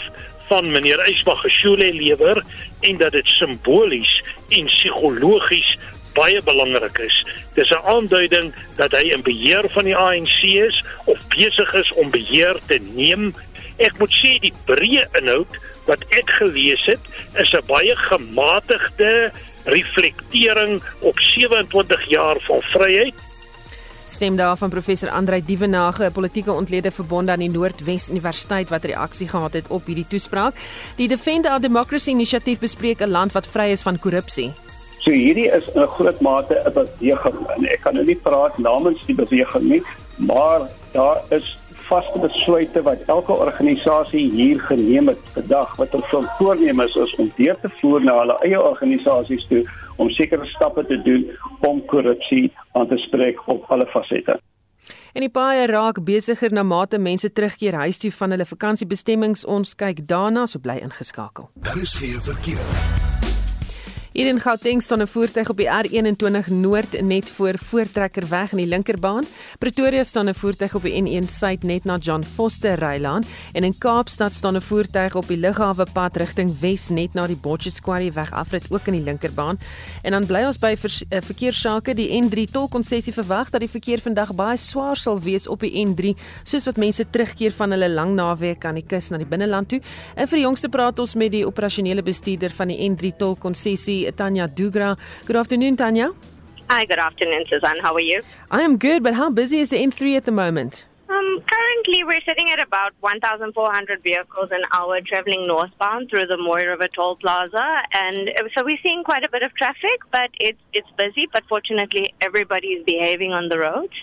van 0.48 0.70
meneer 0.72 1.02
Eisbach 1.04 1.42
geskole 1.44 1.90
lewer 1.96 2.40
en 2.88 3.00
dat 3.02 3.16
dit 3.16 3.28
simbolies 3.36 4.12
en 4.56 4.70
psigologies 4.72 5.74
baie 6.18 6.40
belangrik 6.42 6.98
is. 7.04 7.18
Dis 7.54 7.70
'n 7.70 7.86
aanduiding 7.86 8.54
dat 8.76 8.92
hy 8.92 9.12
in 9.16 9.22
beheer 9.22 9.66
van 9.76 9.84
die 9.84 9.96
ANC 9.96 10.44
is 10.44 10.84
of 11.06 11.18
besig 11.28 11.74
is 11.74 11.92
om 11.94 12.10
beheer 12.10 12.58
te 12.66 12.80
neem. 12.94 13.36
Ek 13.78 13.98
moet 14.00 14.14
sê 14.14 14.40
die 14.42 14.54
breë 14.66 15.08
inhoud 15.22 15.60
wat 15.86 16.04
ek 16.10 16.30
gelees 16.40 16.84
het, 16.86 17.00
is 17.36 17.54
'n 17.54 17.66
baie 17.68 17.96
gematigde 17.96 19.32
reflektering 19.66 20.82
op 21.00 21.20
27 21.20 22.10
jaar 22.10 22.38
van 22.48 22.62
vryheid 22.62 23.16
Stem 24.10 24.36
daar 24.36 24.58
van 24.58 24.70
professor 24.70 25.10
Andrei 25.10 25.46
Dievenage, 25.46 26.04
'n 26.04 26.12
politieke 26.12 26.52
ontlede 26.52 26.92
verbonde 26.92 27.32
aan 27.32 27.40
die 27.40 27.50
Noordwes 27.50 28.10
Universiteit 28.10 28.70
wat 28.70 28.84
reaksie 28.84 29.28
gehad 29.28 29.54
het 29.54 29.68
op 29.68 29.86
hierdie 29.86 30.08
toespraak. 30.08 30.56
Die 30.96 31.08
Defend 31.08 31.46
Our 31.46 31.60
Democracy 31.60 32.10
inisiatief 32.10 32.60
bespreek 32.60 33.00
'n 33.00 33.10
land 33.10 33.32
wat 33.32 33.48
vry 33.48 33.72
is 33.72 33.82
van 33.82 34.00
korrupsie. 34.00 34.54
So 35.00 35.12
hierdie 35.12 35.52
is 35.52 35.68
'n 35.76 35.86
groot 35.86 36.22
mate 36.22 36.56
'n 36.66 36.74
beweging 36.74 37.48
en 37.56 37.66
ek 37.66 37.82
kan 37.82 37.94
nou 37.94 38.06
nie 38.06 38.16
praat 38.16 38.58
namens 38.58 39.06
die 39.06 39.16
beweging 39.16 39.64
nie, 39.64 39.84
maar 40.16 40.62
daar 40.92 41.22
is 41.30 41.58
vaste 41.88 42.20
besluite 42.20 42.82
wat 42.84 43.04
elke 43.08 43.34
organisasie 43.34 44.26
hier 44.32 44.60
geneem 44.62 45.08
het 45.08 45.32
vandag 45.36 45.76
wat 45.80 45.96
hulle 45.96 46.30
voorneem 46.40 46.82
is, 46.84 46.96
is 46.96 47.16
om 47.16 47.32
deur 47.38 47.60
te 47.62 47.72
voer 47.80 48.04
na 48.04 48.18
hulle 48.20 48.38
eie 48.48 48.62
organisasies 48.62 49.48
toe 49.48 49.64
om 49.98 50.10
sekere 50.10 50.46
stappe 50.46 50.86
te 50.86 51.00
doen 51.02 51.26
om 51.68 51.82
korrupsie 51.86 52.52
aan 52.72 52.88
te 52.88 52.98
spreek 53.08 53.42
op 53.48 53.66
alle 53.72 53.88
fasette. 53.94 54.40
En 55.14 55.26
die 55.26 55.34
paai 55.34 55.66
raak 55.66 56.04
besigger 56.06 56.54
na 56.54 56.64
mate 56.64 57.00
mense 57.02 57.32
terugkeer 57.34 57.80
huis 57.82 57.98
toe 57.98 58.12
van 58.20 58.36
hulle 58.36 58.46
vakansiebestemmings. 58.46 59.46
Ons 59.46 59.76
kyk 59.76 60.06
daarna, 60.08 60.46
so 60.46 60.62
bly 60.62 60.78
ingeskakel. 60.84 61.50
Daar 61.56 61.82
is 61.82 61.96
geen 61.98 62.22
verkeer. 62.22 63.17
Hier 64.18 64.32
in 64.34 64.40
Gauteng 64.40 64.82
staan 64.82 65.02
'n 65.02 65.08
voertuig 65.08 65.50
op 65.50 65.58
die 65.58 65.70
R21 65.70 66.48
Noord 66.50 67.02
net 67.02 67.30
voor 67.30 67.54
Voortrekkerweg 67.58 68.52
in 68.52 68.58
die 68.58 68.68
linkerbaan. 68.68 69.24
Pretoria 69.60 70.04
staan 70.04 70.30
'n 70.30 70.34
voertuig 70.34 70.76
op 70.76 70.82
die 70.82 71.02
N1 71.02 71.28
Suid 71.28 71.64
net 71.64 71.84
na 71.84 71.98
John 71.98 72.24
Foster 72.24 72.80
Rylaan 72.80 73.24
en 73.54 73.64
in 73.64 73.78
Kaapstad 73.78 74.34
staan 74.34 74.56
'n 74.56 74.62
voertuig 74.62 75.16
op 75.16 75.28
die 75.28 75.38
Lughawe 75.38 75.86
pad 75.94 76.18
rigting 76.18 76.60
Wes 76.60 76.90
net 76.90 77.14
na 77.14 77.28
die 77.28 77.36
Botches 77.36 77.82
Quarry 77.82 78.14
weg 78.14 78.32
afrit 78.32 78.66
ook 78.70 78.88
in 78.88 78.94
die 78.94 79.02
linkerbaan. 79.02 79.60
En 80.02 80.12
dan 80.12 80.26
bly 80.26 80.46
ons 80.46 80.58
by 80.58 80.76
vers, 80.78 81.04
uh, 81.10 81.22
verkeerssake. 81.22 81.94
Die 81.94 82.22
N3 82.24 82.52
tolkonsessie 82.52 83.14
verwag 83.14 83.50
dat 83.50 83.60
die 83.60 83.70
verkeer 83.70 84.00
vandag 84.00 84.36
baie 84.36 84.58
swaar 84.58 84.96
sal 84.96 85.22
wees 85.22 85.48
op 85.48 85.60
die 85.60 85.86
N3 85.86 86.18
soos 86.44 86.66
wat 86.66 86.78
mense 86.78 87.10
terugkeer 87.10 87.52
van 87.52 87.72
hulle 87.72 87.90
lang 87.90 88.16
naweek 88.16 88.66
aan 88.66 88.76
die 88.76 88.86
kus 88.88 89.10
na 89.10 89.18
die 89.18 89.28
binneland 89.28 89.70
toe. 89.70 89.82
En 90.16 90.28
vir 90.28 90.38
die 90.38 90.46
jongste 90.46 90.70
praat 90.70 91.00
ons 91.00 91.16
met 91.16 91.32
die 91.32 91.46
operasionele 91.46 92.04
bestuurder 92.04 92.50
van 92.50 92.68
die 92.68 92.90
N3 92.90 93.16
Tanya 94.12 94.48
Dugra. 94.48 94.98
Good 95.26 95.36
afternoon, 95.36 95.76
Tanya. 95.76 96.14
Hi, 96.70 96.84
good 96.86 97.00
afternoon, 97.00 97.46
Suzanne. 97.48 97.78
How 97.82 97.94
are 97.94 98.02
you? 98.02 98.22
I 98.52 98.62
am 98.62 98.78
good, 98.78 99.02
but 99.02 99.14
how 99.14 99.30
busy 99.30 99.60
is 99.60 99.70
the 99.70 99.78
N3 99.78 100.18
at 100.18 100.26
the 100.26 100.34
moment? 100.34 100.86
Um, 101.10 101.42
currently, 101.50 102.04
we're 102.04 102.20
sitting 102.28 102.50
at 102.52 102.62
about 102.62 102.92
1,400 103.00 104.04
vehicles 104.04 104.50
an 104.52 104.64
hour 104.74 105.00
traveling 105.00 105.48
northbound 105.48 106.10
through 106.10 106.28
the 106.28 106.36
Moy 106.36 106.66
River 106.66 106.88
Toll 106.94 107.16
Plaza, 107.16 107.82
and 107.94 108.30
so 108.54 108.66
we're 108.66 108.78
seeing 108.84 109.06
quite 109.06 109.24
a 109.24 109.30
bit 109.30 109.44
of 109.44 109.54
traffic. 109.56 110.02
But 110.12 110.32
it's 110.42 110.60
it's 110.74 110.90
busy. 110.98 111.28
But 111.32 111.44
fortunately, 111.48 112.14
everybody 112.20 112.68
is 112.68 112.84
behaving 112.86 113.32
on 113.32 113.48
the 113.48 113.60
roads, 113.60 113.94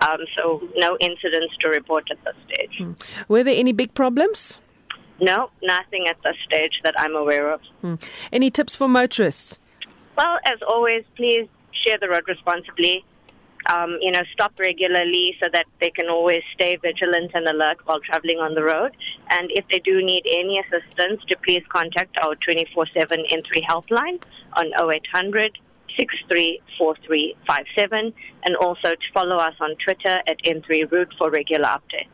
um, 0.00 0.20
so 0.38 0.66
no 0.76 0.96
incidents 1.00 1.54
to 1.60 1.68
report 1.68 2.08
at 2.10 2.24
this 2.24 2.36
stage. 2.46 2.78
Hmm. 2.78 2.92
Were 3.28 3.44
there 3.44 3.58
any 3.58 3.72
big 3.72 3.92
problems? 3.92 4.62
No, 5.20 5.50
nothing 5.62 6.06
at 6.08 6.16
this 6.22 6.36
stage 6.46 6.80
that 6.84 6.94
I'm 6.98 7.16
aware 7.16 7.52
of. 7.52 7.60
Hmm. 7.80 7.94
Any 8.32 8.50
tips 8.50 8.76
for 8.76 8.88
motorists? 8.88 9.58
Well, 10.16 10.38
as 10.44 10.58
always, 10.66 11.04
please 11.16 11.48
share 11.72 11.98
the 12.00 12.08
road 12.08 12.26
responsibly. 12.26 13.04
Um, 13.66 13.98
you 14.00 14.10
know, 14.12 14.22
stop 14.32 14.52
regularly 14.58 15.36
so 15.42 15.48
that 15.52 15.66
they 15.80 15.90
can 15.90 16.08
always 16.08 16.42
stay 16.54 16.76
vigilant 16.76 17.32
and 17.34 17.46
alert 17.46 17.78
while 17.84 18.00
traveling 18.00 18.38
on 18.38 18.54
the 18.54 18.62
road. 18.62 18.96
And 19.30 19.50
if 19.52 19.66
they 19.68 19.80
do 19.80 20.02
need 20.02 20.24
any 20.26 20.58
assistance, 20.60 21.22
to 21.28 21.36
please 21.44 21.62
contact 21.68 22.16
our 22.22 22.34
24/7 22.36 23.26
N3 23.30 23.62
helpline 23.62 24.22
on 24.54 24.72
0800 24.74 25.58
634357 25.96 28.12
and 28.44 28.56
also 28.56 28.94
to 28.94 29.12
follow 29.12 29.36
us 29.36 29.54
on 29.60 29.74
Twitter 29.84 30.22
at 30.26 30.38
N3 30.44 30.90
Route 30.90 31.12
for 31.18 31.30
regular 31.30 31.68
updates. 31.68 32.08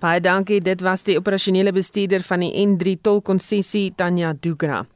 Baie 0.00 0.20
dankie. 0.24 0.62
Dit 0.64 0.80
was 0.80 1.02
die 1.04 1.18
operasionele 1.18 1.74
bestuurder 1.76 2.22
van 2.24 2.40
die 2.40 2.54
N3 2.62 2.94
tolkonsessie 3.04 3.90
Tanya 4.00 4.32
Dugra. 4.32 4.86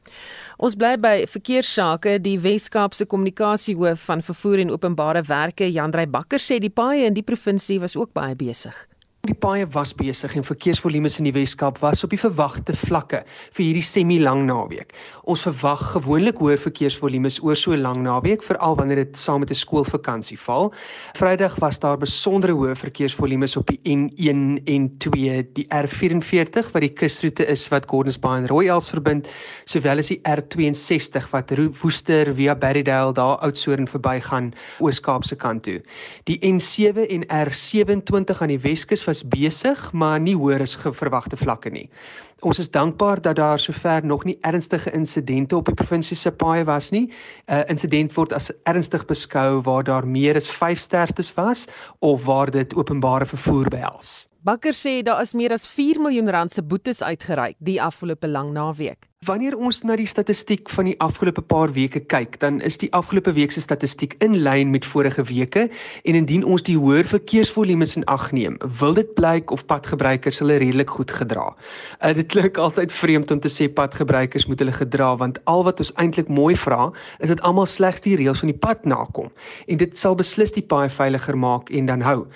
Ons 0.57 0.77
bly 0.79 0.95
by 0.97 1.13
verkeerssake. 1.29 2.17
Die 2.25 2.39
Wes-Kaapse 2.41 3.05
kommunikasiehoof 3.11 4.07
van 4.09 4.25
vervoer 4.25 4.63
en 4.65 4.73
openbare 4.73 5.21
werke, 5.27 5.69
Jandrey 5.69 6.09
Bakker, 6.09 6.41
sê 6.41 6.57
die 6.57 6.73
paaie 6.73 7.05
in 7.05 7.13
die 7.13 7.25
provinsie 7.25 7.77
was 7.83 7.93
ook 7.99 8.15
baie 8.17 8.33
besig. 8.39 8.87
Die 9.25 9.33
paaie 9.33 9.65
was 9.73 9.89
besig 9.97 10.35
en 10.37 10.43
verkeersvolumes 10.45 11.15
in 11.17 11.25
die 11.25 11.33
Weskaap 11.33 11.79
was 11.81 12.03
op 12.05 12.11
die 12.13 12.19
verwagte 12.21 12.75
vlakke 12.77 13.23
vir 13.55 13.63
hierdie 13.63 13.81
semi-lang 13.81 14.43
naweek. 14.45 14.91
Ons 15.25 15.47
verwag 15.47 15.81
gewoonlik 15.95 16.37
hoër 16.43 16.59
verkeersvolumes 16.61 17.39
oor 17.41 17.57
so 17.57 17.73
'n 17.73 17.81
lang 17.81 18.03
naweek, 18.05 18.43
veral 18.43 18.75
wanneer 18.77 19.01
dit 19.01 19.17
saam 19.17 19.39
met 19.39 19.49
'n 19.49 19.57
skoolvakansie 19.57 20.37
val. 20.37 20.71
Vrydag 21.17 21.55
was 21.59 21.79
daar 21.79 21.97
besondere 21.97 22.53
hoë 22.53 22.75
verkeersvolumes 22.75 23.57
op 23.57 23.65
die 23.67 23.79
N1 23.83 24.61
en 24.65 24.97
2, 24.99 25.47
die 25.53 25.65
R44 25.73 26.71
wat 26.71 26.81
die 26.81 26.93
kusroete 26.93 27.47
is 27.47 27.67
wat 27.69 27.89
Gordons 27.89 28.19
Bay 28.19 28.37
en 28.37 28.47
Royals 28.47 28.89
verbind, 28.89 29.27
sowel 29.65 29.97
as 29.97 30.07
die 30.07 30.21
R62 30.21 31.31
wat 31.31 31.51
Woester 31.81 32.33
via 32.35 32.53
Berrydale 32.53 33.13
daar 33.13 33.41
Oudtshoorn 33.41 33.87
verbygaan 33.87 34.53
Oos-Kaapse 34.79 35.35
kant 35.35 35.63
toe. 35.63 35.81
Die 36.25 36.39
N7 36.43 37.09
en 37.09 37.25
R27 37.25 38.41
aan 38.41 38.53
die 38.53 38.59
Weskus 38.59 39.05
was 39.05 39.14
besig, 39.23 39.91
maar 39.93 40.19
nie 40.19 40.35
hoër 40.35 40.61
as 40.61 40.75
verwagte 40.75 41.37
vlakke 41.37 41.69
nie. 41.69 41.89
Ons 42.45 42.59
is 42.59 42.69
dankbaar 42.71 43.21
dat 43.21 43.35
daar 43.35 43.59
sover 43.59 44.05
nog 44.05 44.23
nie 44.25 44.37
ernstige 44.41 44.91
insidente 44.91 45.55
op 45.55 45.65
die 45.65 45.73
provinsie 45.73 46.17
se 46.17 46.31
paaie 46.31 46.63
was 46.63 46.91
nie. 46.91 47.07
'n 47.47 47.53
uh, 47.53 47.61
Insident 47.67 48.13
word 48.13 48.33
as 48.33 48.51
ernstig 48.63 49.05
beskou 49.05 49.61
waar 49.61 49.83
daar 49.83 50.07
meer 50.07 50.35
as 50.35 50.49
5 50.49 50.79
sterftes 50.79 51.33
was 51.33 51.65
of 51.99 52.25
waar 52.25 52.51
dit 52.51 52.75
openbare 52.75 53.25
vervoer 53.25 53.69
behels. 53.69 54.27
Bakker 54.45 54.73
sê 54.73 55.01
daar 55.01 55.21
is 55.21 55.33
meer 55.33 55.51
as 55.51 55.67
4 55.67 55.99
miljoen 56.01 56.29
rand 56.29 56.51
se 56.51 56.61
boetes 56.61 57.01
uitgereik 57.01 57.55
die 57.59 57.81
afgelope 57.81 58.27
lang 58.27 58.51
naweek. 58.53 59.07
Wanneer 59.25 59.55
ons 59.57 59.79
na 59.87 59.95
die 59.97 60.05
statistiek 60.05 60.69
van 60.69 60.85
die 60.85 60.95
afgelope 61.01 61.41
paar 61.41 61.71
weke 61.73 62.01
kyk, 62.11 62.35
dan 62.41 62.59
is 62.67 62.75
die 62.77 62.89
afgelope 62.93 63.31
week 63.33 63.53
se 63.55 63.61
statistiek 63.63 64.13
in 64.21 64.35
lyn 64.45 64.69
met 64.69 64.85
vorige 64.85 65.23
weke 65.25 65.63
en 66.03 66.17
indien 66.19 66.43
ons 66.45 66.61
die 66.67 66.75
hoër 66.77 67.07
verkeersvolumes 67.09 67.95
in 67.97 68.05
ag 68.11 68.27
neem, 68.37 68.59
wil 68.79 68.93
dit 68.93 69.15
blyk 69.17 69.53
of 69.55 69.63
padgebruikers 69.65 70.43
hulle 70.43 70.59
redelik 70.61 70.93
goed 70.97 71.13
gedra. 71.15 71.47
Uh, 72.03 72.11
dit 72.13 72.27
klink 72.29 72.59
altyd 72.61 72.93
vreemd 72.93 73.33
om 73.33 73.41
te 73.41 73.49
sê 73.49 73.69
padgebruikers 73.71 74.45
moet 74.51 74.61
hulle 74.61 74.75
gedra 74.75 75.15
want 75.23 75.41
al 75.49 75.65
wat 75.65 75.81
ons 75.81 75.93
eintlik 76.01 76.29
mooi 76.29 76.53
vra, 76.59 76.91
is 77.17 77.33
dat 77.33 77.41
almal 77.41 77.65
slegs 77.71 78.05
die 78.05 78.17
reëls 78.19 78.45
van 78.45 78.53
die 78.53 78.61
pad 78.67 78.85
nakom 78.85 79.33
en 79.65 79.81
dit 79.81 79.97
sal 79.97 80.19
beslis 80.19 80.53
die 80.53 80.65
paai 80.65 80.89
veiliger 80.91 81.39
maak 81.39 81.73
en 81.73 81.89
dan 81.89 82.05
hou. 82.05 82.27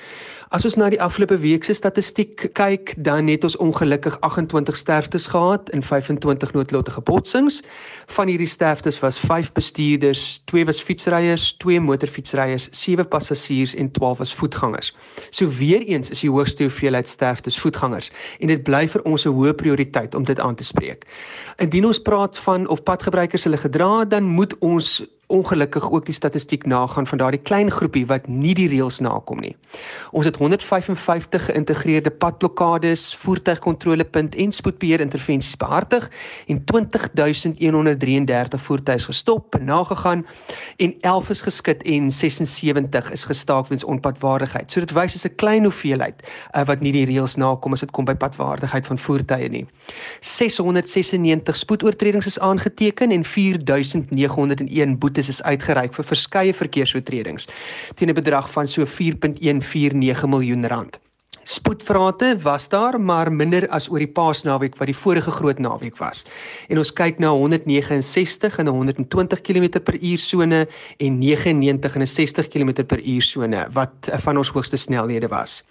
As 0.49 0.63
ons 0.65 0.79
na 0.81 0.87
die 0.89 0.97
afgelope 0.97 1.35
week 1.43 1.61
se 1.67 1.75
statistiek 1.77 2.47
kyk, 2.57 2.95
dan 2.97 3.27
het 3.29 3.43
ons 3.45 3.53
ongelukkig 3.61 4.15
28 4.25 4.77
sterftes 4.79 5.27
gehad 5.29 5.67
in 5.77 5.83
25 5.85 6.55
noodlottige 6.55 7.03
botsings. 7.05 7.59
Van 8.09 8.31
hierdie 8.31 8.49
sterftes 8.49 8.97
was 9.03 9.19
5 9.21 9.51
bestuurders, 9.53 10.41
2 10.49 10.65
was 10.65 10.81
fietsryers, 10.81 11.51
2 11.61 11.77
motorfietsryers, 11.85 12.65
7 12.73 13.05
passasiers 13.07 13.75
en 13.77 13.91
12 13.93 14.17
was 14.17 14.33
voetgangers. 14.33 14.89
So 15.29 15.53
weer 15.59 15.85
eens 15.85 16.09
is 16.09 16.25
die 16.25 16.33
hoogste 16.33 16.65
hoeveelheid 16.65 17.07
sterftes 17.07 17.59
voetgangers 17.59 18.09
en 18.39 18.49
dit 18.49 18.65
bly 18.65 18.87
vir 18.89 19.05
ons 19.05 19.27
'n 19.29 19.35
hoë 19.37 19.53
prioriteit 19.53 20.15
om 20.15 20.25
dit 20.25 20.39
aan 20.39 20.55
te 20.55 20.63
spreek. 20.63 21.05
Indien 21.61 21.85
ons 21.85 22.01
praat 22.01 22.37
van 22.37 22.67
of 22.67 22.83
padgebruikers 22.83 23.43
hulle 23.43 23.57
gedra, 23.57 24.05
dan 24.05 24.23
moet 24.23 24.57
ons 24.59 25.05
ongelukkig 25.29 25.91
ook 25.91 26.05
die 26.05 26.13
statistiek 26.13 26.65
nagaan 26.65 27.07
van 27.07 27.17
daardie 27.17 27.41
klein 27.41 27.71
groepie 27.71 28.05
wat 28.09 28.27
nie 28.27 28.53
die 28.57 28.67
reëls 28.71 28.97
nakom 28.99 29.37
nie. 29.43 29.55
Ons 30.11 30.25
het 30.25 30.35
155 30.41 31.45
geïntegreerde 31.45 32.09
padblokkades, 32.09 33.15
voertuigkontrolepunt 33.21 34.35
en 34.35 34.51
spoedbeheer 34.51 34.99
intervensies 35.05 35.57
behartig 35.61 36.09
en 36.47 36.63
20133 36.65 38.61
voertuie 38.61 38.99
gestop, 39.05 39.59
nagegaan 39.61 40.25
en 40.77 40.95
11 41.01 41.29
is 41.29 41.41
geskit 41.41 41.83
en 41.83 42.11
76 42.11 43.11
is 43.11 43.23
gestaak 43.29 43.67
weens 43.69 43.83
onpadwaardigheid. 43.83 44.71
So 44.71 44.79
dit 44.79 44.93
wys 44.97 45.15
is 45.15 45.25
'n 45.25 45.35
klein 45.35 45.63
hoeveelheid 45.63 46.25
uh, 46.55 46.65
wat 46.65 46.81
nie 46.81 46.91
die 46.91 47.05
reëls 47.05 47.35
nakom 47.35 47.73
as 47.73 47.79
dit 47.79 47.91
kom 47.91 48.05
by 48.05 48.15
padwaardigheid 48.15 48.85
van 48.85 48.97
voertuie 48.97 49.49
nie. 49.49 49.67
696 50.21 51.57
spoedoortredings 51.57 52.25
is 52.25 52.39
aangeteken 52.39 53.11
en 53.11 53.23
4901 53.23 54.97
boete 54.97 55.18
boetes 55.19 55.35
is 55.35 55.43
uitgereik 55.43 55.93
vir 55.93 56.07
verskeie 56.07 56.55
verkeersoortredings 56.55 57.47
teen 57.95 58.09
'n 58.09 58.15
bedrag 58.15 58.47
van 58.51 58.67
so 58.67 58.85
4.149 58.85 60.27
miljoen 60.27 60.65
rand. 60.67 60.99
Spoedvrate 61.43 62.37
was 62.43 62.69
daar, 62.69 62.99
maar 63.01 63.31
minder 63.31 63.67
as 63.69 63.89
oor 63.89 63.99
die 63.99 64.07
Paasnaweek 64.07 64.77
wat 64.77 64.87
die 64.87 64.95
vorige 64.95 65.31
groot 65.31 65.59
naweek 65.59 65.97
was. 65.97 66.25
En 66.69 66.77
ons 66.77 66.93
kyk 66.93 67.19
na 67.19 67.31
169 67.31 68.59
en 68.59 68.67
120 68.67 69.41
km/h 69.41 70.17
sone 70.17 70.67
en 70.99 71.19
99 71.19 71.95
en 71.95 72.07
60 72.07 72.47
km/h 72.47 73.21
sone 73.21 73.67
wat 73.73 73.91
van 74.23 74.37
ons 74.37 74.49
hoogste 74.49 74.77
snelhede 74.77 75.27
was. 75.27 75.63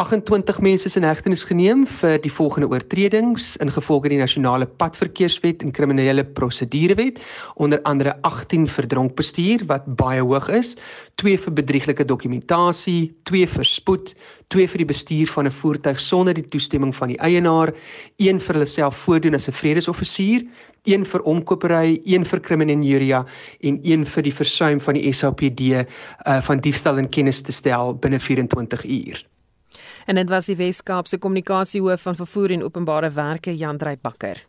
28 0.00 0.60
mense 0.60 0.86
is 0.86 0.94
in 0.96 1.04
hegtenis 1.04 1.42
geneem 1.44 1.82
vir 1.84 2.14
die 2.24 2.30
volgende 2.32 2.70
oortredings 2.72 3.58
ingevolge 3.60 4.08
die 4.08 4.16
nasionale 4.16 4.64
padverkeerswet 4.64 5.60
en 5.60 5.72
kriminele 5.76 6.24
prosedurewet 6.24 7.18
onder 7.60 7.82
andere 7.84 8.14
18 8.24 8.64
vir 8.72 8.86
dronk 8.88 9.12
bestuur 9.18 9.66
wat 9.68 9.84
baie 10.00 10.22
hoog 10.24 10.48
is 10.56 10.78
2 11.20 11.36
vir 11.42 11.54
bedrieglike 11.58 12.06
dokumentasie 12.08 13.10
2 13.28 13.50
vir 13.52 13.68
spoed 13.68 14.14
2 14.56 14.70
vir 14.72 14.80
die 14.80 14.88
bestuur 14.94 15.28
van 15.34 15.46
'n 15.46 15.56
voertuig 15.60 16.00
sonder 16.00 16.34
die 16.34 16.48
toestemming 16.48 16.94
van 16.96 17.12
die 17.12 17.20
eienaar 17.20 17.74
1 18.16 18.40
vir 18.40 18.54
hulle 18.54 18.66
self 18.66 18.96
voordoen 18.96 19.34
as 19.34 19.48
'n 19.48 19.52
vredesoffisier 19.52 20.46
1 20.88 21.04
vir 21.04 21.20
omkopery 21.20 22.00
1 22.06 22.24
vir 22.24 22.40
kriminalia 22.40 23.26
en 23.60 23.78
1 23.84 24.04
vir 24.06 24.22
die 24.22 24.36
versuim 24.40 24.80
van 24.80 24.94
die 24.94 25.12
SAPD 25.12 25.60
uh, 25.60 25.84
eh, 26.24 26.40
van 26.40 26.60
diefstal 26.60 26.98
en 26.98 27.10
kennis 27.10 27.42
te 27.42 27.52
stel 27.52 27.94
binne 27.94 28.18
24 28.18 28.84
uur 28.84 29.31
en 30.06 30.14
dit 30.14 30.28
was 30.28 30.46
die 30.46 30.56
Wes-Kaapse 30.56 31.18
kommunikasiehoof 31.18 32.02
van 32.02 32.16
vervoer 32.16 32.50
en 32.50 32.62
openbare 32.62 33.10
werke 33.10 33.56
Jan 33.56 33.78
Drey 33.78 33.98
Bakker. 34.00 34.44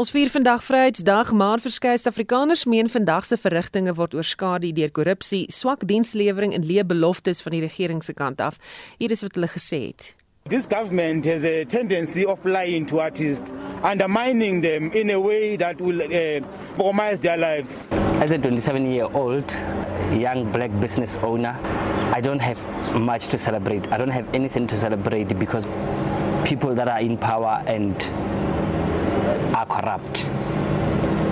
Ons 0.00 0.12
vier 0.14 0.30
vandag 0.30 0.62
Vryheidsdag, 0.64 1.32
maar 1.32 1.60
verskeie 1.60 1.98
Suid-Afrikaners 1.98 2.64
meen 2.64 2.88
vandag 2.88 3.26
se 3.26 3.36
verrigtinge 3.36 3.92
word 3.98 4.14
oorskadu 4.14 4.70
deur 4.72 4.92
korrupsie, 4.94 5.44
swak 5.52 5.84
dienslewering 5.90 6.54
en 6.56 6.64
leë 6.64 6.86
beloftes 6.86 7.42
van 7.42 7.56
die 7.56 7.64
regering 7.66 8.00
se 8.04 8.14
kant 8.14 8.40
af. 8.40 8.56
Hier 8.98 9.10
is 9.10 9.26
wat 9.26 9.36
hulle 9.36 9.50
gesê 9.50 9.82
het. 9.90 10.14
This 10.46 10.64
government 10.64 11.26
has 11.26 11.44
a 11.44 11.66
tendency 11.66 12.24
of 12.24 12.44
lying 12.46 12.86
to 12.86 13.00
artists 13.00 13.48
undermining 13.82 14.62
them 14.62 14.90
in 14.92 15.10
a 15.10 15.20
way 15.20 15.56
that 15.56 15.78
will 15.80 16.00
uh, 16.00 16.40
compromise 16.76 17.20
their 17.20 17.36
lives. 17.36 17.78
As 18.22 18.30
a 18.30 18.38
27 18.38 18.90
year 18.90 19.04
old 19.04 19.50
young 20.18 20.50
black 20.50 20.70
business 20.80 21.16
owner, 21.18 21.58
I 22.14 22.22
don't 22.22 22.40
have 22.40 22.58
much 22.98 23.28
to 23.28 23.38
celebrate. 23.38 23.92
I 23.92 23.98
don't 23.98 24.10
have 24.10 24.34
anything 24.34 24.66
to 24.68 24.78
celebrate 24.78 25.38
because 25.38 25.66
people 26.44 26.74
that 26.74 26.88
are 26.88 27.00
in 27.00 27.18
power 27.18 27.62
and 27.66 28.02
are 29.54 29.66
corrupt. 29.66 30.24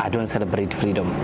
I 0.04 0.10
don't 0.10 0.28
celebrate 0.28 0.72
freedom. 0.74 1.14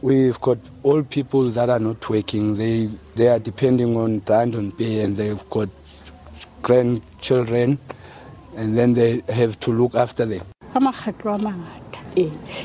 We've 0.00 0.40
got 0.40 0.58
old 0.82 1.10
people 1.10 1.50
that 1.50 1.68
are 1.68 1.78
not 1.78 2.08
working. 2.08 2.56
They 2.56 2.88
they 3.16 3.28
are 3.28 3.38
depending 3.38 3.96
on 3.96 4.20
Brandon 4.20 4.72
pay, 4.72 5.00
and 5.02 5.16
they've 5.16 5.50
got 5.50 5.68
grandchildren 6.68 7.78
and 8.56 8.76
then 8.76 8.94
they 8.94 9.22
have 9.28 9.58
to 9.60 9.72
look 9.72 9.94
after 9.94 10.26
them. 10.26 10.44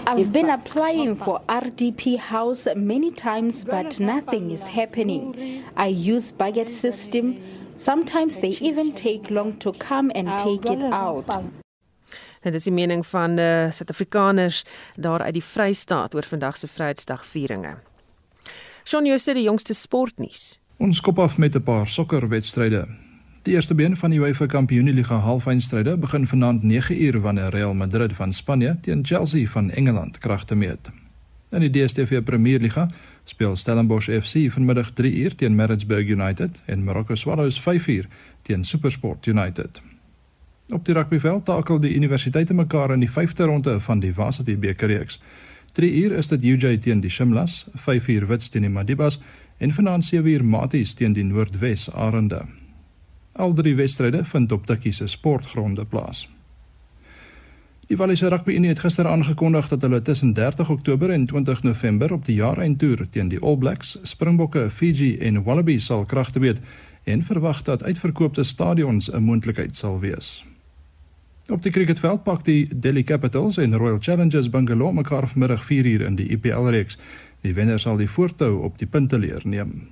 I've 0.08 0.32
been 0.32 0.50
applying 0.50 1.16
for 1.16 1.42
RDP 1.48 2.18
house 2.18 2.68
many 2.76 3.12
times 3.12 3.64
but 3.64 4.00
nothing 4.00 4.52
is 4.52 4.68
happening. 4.68 5.64
I 5.78 5.88
use 5.88 6.32
budget 6.32 6.72
system. 6.72 7.38
Sometimes 7.76 8.40
they 8.40 8.58
even 8.62 8.94
take 8.94 9.30
long 9.30 9.58
to 9.60 9.72
come 9.74 10.12
and 10.16 10.28
take 10.40 10.66
it 10.66 10.84
out. 10.92 11.30
Dit 12.44 12.54
is 12.54 12.66
die 12.68 12.74
mening 12.76 13.06
van 13.08 13.38
die 13.40 13.46
uh, 13.46 13.72
Suid-Afrikaners 13.72 14.64
daar 15.00 15.24
uit 15.24 15.38
die 15.38 15.44
Vrystaat 15.44 16.16
oor 16.16 16.28
vandag 16.28 16.58
se 16.60 16.68
Vryheidsdagvieringe. 16.68 17.78
Shaun 18.84 19.08
Jooste 19.08 19.34
die 19.34 19.46
jongste 19.48 19.74
sportnuus. 19.74 20.60
Ons 20.78 21.00
kop 21.02 21.20
af 21.20 21.38
met 21.38 21.56
'n 21.56 21.64
paar 21.64 21.88
sokkerwedstryde. 21.88 23.03
Die 23.44 23.54
eerste 23.54 23.76
been 23.76 23.98
van 23.98 24.10
die 24.10 24.20
UEFA 24.20 24.46
Kampioenligga 24.46 25.18
halfeindstryde 25.20 25.98
begin 25.98 26.28
vanaand 26.28 26.62
9uur 26.64 27.18
wanneer 27.22 27.50
Real 27.50 27.74
Madrid 27.74 28.14
van 28.14 28.34
Spanje 28.34 28.78
teen 28.82 29.06
Chelsea 29.06 29.48
van 29.48 29.70
Engeland 29.70 30.18
kragte 30.18 30.56
meet. 30.56 30.92
In 31.50 31.60
die 31.60 31.70
DStv 31.70 32.24
Premierliga 32.24 32.88
speel 33.24 33.56
Stellenbosch 33.56 34.08
FC 34.08 34.48
vanmiddag 34.52 34.94
3uur 35.02 35.36
teen 35.36 35.56
Maritzburg 35.56 36.08
United 36.08 36.62
en 36.66 36.84
Marokko 36.84 37.16
Swallows 37.16 37.60
5uur 37.62 38.08
teen 38.42 38.64
SuperSport 38.64 39.26
United. 39.26 39.82
Op 40.70 40.86
die 40.86 40.96
rugbyveld 40.96 41.46
takel 41.46 41.80
die 41.80 41.96
universiteite 41.96 42.54
mekaar 42.54 42.94
in 42.94 43.00
die 43.00 43.12
5de 43.12 43.44
ronde 43.44 43.80
van 43.80 44.00
die 44.00 44.14
Varsity 44.14 44.58
bekerreeks. 44.58 45.22
3 45.72 45.94
uur 46.04 46.12
is 46.12 46.28
dit 46.28 46.44
UJ 46.44 46.78
teen 46.78 47.00
die 47.00 47.12
Shimlas, 47.12 47.66
5 47.76 48.08
uur 48.08 48.28
Wits 48.28 48.50
teen 48.50 48.62
die 48.62 48.72
Madibas 48.72 49.20
en 49.58 49.74
vanaand 49.74 50.06
7 50.06 50.32
uur 50.32 50.46
Maties 50.46 50.94
teen 50.94 51.14
die 51.14 51.24
Noordwes 51.24 51.92
Arende. 51.92 52.63
Al 53.34 53.54
drie 53.54 53.76
wedstryde 53.76 54.26
vind 54.26 54.52
op 54.52 54.66
Tikkie 54.66 54.92
se 54.92 55.08
sportgronde 55.08 55.86
plaas. 55.86 56.30
Die 57.88 57.98
Walliser 57.98 58.30
Rugby 58.30 58.54
Unie 58.54 58.70
het 58.70 58.80
gister 58.80 59.08
aangekondig 59.08 59.68
dat 59.68 59.82
hulle 59.82 60.02
tussen 60.02 60.34
30 60.34 60.70
Oktober 60.70 61.10
en 61.10 61.26
20 61.26 61.64
November 61.64 62.14
op 62.14 62.26
die 62.26 62.36
jaareindtoer 62.36 63.10
teen 63.10 63.28
die 63.28 63.40
All 63.40 63.58
Blacks, 63.58 63.98
Springbokke, 64.02 64.70
Fiji 64.72 65.18
en 65.18 65.44
Wallabies 65.44 65.86
sal 65.86 66.06
kragte 66.06 66.40
weet 66.40 66.62
en 67.04 67.24
verwag 67.24 67.62
dat 67.62 67.84
uitverkoopte 67.84 68.44
stadions 68.44 69.12
'n 69.12 69.24
moontlikheid 69.24 69.76
sal 69.76 70.00
wees. 70.00 70.46
Op 71.52 71.64
die 71.64 71.72
cricketveld 71.72 72.24
pak 72.24 72.46
die 72.46 72.80
Delhi 72.80 73.04
Capitals 73.04 73.58
en 73.58 73.76
Royal 73.76 73.98
Challengers 74.00 74.50
Bangalore 74.50 74.94
mekaar 74.94 75.28
vanmiddag 75.28 75.64
4uur 75.64 76.06
in 76.06 76.16
die 76.16 76.28
IPL 76.28 76.70
reeks. 76.70 76.98
Die 77.42 77.54
wenner 77.54 77.80
sal 77.80 77.98
die 77.98 78.10
voortou 78.10 78.62
op 78.64 78.78
die 78.78 78.88
punteleer 78.88 79.42
neem. 79.44 79.90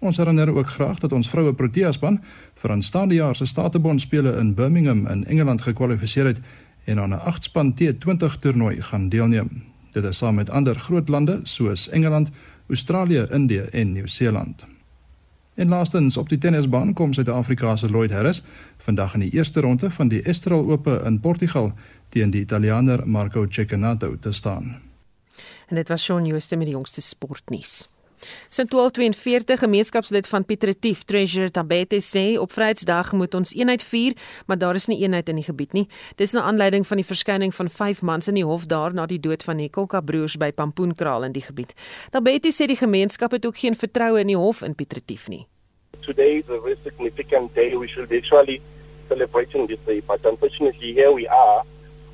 Ons 0.00 0.16
herinner 0.16 0.48
ook 0.56 0.68
graag 0.68 0.98
dat 0.98 1.12
ons 1.12 1.28
vroue 1.28 1.52
Protea 1.54 1.92
span 1.92 2.22
vir 2.62 2.72
aanstaande 2.72 3.14
jaar 3.14 3.36
se 3.36 3.44
Statebond 3.46 4.00
spele 4.00 4.32
in 4.40 4.54
Birmingham 4.54 5.06
in 5.06 5.26
Engeland 5.26 5.60
gekwalifiseer 5.60 6.26
het 6.26 6.40
en 6.84 7.00
aan 7.00 7.12
'n 7.14 7.20
8-span 7.20 7.74
T20 7.74 8.38
toernooi 8.40 8.82
gaan 8.82 9.08
deelneem. 9.08 9.62
Dit 9.92 10.04
is 10.04 10.16
saam 10.16 10.34
met 10.34 10.50
ander 10.50 10.74
groot 10.74 11.08
lande 11.08 11.40
soos 11.42 11.88
Engeland, 11.88 12.30
Australië, 12.68 13.26
Indië 13.30 13.60
en 13.60 13.92
Nieu-Seeland. 13.92 14.66
En 15.54 15.68
laastens 15.68 16.16
op 16.16 16.28
die 16.28 16.38
tennisbaan 16.38 16.92
kom 16.92 17.12
Suid-Afrika 17.12 17.76
se 17.76 17.90
Lloyd 17.90 18.10
Harris 18.10 18.42
vandag 18.78 19.14
in 19.14 19.20
die 19.20 19.30
eerste 19.30 19.60
ronde 19.60 19.90
van 19.90 20.08
die 20.08 20.22
Estoril 20.22 20.70
Ope 20.70 21.02
in 21.04 21.20
Portugal 21.20 21.72
teen 22.08 22.30
die 22.30 22.40
Italianer 22.40 23.08
Marco 23.08 23.46
Cecchinato 23.48 24.18
te 24.18 24.32
staan. 24.32 24.80
En 25.66 25.76
dit 25.76 25.88
was 25.88 26.04
Shaun 26.04 26.24
Jooste 26.24 26.56
met 26.56 26.66
die 26.66 26.74
jongste 26.74 27.00
sportnuus. 27.00 27.88
Sint 28.48 28.70
1242 28.70 29.58
gemeenskapslid 29.58 30.28
van 30.28 30.44
Pietretief 30.44 31.04
Treasure 31.04 31.50
Tabete 31.50 32.00
sê 32.00 32.38
op 32.38 32.52
Vrydag 32.52 33.12
moet 33.12 33.34
ons 33.34 33.54
eenheid 33.54 33.82
vier, 33.82 34.16
maar 34.46 34.58
daar 34.58 34.74
is 34.74 34.86
nie 34.86 35.00
eenheid 35.02 35.28
in 35.28 35.40
die 35.40 35.46
gebied 35.46 35.72
nie. 35.72 35.86
Dis 36.16 36.32
na 36.32 36.42
aanleiding 36.48 36.86
van 36.86 37.00
die 37.00 37.06
verskyning 37.06 37.54
van 37.54 37.70
5 37.70 38.02
mans 38.02 38.28
in 38.28 38.40
die 38.40 38.46
hof 38.46 38.66
daar 38.66 38.94
na 38.94 39.06
die 39.06 39.20
dood 39.20 39.42
van 39.42 39.56
die 39.56 39.70
Kokka 39.70 40.00
broers 40.00 40.36
by 40.36 40.52
Pampoenkraal 40.52 41.24
in 41.28 41.32
die 41.32 41.44
gebied. 41.44 41.72
Tabete 42.10 42.52
sê 42.52 42.66
die 42.66 42.80
gemeenskap 42.80 43.32
het 43.32 43.46
ook 43.46 43.58
geen 43.58 43.76
vertroue 43.76 44.20
in 44.20 44.34
die 44.34 44.38
hof 44.38 44.62
in 44.62 44.74
Pietretief 44.74 45.28
nie. 45.28 45.46
today 46.02 46.38
is 46.38 46.48
a 46.48 46.58
very 46.60 46.76
significant 46.82 47.54
day. 47.54 47.76
We 47.76 47.86
should 47.86 48.08
be 48.08 48.18
actually 48.18 48.60
celebrating 49.08 49.66
this 49.66 49.78
day, 49.80 50.00
but 50.00 50.24
unfortunately, 50.24 50.92
here 50.92 51.12
we 51.12 51.28
are. 51.28 51.62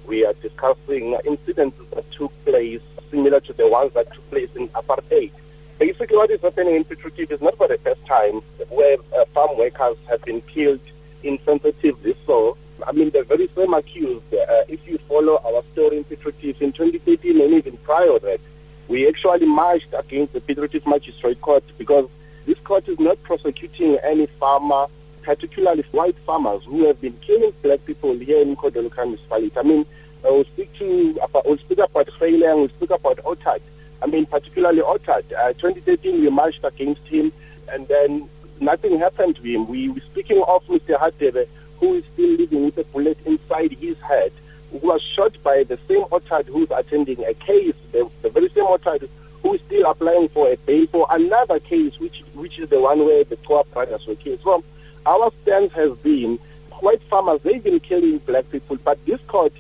We 0.07 0.25
are 0.27 0.35
discussing 0.35 1.19
incidents 1.25 1.79
that 1.95 2.11
took 2.13 2.33
place 2.45 2.83
similar 3.11 3.41
to 3.41 3.53
the 3.53 3.69
ones 3.69 3.93
that 3.95 4.13
took 4.13 4.29
place 4.31 4.51
in 4.55 4.69
apartheid. 4.69 5.33
Basically, 5.79 6.16
what 6.16 6.31
is 6.31 6.41
happening 6.41 6.74
in 6.77 6.85
Pitrukip 6.85 7.31
is 7.31 7.43
not 7.43 7.57
for 7.59 7.68
the 7.68 7.77
first 7.79 8.05
time 8.07 8.41
where 8.70 8.97
uh, 9.14 9.27
farm 9.27 9.59
workers 9.59 9.99
have 10.09 10.22
been 10.22 10.41
killed 10.43 10.81
insensitively. 11.22 12.16
So, 12.24 12.57
I 12.87 12.93
mean, 12.93 13.11
the 13.11 13.24
very 13.24 13.49
same 13.49 13.74
accused, 13.74 14.33
uh, 14.33 14.64
if 14.68 14.87
you 14.87 14.97
follow 14.99 15.39
our 15.45 15.62
story 15.72 15.99
in 15.99 16.05
Pitrukip 16.05 16.62
in 16.62 16.72
2013 16.72 17.41
and 17.43 17.53
even 17.53 17.77
prior 17.79 18.18
that, 18.20 18.41
we 18.89 19.07
actually 19.07 19.47
marched 19.47 19.93
against 19.93 20.33
the 20.33 20.41
Pitrukip 20.41 20.87
Magistrate 20.87 21.41
Court 21.43 21.64
because 21.77 22.09
this 22.47 22.59
court 22.61 22.89
is 22.89 22.99
not 22.99 23.22
prosecuting 23.22 23.99
any 23.99 24.27
farmer, 24.27 24.87
particularly 25.22 25.83
white 25.91 26.16
farmers 26.20 26.64
who 26.64 26.87
have 26.87 26.99
been 27.03 27.16
killing 27.18 27.53
black 27.62 27.85
people 27.85 28.14
here 28.14 28.41
in 28.41 28.57
Kodoluka 28.57 29.05
municipality. 29.05 29.53
I 29.59 29.62
mean, 29.62 29.85
we 30.24 30.31
will 30.31 30.45
speak 30.45 30.72
to 30.79 31.18
about, 31.20 31.45
we'll 31.45 31.59
speak 31.59 31.79
about 31.79 32.07
Khaylang, 32.07 32.57
we'll 32.61 32.68
speak 32.70 32.91
about 32.91 33.18
Otad. 33.18 33.61
I 34.03 34.07
mean, 34.07 34.26
particularly 34.26 34.82
Otad. 34.82 35.32
Uh, 35.32 35.53
2013, 35.55 36.20
we 36.20 36.30
marched 36.30 36.64
against 36.64 37.03
him, 37.07 37.32
and 37.68 37.88
then 37.88 38.28
nothing 38.61 38.99
happened 38.99 39.36
to 39.36 39.42
him. 39.42 39.66
We 39.66 39.88
were 39.88 40.01
speaking 40.01 40.42
of 40.47 40.64
Mr. 40.66 40.99
Hadebe, 40.99 41.49
who 41.78 41.94
is 41.94 42.05
still 42.12 42.30
living 42.30 42.64
with 42.66 42.78
a 42.78 42.84
bullet 42.84 43.18
inside 43.26 43.72
his 43.72 43.99
head, 44.01 44.32
who 44.70 44.78
was 44.78 45.03
shot 45.03 45.36
by 45.42 45.64
the 45.64 45.78
same 45.88 46.05
Otad 46.05 46.47
who's 46.47 46.70
attending 46.70 47.24
a 47.24 47.34
case, 47.34 47.74
the, 47.92 48.09
the 48.22 48.30
very 48.30 48.49
same 48.51 48.64
Otad 48.64 49.09
who 49.42 49.55
is 49.55 49.61
still 49.62 49.90
applying 49.90 50.28
for 50.28 50.51
a 50.51 50.57
bail 50.57 50.86
for 50.88 51.07
another 51.11 51.61
case, 51.61 51.99
which 52.01 52.22
which 52.34 52.59
is 52.59 52.68
the 52.68 52.80
one 52.80 52.99
where 53.05 53.24
the 53.24 53.36
Toa 53.36 53.64
brothers 53.64 54.07
were 54.07 54.16
killed. 54.16 54.40
So 54.42 54.64
our 55.05 55.30
stance 55.42 55.72
has 55.74 55.97
been 55.99 56.38
white 56.80 57.03
farmers, 57.05 57.40
they've 57.42 57.62
been 57.62 57.80
killing 57.80 58.18
black 58.18 58.51
people, 58.51 58.76
but 58.76 59.05
this 59.07 59.20
court, 59.28 59.53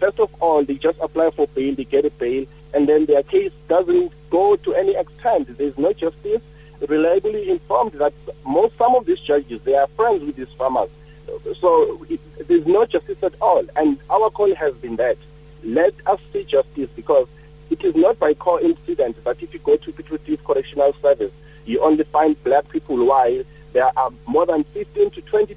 first 0.00 0.18
of 0.18 0.34
all, 0.40 0.64
they 0.64 0.74
just 0.74 0.98
apply 1.00 1.30
for 1.30 1.46
bail, 1.48 1.74
they 1.74 1.84
get 1.84 2.04
a 2.04 2.10
bail, 2.10 2.46
and 2.74 2.88
then 2.88 3.06
their 3.06 3.22
case 3.22 3.52
doesn't 3.68 4.12
go 4.30 4.56
to 4.56 4.74
any 4.74 4.94
extent. 4.96 5.56
There's 5.56 5.78
no 5.78 5.92
justice. 5.92 6.42
Reliably 6.88 7.50
informed 7.50 7.92
that 7.92 8.12
most 8.44 8.76
some 8.76 8.94
of 8.94 9.06
these 9.06 9.20
judges 9.20 9.62
they 9.62 9.74
are 9.74 9.86
friends 9.88 10.22
with 10.24 10.36
these 10.36 10.52
farmers, 10.58 10.90
so 11.58 12.04
it, 12.10 12.20
there's 12.46 12.66
no 12.66 12.84
justice 12.84 13.22
at 13.22 13.34
all. 13.40 13.64
And 13.76 13.98
our 14.10 14.28
call 14.28 14.54
has 14.54 14.74
been 14.74 14.96
that 14.96 15.16
let 15.62 15.94
us 16.06 16.20
see 16.32 16.44
justice 16.44 16.90
because 16.94 17.26
it 17.70 17.82
is 17.82 17.94
not 17.94 18.18
by 18.18 18.34
coincidence 18.34 19.16
that 19.24 19.42
if 19.42 19.54
you 19.54 19.60
go 19.60 19.76
to 19.76 19.92
Pitrotif 19.92 20.44
Correctional 20.44 20.92
Service, 21.00 21.32
you 21.64 21.80
only 21.80 22.04
find 22.04 22.42
black 22.44 22.68
people 22.68 23.02
while 23.06 23.42
there 23.72 23.90
are 23.96 24.10
more 24.26 24.44
than 24.44 24.64
15 24.64 25.10
to 25.10 25.22
20 25.22 25.56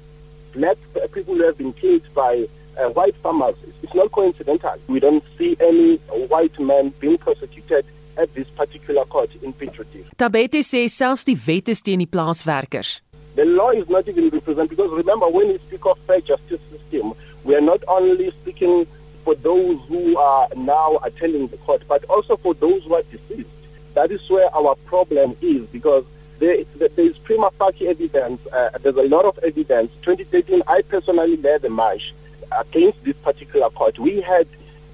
black 0.54 0.78
people 1.12 1.34
who 1.34 1.44
have 1.44 1.58
been 1.58 1.72
killed 1.74 2.02
by 2.14 2.48
uh, 2.78 2.88
white 2.90 3.16
farmers. 3.16 3.56
It's 3.82 3.94
not 3.94 4.12
coincidental. 4.12 4.76
We 4.86 5.00
don't 5.00 5.24
see 5.36 5.56
any 5.60 5.96
white 6.28 6.58
men 6.58 6.90
being 7.00 7.18
prosecuted 7.18 7.84
at 8.16 8.34
this 8.34 8.48
particular 8.50 9.04
court 9.04 9.30
in 9.42 9.52
Pitrotif. 9.52 10.04
Tabete 10.16 10.62
sê 10.62 10.88
selfs 10.88 11.24
die 11.24 11.38
wet 11.46 11.68
is 11.68 11.82
teen 11.82 12.00
die 12.00 12.06
plaaswerkers. 12.06 13.00
The 13.36 13.44
law 13.44 13.70
is 13.70 13.88
not 13.88 14.08
even 14.08 14.30
represented 14.30 14.70
because 14.70 14.90
remember 14.90 15.28
when 15.28 15.48
we 15.48 15.58
speak 15.58 15.86
of 15.86 15.98
fair 16.06 16.20
justice 16.20 16.60
system, 16.70 17.14
we 17.44 17.54
are 17.54 17.60
not 17.60 17.82
only 17.86 18.30
speaking 18.42 18.86
for 19.24 19.34
those 19.36 19.78
who 19.86 20.16
are 20.16 20.48
now 20.56 20.98
attending 21.04 21.46
the 21.48 21.56
court, 21.58 21.82
but 21.86 22.02
also 22.06 22.36
for 22.36 22.54
those 22.54 22.82
who 22.84 22.94
are 22.94 23.02
deceased. 23.02 23.48
That 23.94 24.10
is 24.10 24.28
where 24.28 24.52
our 24.54 24.74
problem 24.86 25.36
is 25.40 25.66
because 25.68 26.04
there, 26.40 26.64
there 26.76 26.90
is 26.96 27.18
prima 27.18 27.50
facie 27.52 27.88
evidence. 27.88 28.44
Uh, 28.46 28.70
there's 28.80 28.96
a 28.96 29.08
lot 29.08 29.24
of 29.24 29.38
evidence. 29.38 29.92
2013, 30.02 30.62
I 30.66 30.82
personally 30.82 31.36
led 31.36 31.62
the 31.62 31.70
march 31.70 32.14
against 32.52 33.02
this 33.04 33.16
particular 33.16 33.70
court. 33.70 33.98
We 33.98 34.20
had 34.20 34.46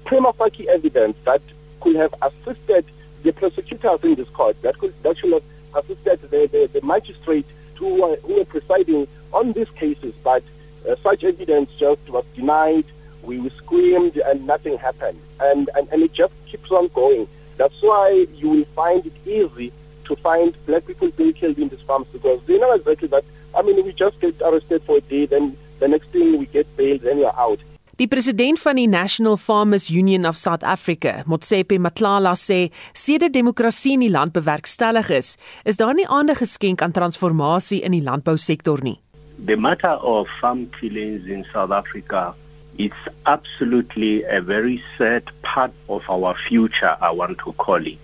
prima 0.05 0.33
facie 0.33 0.69
evidence 0.69 1.17
that 1.25 1.41
could 1.81 1.95
have 1.95 2.13
assisted 2.21 2.85
the 3.23 3.33
prosecutors 3.33 4.03
in 4.03 4.15
this 4.15 4.29
court, 4.29 4.61
that 4.61 4.77
could 4.77 4.93
that 5.03 5.17
should 5.17 5.33
have 5.33 5.43
assisted 5.75 6.21
the, 6.29 6.47
the, 6.47 6.79
the 6.79 6.85
magistrate 6.85 7.45
who 7.75 8.01
were, 8.01 8.15
who 8.17 8.35
were 8.35 8.45
presiding 8.45 9.07
on 9.33 9.51
these 9.53 9.69
cases, 9.71 10.13
but 10.23 10.43
uh, 10.89 10.95
such 11.03 11.23
evidence 11.23 11.69
just 11.77 12.07
was 12.09 12.23
denied 12.35 12.85
we, 13.25 13.39
we 13.39 13.49
screamed 13.49 14.17
and 14.17 14.45
nothing 14.45 14.77
happened. 14.77 15.19
And, 15.39 15.69
and, 15.75 15.87
and 15.91 16.03
it 16.03 16.13
just 16.13 16.33
keeps 16.45 16.71
on 16.71 16.87
going. 16.89 17.27
That's 17.57 17.81
why 17.81 18.27
you 18.33 18.49
will 18.49 18.65
find 18.65 19.05
it 19.05 19.13
easy 19.25 19.71
to 20.05 20.15
find 20.17 20.55
black 20.65 20.85
people 20.85 21.09
being 21.11 21.33
killed 21.33 21.57
in 21.57 21.69
these 21.69 21.81
farms 21.81 22.07
because 22.11 22.43
they 22.45 22.59
know 22.59 22.73
exactly 22.73 23.07
that. 23.09 23.23
I 23.57 23.61
mean, 23.61 23.83
we 23.83 23.93
just 23.93 24.19
get 24.19 24.39
arrested 24.41 24.83
for 24.83 24.97
a 24.97 25.01
day, 25.01 25.25
then 25.25 25.57
the 25.79 25.87
next 25.87 26.09
thing 26.09 26.37
we 26.37 26.45
get 26.45 26.67
bailed, 26.75 27.01
then 27.01 27.19
you're 27.19 27.39
out. 27.39 27.59
Die 27.95 28.07
president 28.07 28.59
van 28.59 28.75
die 28.75 28.87
National 28.91 29.37
Farmers 29.37 29.87
Union 29.87 30.25
of 30.25 30.35
South 30.35 30.63
Africa, 30.63 31.23
Motsepe 31.25 31.79
Matlala 31.79 32.33
sê, 32.35 32.69
sedert 32.91 33.31
demokrasie 33.33 33.93
in 33.95 34.03
die 34.03 34.11
land 34.11 34.33
bewerkstellig 34.35 35.09
is, 35.15 35.37
is 35.63 35.79
daar 35.79 35.95
nie 35.95 36.07
aandag 36.07 36.43
geskenk 36.43 36.83
aan 36.83 36.91
transformasie 36.91 37.79
in 37.87 37.95
die 37.95 38.03
landbousektor 38.03 38.83
nie. 38.83 38.99
The 39.45 39.55
matter 39.55 39.95
of 40.03 40.27
farm 40.41 40.67
killings 40.79 41.27
in 41.31 41.47
South 41.53 41.71
Africa 41.71 42.33
it's 42.77 43.07
absolutely 43.25 44.23
a 44.23 44.41
very 44.41 44.83
sad 44.97 45.23
part 45.41 45.71
of 45.87 46.09
our 46.09 46.35
future, 46.35 46.97
I 46.99 47.11
want 47.11 47.39
to 47.39 47.53
call 47.53 47.85
it. 47.85 47.99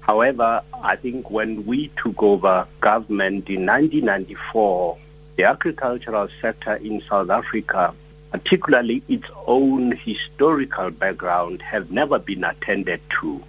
However, 0.00 0.62
I 0.82 0.96
think 0.96 1.30
when 1.30 1.66
we 1.66 1.90
took 2.02 2.22
over 2.22 2.66
government 2.80 3.48
in 3.48 3.66
1994, 3.66 4.98
the 5.36 5.44
agricultural 5.44 6.28
sector 6.40 6.74
in 6.74 7.00
South 7.02 7.30
Africa 7.30 7.94
particularly 8.32 9.02
its 9.08 9.26
own 9.46 9.92
historical 9.92 10.90
background, 10.90 11.60
have 11.60 11.90
never 11.90 12.18
been 12.18 12.42
attended 12.42 13.00
to. 13.20 13.42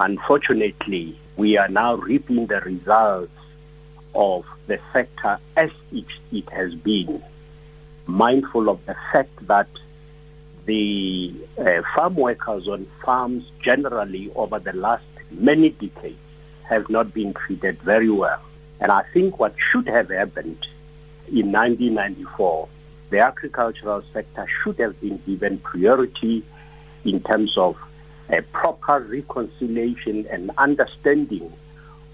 Unfortunately, 0.00 1.16
we 1.36 1.58
are 1.58 1.68
now 1.68 1.94
reaping 1.94 2.46
the 2.46 2.60
results 2.62 3.30
of 4.14 4.46
the 4.66 4.80
sector 4.94 5.38
as 5.56 5.70
it, 5.92 6.06
it 6.32 6.48
has 6.48 6.74
been, 6.74 7.22
mindful 8.06 8.70
of 8.70 8.84
the 8.86 8.96
fact 9.12 9.46
that 9.46 9.68
the 10.64 11.34
uh, 11.58 11.82
farm 11.94 12.14
workers 12.14 12.66
on 12.66 12.86
farms 13.04 13.44
generally 13.60 14.32
over 14.34 14.58
the 14.58 14.72
last 14.72 15.04
many 15.30 15.68
decades 15.68 16.16
have 16.62 16.88
not 16.88 17.12
been 17.12 17.34
treated 17.34 17.78
very 17.82 18.08
well. 18.08 18.40
And 18.80 18.90
I 18.90 19.02
think 19.12 19.38
what 19.38 19.54
should 19.58 19.86
have 19.86 20.08
happened 20.08 20.66
in 21.28 21.52
1994 21.52 22.68
the 23.10 23.18
agricultural 23.20 24.02
sector 24.12 24.46
should 24.62 24.78
have 24.78 25.00
been 25.00 25.18
given 25.26 25.58
priority 25.58 26.42
in 27.04 27.20
terms 27.20 27.56
of 27.56 27.76
a 28.30 28.42
proper 28.42 29.00
reconciliation 29.00 30.26
and 30.30 30.50
understanding 30.58 31.52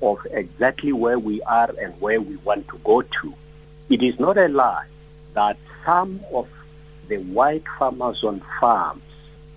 of 0.02 0.26
exactly 0.30 0.92
where 0.92 1.18
we 1.18 1.40
are 1.42 1.70
and 1.80 1.98
where 2.00 2.20
we 2.20 2.36
want 2.36 2.66
to 2.68 2.78
go 2.78 3.02
to. 3.02 3.34
It 3.88 4.02
is 4.02 4.18
not 4.18 4.36
a 4.36 4.48
lie 4.48 4.86
that 5.34 5.56
some 5.84 6.20
of 6.32 6.48
the 7.08 7.18
white 7.18 7.66
farmers 7.78 8.22
on 8.24 8.42
farms, 8.60 9.02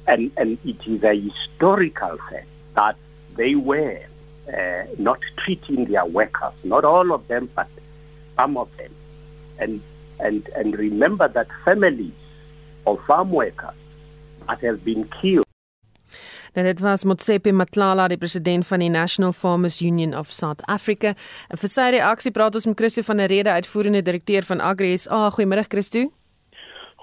and, 0.08 0.32
and 0.38 0.58
it 0.64 0.86
is 0.88 1.04
a 1.04 1.20
historical 1.20 2.18
fact 2.30 2.48
that 2.76 2.96
they 3.36 3.56
were 3.56 4.00
uh, 4.48 4.84
not 4.98 5.20
treating 5.38 5.86
their 5.86 6.06
workers, 6.06 6.54
not 6.64 6.84
all 6.84 7.12
of 7.14 7.28
them, 7.28 7.50
but 7.56 7.68
some 8.36 8.58
of 8.58 8.76
them. 8.78 8.92
And 9.60 9.82
and, 10.20 10.50
and 10.56 10.76
remember 10.76 11.28
that 11.32 11.48
families 11.66 12.14
of 12.86 13.00
farm 13.06 13.32
workers 13.32 13.76
that 14.48 14.62
have 14.62 14.84
been 14.84 15.08
killed. 15.22 15.48
Nou 16.54 16.66
dit 16.66 16.80
was 16.80 17.04
Motsepe 17.04 17.52
Matlala, 17.52 18.08
die 18.08 18.18
president 18.18 18.68
van 18.68 18.84
die 18.84 18.90
National 18.90 19.32
Farmers 19.34 19.80
Union 19.82 20.14
of 20.18 20.30
South 20.32 20.62
Africa. 20.70 21.16
En 21.50 21.58
vir 21.58 21.72
sy 21.72 21.88
reaksie 21.96 22.32
praat 22.32 22.54
ons 22.60 22.68
met 22.70 22.78
Christo 22.78 23.02
van 23.08 23.24
der 23.24 23.32
Rede, 23.32 23.56
uitvoerende 23.58 24.04
direkteur 24.06 24.46
van 24.46 24.62
Agri 24.62 24.94
SA. 24.98 25.32
Goeiemôre 25.34 25.66
Christo. 25.68 26.12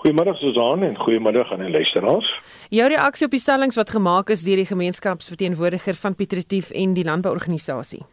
Goeiemôre 0.00 0.36
Susan 0.38 0.86
en 0.86 0.94
goeiemôre 0.96 1.42
aan 1.50 1.66
die 1.66 1.74
luisteraars. 1.74 2.30
Jou 2.70 2.86
reaksie 2.88 3.26
op 3.26 3.34
die 3.34 3.42
stellings 3.42 3.76
wat 3.76 3.90
gemaak 3.90 4.30
is 4.30 4.46
deur 4.46 4.62
die 4.62 4.70
gemeenskapsverteenwoordiger 4.70 5.98
van 5.98 6.14
Pietretief 6.14 6.70
en 6.70 6.94
die 6.94 7.04
landbouorganisasie. 7.04 8.04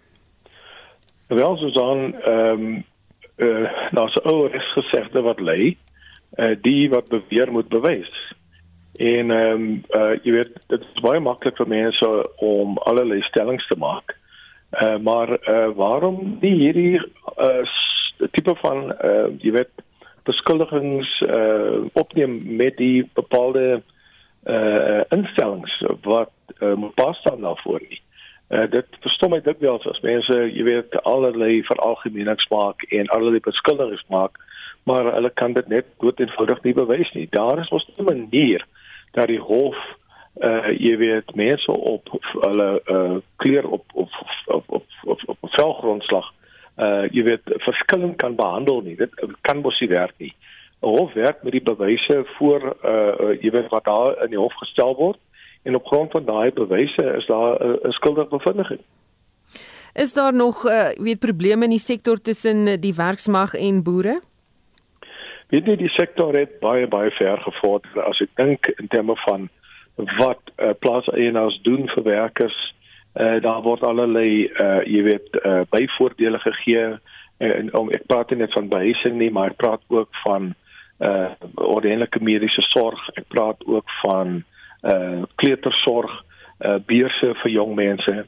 Wel 1.28 1.58
Susan, 1.62 2.14
ehm 2.18 2.68
um, 2.68 2.86
uh 3.38 3.68
daar's 3.92 4.16
'n 4.16 4.30
ou 4.30 4.48
regsgesegde 4.48 5.22
wat 5.22 5.40
lê 5.40 5.76
uh 6.38 6.56
die 6.62 6.90
wat 6.90 7.10
beweer 7.10 7.52
moet 7.52 7.70
bewys. 7.70 8.14
En 8.98 9.32
ehm 9.32 9.54
um, 9.54 9.84
uh 9.94 10.16
jy 10.24 10.32
weet 10.32 10.54
dit 10.68 10.82
is 10.82 11.02
baie 11.02 11.20
maklik 11.20 11.58
vir 11.58 11.68
mense 11.68 12.08
om 12.38 12.78
allerlei 12.78 13.22
stellings 13.22 13.68
te 13.68 13.78
maak. 13.78 14.18
Uh 14.82 14.98
maar 14.98 15.30
uh 15.50 15.70
waarom 15.76 16.38
nie 16.42 16.56
hierdie 16.56 16.98
uh 17.38 17.66
tipe 18.32 18.56
van 18.56 18.92
uh 19.04 19.28
jy 19.40 19.52
weet 19.52 19.74
beskuldigings 20.24 21.22
uh 21.22 21.86
opneem 21.94 22.56
met 22.58 22.78
die 22.78 23.10
bepaalde 23.14 23.82
uh 24.48 25.04
instellings 25.10 25.84
wat 26.04 26.32
uh, 26.60 26.90
pas 26.96 27.22
dan 27.24 27.42
daarvoor 27.42 27.82
nie. 27.90 28.02
Uh, 28.48 28.64
dit 28.72 29.00
verstom 29.04 29.34
my 29.36 29.42
dikwels 29.44 29.84
as 29.92 30.00
mense, 30.00 30.36
jy 30.56 30.64
weet, 30.64 30.94
allerlei 31.04 31.60
veralgemenings 31.68 32.48
maak 32.48 32.86
en 32.96 33.10
allerlei 33.12 33.42
beskuldigings 33.44 34.06
maak, 34.14 34.40
maar 34.88 35.10
hulle 35.18 35.32
kan 35.36 35.52
dit 35.58 35.68
net 35.68 35.90
dood 36.00 36.22
eenvoudig 36.24 36.62
nie 36.64 36.74
bewys 36.78 37.12
nie. 37.12 37.28
Daar 37.34 37.60
is 37.60 37.72
mos 37.76 37.88
'n 37.98 38.08
manier 38.08 38.64
dat 39.12 39.28
die 39.28 39.40
hof 39.40 39.76
uh 40.40 40.70
jy 40.70 40.96
weet 40.98 41.36
mense 41.36 41.72
op 41.72 42.08
hulle 42.46 42.82
uh 42.86 43.18
kleur 43.36 43.68
op 43.68 43.86
op 43.94 44.10
op 44.48 44.64
op 44.70 44.86
op, 45.04 45.20
op, 45.28 45.40
op 45.42 45.52
velgrondslag 45.60 46.32
uh 46.78 47.04
jy 47.12 47.24
weet 47.24 47.44
verskillend 47.68 48.16
kan 48.16 48.36
behandel 48.36 48.82
nie. 48.82 48.96
Dit 48.96 49.12
kan 49.42 49.62
mos 49.62 49.80
nie 49.80 49.90
werk 49.90 50.14
nie. 50.18 50.32
'n 50.82 50.88
Hof 50.88 51.14
werk 51.14 51.44
met 51.44 51.52
die 51.52 51.64
bewyse 51.64 52.24
voor 52.38 52.76
uh, 52.86 53.42
jy 53.42 53.52
weet 53.52 53.70
wat 53.70 53.84
daar 53.84 54.24
in 54.24 54.30
die 54.30 54.40
hof 54.40 54.54
gestel 54.54 54.96
word 54.96 55.18
en 55.68 55.76
op 55.76 55.86
grond 55.86 56.12
van 56.12 56.26
daai 56.26 56.52
bewyse 56.56 57.06
is 57.18 57.26
daar 57.26 57.60
'n 57.60 57.92
skuldige 57.92 58.30
bevinding. 58.38 58.82
Is 59.94 60.14
daar 60.14 60.34
nog 60.34 60.66
uh, 60.66 60.90
weet 60.96 61.20
probleme 61.20 61.64
in 61.64 61.70
die 61.70 61.88
sektor 61.92 62.22
tussen 62.22 62.80
die 62.80 62.96
werksmag 62.96 63.54
en 63.54 63.84
boere? 63.84 64.22
Weet 65.48 65.66
jy 65.66 65.76
die 65.76 65.90
sektor 65.90 66.36
het 66.36 66.60
baie 66.60 66.88
baie 66.88 67.12
ver 67.12 67.38
gevorder 67.42 68.04
as 68.04 68.20
ek 68.22 68.34
dink 68.36 68.68
in 68.68 68.88
terme 68.88 69.16
van 69.16 69.50
wat 69.96 70.42
uh, 70.58 70.70
plaaseienaars 70.80 71.62
doen 71.62 71.88
vir 71.88 72.04
werkers. 72.04 72.58
Uh, 73.16 73.42
daar 73.42 73.62
word 73.62 73.84
allerlei 73.84 74.46
uh, 74.46 74.84
jy 74.86 75.02
weet 75.04 75.40
uh, 75.42 75.62
byvoordele 75.70 76.40
gegee 76.40 77.00
en 77.38 77.72
om 77.78 77.90
ek 77.94 78.06
praat 78.06 78.30
nie 78.30 78.40
net 78.44 78.54
van 78.54 78.70
behuising 78.70 79.18
nie, 79.18 79.32
maar 79.32 79.54
ek 79.54 79.62
praat 79.62 79.82
ook 79.88 80.10
van 80.26 80.54
uh 80.98 81.30
ordentlike 81.62 82.20
mediese 82.26 82.62
sorg. 82.74 83.02
Ek 83.22 83.28
praat 83.30 83.60
ook 83.66 83.90
van 84.02 84.44
uh 84.84 85.24
kleutersorg, 85.36 86.24
uh 86.66 86.80
beurse 86.86 87.34
vir 87.44 87.52
jong 87.52 87.76
mense. 87.76 88.26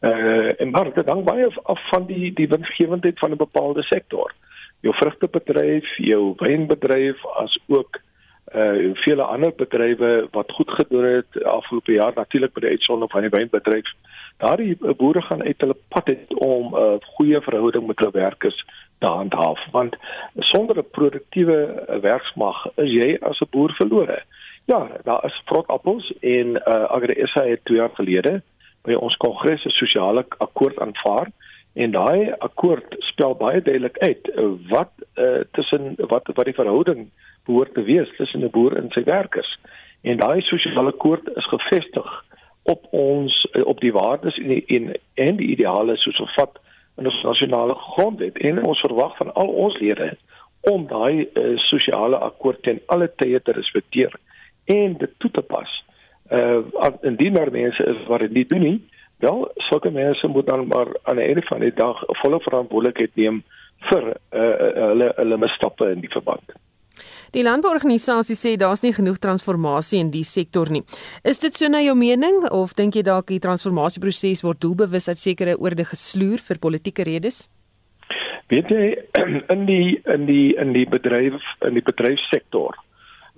Uh 0.00 0.60
en 0.60 0.70
maar 0.70 0.92
dit 0.94 1.08
hang 1.08 1.24
baie 1.24 1.48
af 1.62 1.88
van 1.90 2.06
die 2.06 2.32
die 2.32 2.48
winsgewendheid 2.48 3.18
van 3.18 3.30
'n 3.30 3.36
bepaalde 3.36 3.82
sektor. 3.82 4.34
Jou 4.80 4.94
vrugtebedryf, 4.94 5.96
jou 5.96 6.34
wynbedryf 6.36 7.24
as 7.26 7.58
ook 7.66 8.00
uh 8.54 8.94
vele 8.94 9.22
ander 9.22 9.52
bedrywe 9.56 10.28
wat 10.30 10.52
goed 10.52 10.70
gedoen 10.70 11.04
het 11.04 11.44
afgelope 11.44 11.92
jaar 11.92 12.12
natuurlik 12.14 12.52
by 12.52 12.60
die 12.60 12.70
uitsondering 12.70 13.10
van 13.10 13.20
die 13.20 13.36
wynbedryf. 13.38 13.90
Daardie 14.38 14.76
boere 14.96 15.22
gaan 15.22 15.42
uit 15.42 15.60
hulle 15.60 15.76
pad 15.88 16.06
het 16.06 16.34
om 16.34 16.74
'n 16.74 16.78
uh, 16.80 16.94
goeie 17.00 17.40
verhouding 17.40 17.86
met 17.86 17.98
hulle 17.98 18.12
werkers 18.12 18.64
te 18.98 19.06
handhaaf 19.06 19.60
want 19.72 19.96
sonder 20.38 20.78
'n 20.78 20.90
produktiewe 20.90 21.58
werksmag 22.00 22.66
is 22.74 22.90
jy 22.90 23.18
as 23.20 23.40
'n 23.40 23.50
boer 23.50 23.72
verlore. 23.72 24.22
Ja, 24.68 24.88
daar 25.02 25.24
is 25.24 25.42
vrot 25.44 25.66
appels 25.66 26.12
en 26.20 26.46
uh, 26.46 26.84
Agri 26.84 27.26
SA 27.26 27.42
het 27.44 27.64
2 27.64 27.78
jaar 27.78 27.94
gelede 27.94 28.42
by 28.84 28.92
ons 28.92 29.14
kongres 29.16 29.64
'n 29.64 29.72
sosiale 29.72 30.26
akkoord 30.44 30.80
aanvaar 30.84 31.30
en 31.72 31.90
daai 31.90 32.34
akkoord 32.38 32.96
spel 32.98 33.32
baie 33.34 33.62
duidelik 33.62 33.98
uit 33.98 34.28
uh, 34.34 34.44
wat 34.68 34.92
uh, 35.16 35.40
tussen 35.52 35.94
wat 35.96 36.28
wat 36.34 36.44
die 36.44 36.58
verhouding 36.60 37.08
behoort 37.48 37.74
te 37.74 37.82
wees 37.82 38.12
tussen 38.16 38.44
'n 38.44 38.50
boer 38.50 38.76
en 38.76 38.90
sy 38.90 39.04
werkers. 39.08 39.56
En 40.02 40.20
daai 40.20 40.40
sosiale 40.40 40.92
akkoord 40.92 41.32
is 41.36 41.48
gefestig 41.48 42.24
op 42.62 42.84
ons 42.90 43.48
op 43.64 43.80
die 43.80 43.92
waardes 43.92 44.36
en 44.36 44.48
die, 44.48 44.64
en, 44.66 44.92
en 45.14 45.36
die 45.36 45.48
ideale 45.56 45.96
soos 45.96 46.34
wat 46.36 46.60
in 46.96 47.06
ons 47.06 47.22
nasionale 47.22 47.74
grondwet 47.74 48.36
en 48.38 48.64
ons 48.64 48.80
verwag 48.80 49.16
van 49.16 49.32
al 49.32 49.48
ons 49.48 49.80
lede 49.80 50.12
om 50.60 50.86
daai 50.86 51.24
uh, 51.24 51.56
sosiale 51.56 52.16
akkoord 52.16 52.62
ten 52.62 52.80
alle 52.86 53.08
tye 53.16 53.40
te 53.40 53.52
respekteer 53.52 54.12
en 54.68 54.96
dit 55.00 55.18
toe 55.18 55.30
te 55.30 55.42
pas. 55.42 55.74
Uh 56.28 56.92
indien 57.08 57.34
daar 57.34 57.50
mense 57.50 57.84
is 57.84 58.06
wat 58.06 58.20
dit 58.26 58.36
nie 58.36 58.46
doen 58.46 58.64
nie, 58.66 58.78
wel 59.24 59.48
sulke 59.68 59.90
mense 59.90 60.28
moet 60.28 60.46
dan 60.46 60.66
maar 60.66 60.92
aan 61.02 61.16
die 61.16 61.24
einde 61.24 61.42
van 61.48 61.60
die 61.64 61.74
dag 61.74 62.02
volle 62.22 62.40
verantwoordelikheid 62.44 63.16
neem 63.16 63.42
vir 63.90 64.08
uh 64.12 64.48
hulle 64.90 65.12
hulle 65.16 65.38
misstappe 65.44 65.90
in 65.92 66.04
die 66.04 66.12
verband. 66.12 66.56
Die 67.36 67.44
landbouorganisasie 67.44 68.36
sê 68.38 68.54
daar's 68.56 68.82
nie 68.82 68.94
genoeg 68.96 69.18
transformasie 69.22 70.00
in 70.00 70.10
die 70.10 70.24
sektor 70.24 70.70
nie. 70.72 70.82
Is 71.24 71.40
dit 71.42 71.54
so 71.54 71.68
na 71.68 71.82
jou 71.84 71.94
mening 71.98 72.40
of 72.50 72.74
dink 72.78 72.96
jy 72.96 73.04
dalk 73.06 73.28
die 73.28 73.42
transformasieproses 73.44 74.42
word 74.46 74.60
doelbewus 74.64 75.08
uit 75.08 75.20
sekere 75.20 75.58
oorde 75.60 75.84
gesloer 75.88 76.42
vir 76.44 76.60
politieke 76.62 77.04
redes? 77.08 77.46
Weet 78.48 78.72
jy 78.72 78.84
in 79.54 79.66
die 79.68 79.98
in 80.08 80.28
die 80.28 80.56
in 80.56 80.72
die 80.76 80.86
bedryf 80.88 81.40
in 81.68 81.76
die 81.76 81.84
bedryfsektor 81.84 82.76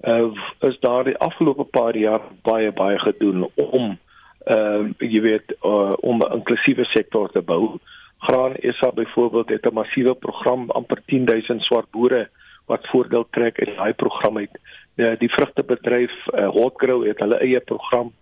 uh, 0.02 0.32
is 0.60 0.78
daar 0.80 1.04
die 1.04 1.16
afgelope 1.16 1.64
paar 1.64 1.96
jaar 1.96 2.20
baie 2.42 2.72
baie 2.72 2.98
gedoen 2.98 3.48
om 3.54 3.98
ehm 4.44 4.92
uh, 4.98 5.08
jy 5.10 5.20
weet 5.20 5.52
uh, 5.62 5.92
om 6.00 6.22
'n 6.22 6.32
inklusiewe 6.32 6.84
sektor 6.84 7.30
te 7.30 7.42
bou. 7.42 7.78
Graan 8.18 8.54
SA 8.60 8.92
byvoorbeeld 8.92 9.48
het 9.48 9.66
'n 9.66 9.74
massiewe 9.74 10.14
program 10.14 10.70
amper 10.70 11.02
10000 11.06 11.62
swart 11.62 11.90
boere 11.90 12.28
wat 12.66 12.86
voordeel 12.86 13.26
trek 13.30 13.58
uit 13.58 13.76
daai 13.76 13.92
program 13.92 14.36
uit. 14.36 14.58
Uh, 14.96 15.18
die 15.18 15.30
vrugtebedryf 15.30 16.12
uh, 16.26 16.48
Hotgrow 16.48 17.06
het 17.06 17.18
hulle 17.18 17.38
eie 17.38 17.60
program. 17.60 18.12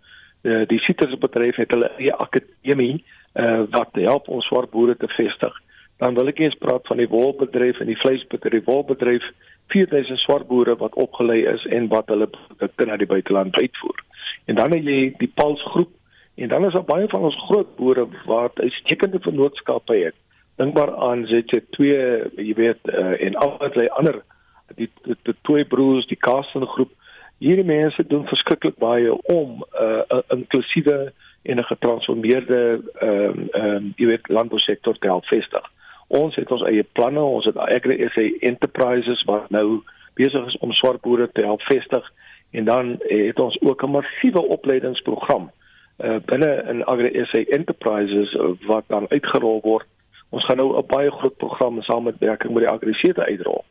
Uh, 0.42 0.66
die 0.66 0.78
sitrusbedryf 0.78 1.56
het 1.56 1.70
hulle 1.70 1.90
eie 1.98 2.14
akademie 2.14 3.04
uh, 3.34 3.62
wat 3.70 3.88
help 3.92 4.28
ons 4.28 4.46
swart 4.46 4.70
boere 4.70 4.96
te 4.96 5.08
vestig. 5.08 5.54
Dan 5.99 6.14
wil 6.14 6.30
ek 6.30 6.38
eens 6.38 6.59
praat 6.59 6.86
van 6.86 6.96
die 6.96 7.09
wolbedryf 7.11 7.80
en 7.80 7.90
die 7.90 7.99
vleisbedryf. 7.99 8.53
Die 8.53 8.66
wolbedryf 8.72 9.24
4000 9.74 10.18
swart 10.18 10.46
boere 10.49 10.76
wat 10.76 10.94
opgelei 10.94 11.44
is 11.46 11.64
en 11.66 11.88
wat 11.88 12.09
hulle 12.09 12.26
produkte 12.26 12.86
na 12.86 12.96
die 12.96 13.07
buiteland 13.07 13.57
uitvoer. 13.57 14.05
En 14.46 14.55
dan 14.55 14.72
het 14.72 14.84
jy 14.84 15.14
die 15.18 15.32
Pals 15.34 15.62
groep 15.74 15.90
En 16.38 16.49
dan 16.49 16.64
is 16.66 16.72
daar 16.72 16.84
baie 16.84 17.09
van 17.09 17.20
ons 17.20 17.44
groot 17.44 17.76
boere 17.76 18.09
wat 18.24 18.61
uitstekende 18.61 19.18
vennootskappe 19.20 19.96
het. 19.96 20.14
Dink 20.55 20.74
maar 20.74 20.94
aan 20.96 21.26
ZC2, 21.26 21.78
jy 22.36 22.55
weet, 22.55 22.78
uh, 22.84 23.24
en 23.26 23.34
allerlei 23.34 23.88
ander 23.88 24.22
die 24.78 24.90
die, 25.03 25.34
twee 25.42 25.64
broers, 25.64 26.07
die 26.07 26.16
Carson 26.16 26.66
groep. 26.66 26.92
Hierdie 27.42 27.64
mense 27.64 28.07
doen 28.07 28.26
verskriklik 28.30 28.78
baie 28.78 29.16
om 29.34 29.64
uh, 29.80 30.03
'n 30.18 30.22
inklusiewe 30.36 31.12
en 31.42 31.59
'n 31.59 31.70
getransformeerde 31.72 32.61
ehm 33.01 33.11
uh, 33.11 33.62
ehm 33.62 33.84
uh, 33.86 33.92
jy 33.96 34.07
weet 34.07 34.28
landbousektor 34.28 34.99
te 34.99 35.07
help 35.07 35.24
vestig. 35.24 35.66
Ons 36.09 36.36
het 36.36 36.50
ons 36.50 36.64
eie 36.64 36.82
planne, 36.96 37.20
ons 37.20 37.44
het 37.44 37.56
Agri 37.56 38.00
SA 38.14 38.24
Enterprises 38.40 39.24
wat 39.28 39.50
nou 39.50 39.82
besig 40.16 40.46
is 40.46 40.56
om 40.64 40.72
swart 40.72 41.02
boere 41.04 41.28
te 41.32 41.44
help 41.44 41.62
vestig 41.68 42.06
en 42.56 42.64
dan 42.64 42.96
het 43.11 43.38
ons 43.38 43.61
ook 43.61 43.82
'n 43.84 43.90
massiewe 43.90 44.42
opleidingsprogram 44.56 45.50
uh, 45.98 46.16
binne 46.24 46.64
in 46.68 46.84
Agri 46.84 47.24
SA 47.24 47.38
Enterprises 47.38 48.34
uh, 48.34 48.50
wat 48.66 48.84
dan 48.86 49.09
uitgerol 49.09 49.61
word. 49.62 49.86
Ons 50.28 50.44
gaan 50.44 50.56
nou 50.56 50.76
'n 50.76 50.86
baie 50.86 51.11
groot 51.11 51.36
program 51.36 51.76
in 51.76 51.82
samewerking 51.82 52.52
met 52.52 52.62
die 52.62 52.72
Agri 52.72 52.92
SA 52.92 53.22
uitrol. 53.22 53.64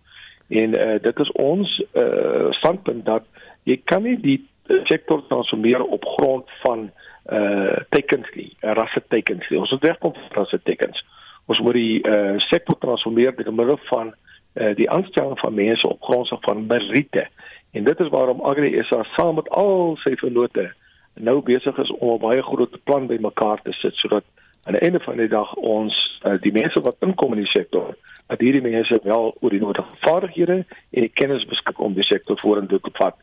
En 0.47 0.77
uh, 0.77 0.99
dit 1.01 1.19
is 1.19 1.31
ons 1.31 1.83
uh, 1.93 2.51
standpunt 2.51 3.05
dat 3.05 3.23
jy 3.63 3.81
kan 3.83 4.03
nie 4.03 4.19
die 4.21 4.47
sektor 4.83 5.27
transformeer 5.27 5.83
op 5.83 6.05
grond 6.05 6.45
van 6.63 6.91
uh 7.31 7.75
tekens 7.89 8.27
nie, 8.35 8.55
rasse 8.59 9.03
tekens 9.07 9.49
nie. 9.49 9.59
Ons 9.59 9.71
moet 9.71 9.81
wegkom 9.81 10.13
van 10.13 10.23
rasse 10.31 10.59
tekens. 10.63 11.03
Ons 11.47 11.59
moet 11.63 11.77
die 11.77 11.99
uh 12.07 12.39
sektor 12.49 12.77
transformeer 12.77 13.35
deur 13.35 13.53
middel 13.53 13.79
van 13.89 14.13
uh 14.55 14.73
die 14.75 14.89
aanstelling 14.91 15.39
van 15.39 15.53
mense 15.53 15.87
op 15.87 16.01
grond 16.01 16.33
van 16.41 16.65
meriete. 16.67 17.27
En 17.71 17.83
dit 17.83 17.99
is 17.99 18.09
waarom 18.09 18.41
Agri 18.41 18.75
SA 18.83 19.03
saam 19.15 19.35
met 19.35 19.49
al 19.49 19.95
sy 20.03 20.15
vennote 20.19 20.71
nou 21.19 21.41
besig 21.41 21.77
is 21.77 21.91
om 21.91 22.13
'n 22.13 22.19
baie 22.19 22.43
groot 22.43 22.83
plan 22.83 23.07
bymekaar 23.07 23.61
te 23.61 23.71
sit 23.71 23.95
sodat 23.95 24.23
aan 24.63 24.73
die 24.73 24.81
einde 24.81 24.99
van 24.99 25.17
die 25.17 25.27
dag 25.27 25.53
ons 25.53 26.19
uh, 26.23 26.33
die 26.41 26.51
mense 26.51 26.81
wat 26.81 26.95
inkom 26.99 27.33
in 27.33 27.43
die 27.43 27.51
sektor 27.51 27.95
dat 28.27 28.39
hierdie 28.39 28.61
mense 28.61 28.99
wel 29.03 29.35
oor 29.39 29.49
die 29.49 29.59
nodige 29.59 29.95
vaardighede 29.99 30.57
en 30.91 31.01
die 31.05 31.13
kennis 31.13 31.45
beskik 31.45 31.79
om 31.79 31.93
die 31.93 32.03
sektor 32.03 32.39
vorentoe 32.39 32.79
te 32.79 32.91
vat 32.93 33.15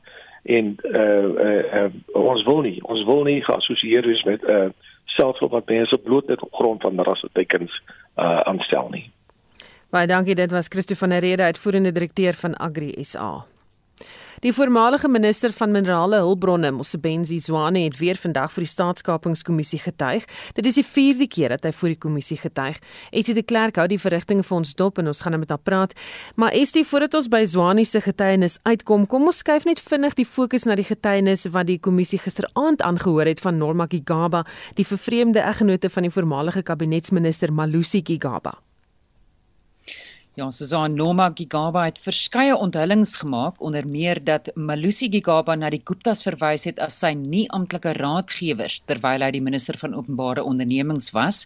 en 0.42 0.76
uh, 0.82 1.28
uh, 1.46 1.64
uh, 1.82 1.90
ons 2.12 2.44
wil 2.44 2.60
nie 2.60 2.78
ons 2.82 3.04
wil 3.04 3.22
nie 3.28 3.44
geassosieer 3.44 4.06
wees 4.06 4.24
met 4.28 4.42
uh, 4.42 4.68
selfs 5.16 5.40
wat 5.40 5.70
mense 5.70 5.98
bloot 6.04 6.28
net 6.28 6.42
op 6.42 6.54
grond 6.54 6.82
van 6.82 7.00
rasse 7.00 7.28
tekens 7.32 7.72
uh, 8.16 8.40
aanstel 8.50 8.88
nie. 8.90 9.06
Baie 9.94 10.06
dankie 10.10 10.34
dit 10.34 10.50
was 10.50 10.68
Christo 10.68 10.94
van 10.98 11.14
der 11.14 11.22
Rede 11.22 11.42
uitvoerende 11.42 11.92
direkteur 11.92 12.34
van 12.34 12.56
Agri 12.58 12.94
SA 13.04 13.44
Die 14.44 14.52
voormalige 14.52 15.08
minister 15.08 15.52
van 15.56 15.70
minerale 15.72 16.18
hulpbronne, 16.20 16.68
Mosebenzi 16.70 17.38
Zwane, 17.40 17.78
het 17.86 17.94
weer 17.96 18.18
vandag 18.20 18.50
vir 18.52 18.66
die 18.66 18.68
staatskapingskommissie 18.68 19.78
getuig. 19.80 20.26
Dit 20.52 20.66
is 20.68 20.76
die 20.76 20.84
4de 20.84 21.28
keer 21.32 21.54
dat 21.54 21.64
hy 21.64 21.70
voor 21.72 21.94
die 21.94 21.98
kommissie 22.02 22.36
getuig. 22.36 22.76
Esie 23.08 23.32
de 23.38 23.40
Klerk 23.40 23.80
hou 23.80 23.86
die 23.88 23.96
verrigtinge 24.02 24.44
vir 24.44 24.56
ons 24.58 24.74
dop 24.76 25.00
en 25.00 25.08
ons 25.08 25.22
gaan 25.24 25.38
met 25.40 25.48
haar 25.48 25.62
praat. 25.64 25.96
Maar 26.36 26.52
Esie, 26.60 26.84
voordat 26.84 27.16
ons 27.16 27.30
by 27.32 27.40
Zwane 27.48 27.86
se 27.88 28.04
getuienis 28.04 28.58
uitkom, 28.68 29.08
kom 29.08 29.24
ons 29.32 29.40
skuif 29.40 29.64
net 29.64 29.80
vinnig 29.80 30.18
die 30.20 30.28
fokus 30.28 30.68
na 30.68 30.76
die 30.76 30.84
getuienis 30.90 31.48
wat 31.56 31.72
die 31.72 31.78
kommissie 31.80 32.20
gisteraand 32.20 32.84
aangehoor 32.84 33.32
het 33.32 33.40
van 33.40 33.56
Norma 33.56 33.88
Gigaba, 33.88 34.44
die 34.76 34.84
vervreemde 34.84 35.40
eggenote 35.40 35.88
van 35.88 36.04
die 36.04 36.12
voormalige 36.12 36.60
kabinetsminister 36.68 37.48
Malusi 37.48 38.04
Gigaba. 38.04 38.58
Ja, 40.34 40.48
Susan 40.50 40.96
Noma 40.98 41.28
Gigaba 41.30 41.84
het 41.86 42.00
verskeie 42.02 42.56
onthullings 42.58 43.12
gemaak 43.20 43.60
onder 43.62 43.84
meer 43.86 44.18
dat 44.18 44.48
Malusi 44.58 45.06
Gigaba 45.06 45.54
na 45.54 45.68
die 45.70 45.78
Guptas 45.78 46.24
verwys 46.26 46.64
het 46.66 46.80
as 46.82 46.96
sy 46.98 47.12
nie 47.14 47.44
amptelike 47.54 47.92
raadgewers 48.00 48.80
terwyl 48.90 49.22
hy 49.22 49.28
die 49.36 49.42
minister 49.46 49.76
van 49.78 49.92
openbare 49.94 50.42
ondernemings 50.42 51.12
was, 51.14 51.44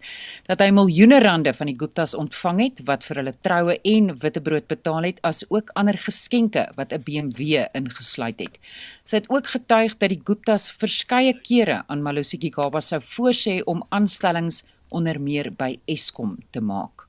dat 0.49 0.65
hy 0.65 0.71
miljoene 0.73 1.19
rande 1.21 1.53
van 1.59 1.69
die 1.69 1.75
Guptas 1.77 2.15
ontvang 2.17 2.63
het 2.63 2.81
wat 2.89 3.05
vir 3.05 3.21
hulle 3.21 3.35
troue 3.45 3.77
en 3.93 4.09
witbrood 4.23 4.71
betaal 4.73 5.11
het 5.11 5.21
as 5.21 5.43
ook 5.51 5.75
ander 5.77 6.01
geskenke 6.07 6.65
wat 6.81 6.95
'n 6.97 7.05
BMW 7.05 7.69
ingesluit 7.77 8.41
het. 8.41 8.57
Sy 9.05 9.21
het 9.21 9.29
ook 9.29 9.53
getuig 9.53 9.99
dat 10.01 10.09
die 10.09 10.23
Guptas 10.25 10.71
verskeie 10.73 11.37
kere 11.37 11.85
aan 11.89 12.01
Malusi 12.01 12.41
Gigaba 12.41 12.81
sou 12.81 13.03
voorsê 13.05 13.61
om 13.67 13.85
aanstellings 13.91 14.65
onder 14.89 15.21
meer 15.21 15.53
by 15.53 15.77
Eskom 15.85 16.39
te 16.51 16.61
maak. 16.61 17.08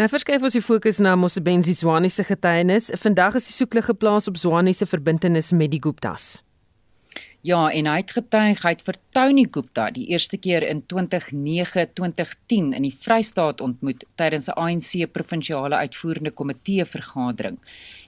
Nou 0.00 0.08
verskuif 0.08 0.42
ons 0.42 0.56
die 0.56 0.64
fokus 0.64 0.98
na 1.04 1.16
Mosebenzi 1.16 1.74
Zwane 1.74 2.10
se 2.10 2.24
getuienis. 2.24 2.90
Vandag 3.02 3.36
is 3.40 3.50
die 3.50 3.56
soeklig 3.56 3.90
geplaas 3.90 4.28
op 4.28 4.36
Zwane 4.36 4.72
se 4.72 4.86
verbintenis 4.86 5.52
met 5.52 5.70
die 5.70 5.82
Guptas. 5.82 6.42
Ja, 7.42 7.64
en 7.74 7.88
hy 7.90 7.96
het 7.98 8.12
getuig 8.14 8.60
hy 8.62 8.70
het 8.70 8.84
vir 8.86 8.96
Tony 9.10 9.42
Gupta 9.50 9.88
die 9.90 10.04
eerste 10.14 10.38
keer 10.38 10.62
in 10.62 10.84
2009-2010 10.86 12.68
in 12.78 12.84
die 12.86 12.92
Vrystaat 12.94 13.58
ontmoet 13.64 14.04
tydens 14.14 14.46
'n 14.46 14.54
ANC 14.54 15.10
provinsiale 15.10 15.74
uitvoerende 15.74 16.30
komitee 16.30 16.84
vergadering. 16.84 17.58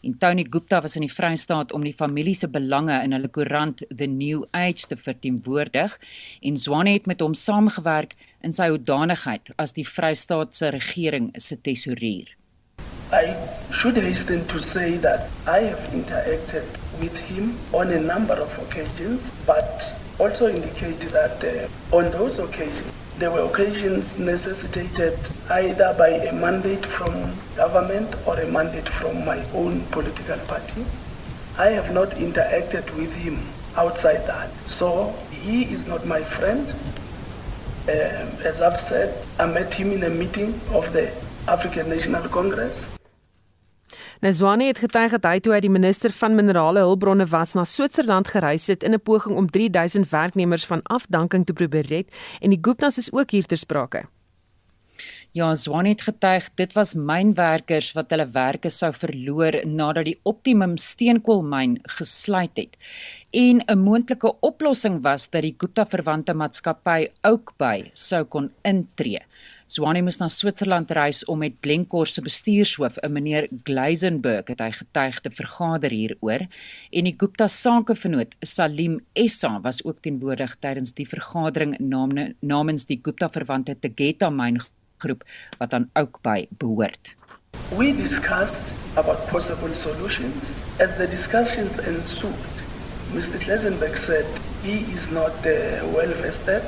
En 0.04 0.18
Tony 0.18 0.46
Gupta 0.50 0.80
was 0.82 0.94
in 0.94 1.02
die 1.02 1.10
Vrystaat 1.10 1.72
om 1.72 1.82
die 1.82 1.92
familie 1.92 2.34
se 2.34 2.48
belange 2.48 3.02
in 3.02 3.12
hulle 3.12 3.28
koerant 3.28 3.82
The 3.96 4.06
New 4.06 4.44
Age 4.52 4.86
te 4.86 4.96
verteenwoordig 4.96 5.98
en 6.40 6.56
Zwane 6.56 6.90
het 6.90 7.06
met 7.06 7.20
hom 7.20 7.34
saamgewerk 7.34 8.14
in 8.40 8.52
sy 8.52 8.68
hoedanigheid 8.68 9.50
as 9.56 9.72
die 9.72 9.88
Vrystaat 9.88 10.54
se 10.54 10.68
regering 10.68 11.30
se 11.36 11.60
tesourier. 11.60 12.36
I 13.12 13.34
should 13.72 13.96
hasten 13.96 14.46
to 14.46 14.58
say 14.60 14.96
that 14.98 15.28
I 15.46 15.66
have 15.66 15.92
interacted 15.92 16.83
with 17.00 17.16
him 17.16 17.56
on 17.72 17.90
a 17.90 18.00
number 18.00 18.34
of 18.34 18.58
occasions, 18.58 19.32
but 19.46 19.94
also 20.18 20.48
indicate 20.48 21.00
that 21.12 21.42
uh, 21.44 21.96
on 21.96 22.10
those 22.12 22.38
occasions, 22.38 22.92
there 23.18 23.30
were 23.30 23.44
occasions 23.44 24.18
necessitated 24.18 25.18
either 25.50 25.94
by 25.96 26.08
a 26.08 26.32
mandate 26.32 26.84
from 26.84 27.12
government 27.56 28.14
or 28.26 28.38
a 28.40 28.46
mandate 28.46 28.88
from 28.88 29.24
my 29.24 29.44
own 29.54 29.80
political 29.86 30.38
party. 30.46 30.84
I 31.56 31.68
have 31.68 31.92
not 31.92 32.10
interacted 32.10 32.84
with 32.96 33.14
him 33.14 33.38
outside 33.76 34.26
that. 34.26 34.50
So 34.66 35.14
he 35.30 35.64
is 35.64 35.86
not 35.86 36.04
my 36.06 36.22
friend. 36.22 36.66
Uh, 37.86 37.92
as 38.42 38.62
I've 38.62 38.80
said, 38.80 39.24
I 39.38 39.46
met 39.46 39.72
him 39.72 39.92
in 39.92 40.02
a 40.04 40.10
meeting 40.10 40.60
of 40.72 40.92
the 40.92 41.12
African 41.46 41.90
National 41.90 42.26
Congress. 42.28 42.88
Nazwani 44.20 44.66
het 44.66 44.78
getuig 44.78 45.10
dat 45.16 45.24
hy 45.24 45.38
toe 45.40 45.54
hy 45.54 45.60
die 45.64 45.72
minister 45.72 46.12
van 46.12 46.34
minerale 46.34 46.84
hulpbronne 46.86 47.26
was 47.26 47.54
na 47.54 47.64
Switserland 47.64 48.28
gereis 48.28 48.66
het 48.66 48.82
in 48.82 48.94
'n 48.94 49.02
poging 49.02 49.36
om 49.36 49.50
3000 49.50 50.08
werknemers 50.10 50.66
van 50.66 50.82
afdanking 50.82 51.46
te 51.46 51.52
probeer 51.52 51.86
red 51.86 52.08
en 52.40 52.50
die 52.50 52.58
Guptas 52.62 52.98
is 52.98 53.12
ook 53.12 53.30
hier 53.30 53.46
ter 53.46 53.58
sprake. 53.58 54.04
Ja, 55.34 55.54
Zwani 55.54 55.88
het 55.88 56.02
getuig 56.06 56.44
dit 56.54 56.72
was 56.72 56.92
mynwerkers 56.94 57.88
wat 57.96 58.12
hulle 58.14 58.28
werke 58.30 58.70
sou 58.70 58.92
verloor 58.94 59.56
nadat 59.66 60.04
die 60.04 60.20
Optimum 60.22 60.76
steenkoolmyn 60.78 61.80
gesluit 61.96 62.56
het. 62.56 62.76
En 63.32 63.64
'n 63.66 63.78
moontlike 63.78 64.30
oplossing 64.40 65.02
was 65.02 65.30
dat 65.30 65.42
die 65.42 65.54
Gupta 65.58 65.86
verwante 65.86 66.34
maatskappy 66.34 67.08
Oakbay 67.22 67.90
sou 67.94 68.24
kon 68.24 68.52
intree. 68.62 69.22
Swane 69.74 70.04
moes 70.06 70.20
na 70.20 70.28
Switserland 70.30 70.92
reis 70.94 71.24
om 71.26 71.40
met 71.42 71.56
Glencore 71.64 72.06
se 72.06 72.22
bestuurshoof, 72.22 72.98
'n 73.02 73.12
meneer 73.12 73.48
Gleisenberg, 73.66 74.46
het 74.46 74.60
hy 74.60 74.70
getuig 74.70 75.20
te 75.20 75.30
vergader 75.30 75.90
hieroor 75.90 76.46
en 76.92 77.04
die 77.04 77.14
Gupta 77.18 77.48
sakevernoot 77.48 78.36
Salim 78.40 79.00
Essa 79.12 79.60
was 79.62 79.82
ook 79.84 79.98
teenwoordig 80.00 80.54
tydens 80.60 80.92
die 80.94 81.08
vergadering 81.08 81.74
namens 82.40 82.84
die 82.84 83.00
Gupta 83.02 83.28
verwante 83.28 83.74
Tegeta 83.74 84.30
myn 84.30 84.60
groep 85.02 85.24
wat 85.58 85.72
aan 85.72 85.90
Oakbay 85.94 86.46
behoort. 86.50 87.16
We 87.76 87.90
discussed 87.96 88.70
about 88.94 89.26
possible 89.26 89.74
solutions 89.74 90.60
as 90.78 90.94
the 90.96 91.08
discussions 91.08 91.80
ensued. 91.80 92.54
Mr. 93.12 93.42
Gleisenberg 93.42 93.96
said 93.96 94.26
he 94.62 94.86
is 94.94 95.10
not 95.10 95.34
uh, 95.46 95.82
well 95.94 96.14
vested 96.22 96.62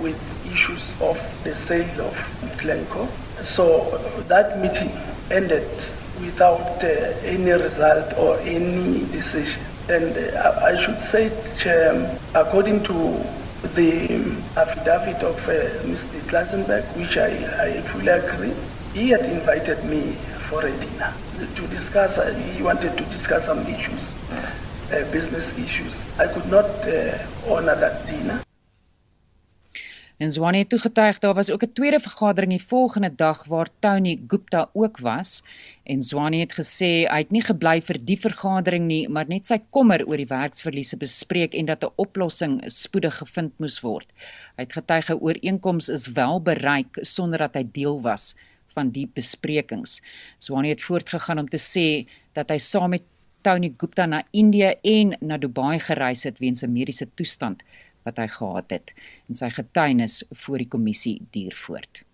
with 0.00 0.35
issues 0.56 0.94
of 1.00 1.16
the 1.44 1.54
sale 1.54 2.00
of 2.00 2.16
Glencore. 2.60 3.08
So 3.42 3.66
that 4.28 4.58
meeting 4.58 4.90
ended 5.30 5.68
without 6.20 6.82
uh, 6.82 6.88
any 7.34 7.52
result 7.52 8.16
or 8.16 8.38
any 8.40 9.00
decision. 9.12 9.62
And 9.88 10.16
uh, 10.16 10.60
I 10.64 10.80
should 10.82 11.00
say, 11.00 11.26
um, 11.70 12.08
according 12.34 12.82
to 12.84 12.94
the 13.74 13.90
affidavit 14.56 15.22
of 15.22 15.36
uh, 15.48 15.52
Mr. 15.90 16.18
Klassenberg, 16.30 16.84
which 16.96 17.16
I, 17.18 17.30
I 17.66 17.80
fully 17.92 18.08
agree, 18.08 18.54
he 18.94 19.10
had 19.10 19.26
invited 19.26 19.84
me 19.84 20.12
for 20.48 20.64
a 20.64 20.72
dinner 20.72 21.12
to 21.54 21.66
discuss, 21.68 22.18
uh, 22.18 22.32
he 22.56 22.62
wanted 22.62 22.96
to 22.96 23.04
discuss 23.04 23.46
some 23.46 23.60
issues, 23.66 24.10
uh, 24.32 25.04
business 25.12 25.56
issues. 25.58 26.06
I 26.18 26.26
could 26.32 26.46
not 26.50 26.64
uh, 26.64 27.18
honor 27.46 27.76
that 27.76 28.06
dinner. 28.06 28.45
En 30.16 30.32
Zwane 30.32 30.58
het 30.58 30.68
toegetuig 30.68 31.18
daar 31.18 31.34
was 31.34 31.50
ook 31.50 31.62
'n 31.62 31.72
tweede 31.72 32.00
vergadering 32.00 32.52
die 32.52 32.66
volgende 32.66 33.14
dag 33.14 33.44
waar 33.44 33.68
Tony 33.78 34.22
Gupta 34.26 34.70
ook 34.72 34.98
was 34.98 35.42
en 35.82 36.02
Zwane 36.02 36.36
het 36.36 36.52
gesê 36.52 37.04
hy 37.12 37.18
het 37.18 37.30
nie 37.30 37.42
gebly 37.42 37.82
vir 37.82 38.04
die 38.04 38.20
vergadering 38.20 38.86
nie 38.86 39.08
maar 39.08 39.28
net 39.28 39.46
sy 39.46 39.58
kommer 39.70 40.06
oor 40.06 40.16
die 40.16 40.26
werksverliese 40.26 40.96
bespreek 40.96 41.54
en 41.54 41.66
dat 41.66 41.84
'n 41.84 41.92
oplossing 41.96 42.62
spoedig 42.66 43.16
gevind 43.16 43.52
moes 43.58 43.80
word. 43.80 44.12
Hy 44.56 44.62
het 44.62 44.72
getuig 44.72 45.10
'n 45.10 45.20
ooreenkoms 45.20 45.88
is 45.88 46.06
wel 46.06 46.40
bereik 46.40 46.98
sonder 47.00 47.38
dat 47.38 47.54
hy 47.54 47.68
deel 47.72 48.02
was 48.02 48.34
van 48.66 48.90
die 48.90 49.10
besprekings. 49.14 50.00
Zwane 50.38 50.68
het 50.68 50.82
voortgegaan 50.82 51.38
om 51.38 51.48
te 51.48 51.58
sê 51.58 52.08
dat 52.32 52.48
hy 52.48 52.58
saam 52.58 52.90
met 52.90 53.02
Tony 53.40 53.74
Gupta 53.76 54.06
na 54.06 54.24
Indië 54.30 54.74
en 54.82 55.16
na 55.20 55.36
Dubai 55.38 55.78
gereis 55.78 56.22
het 56.22 56.38
weens 56.38 56.62
'n 56.62 56.72
mediese 56.72 57.08
toestand 57.14 57.62
wat 58.06 58.20
hy 58.22 58.28
gehad 58.32 58.70
het 58.78 58.94
en 59.28 59.38
sy 59.38 59.50
getuienis 59.54 60.22
voor 60.44 60.62
die 60.62 60.70
kommissie 60.70 61.18
duur 61.34 61.56
voort. 61.66 62.06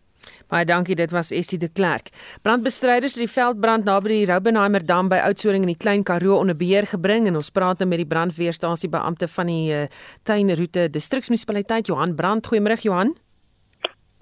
Baie 0.53 0.67
dankie, 0.69 0.95
dit 0.99 1.11
was 1.11 1.33
Estie 1.35 1.59
de 1.59 1.69
Klerk. 1.69 2.11
Brandbestryders 2.45 3.17
het 3.17 3.25
die 3.25 3.33
veldbrand 3.33 3.87
naby 3.89 4.13
die 4.13 4.27
Roubenheimer 4.29 4.85
dam 4.87 5.09
by 5.11 5.23
Oudtshoorn 5.27 5.65
in 5.65 5.73
die 5.73 5.79
Klein 5.81 6.05
Karoo 6.07 6.39
onder 6.39 6.57
beheer 6.59 6.87
gebring 6.91 7.27
en 7.31 7.39
ons 7.41 7.51
praat 7.55 7.81
nou 7.81 7.89
met 7.91 8.03
die 8.03 8.09
brandweerstasie 8.09 8.91
beampte 8.93 9.29
van 9.33 9.51
die 9.51 9.73
uh, 9.75 9.85
Tuinroete 10.29 10.89
distriksmunisipaliteit 10.93 11.91
Johan 11.91 12.15
Brand. 12.19 12.47
Goeiemôre 12.47 12.79
Johan. 12.85 13.15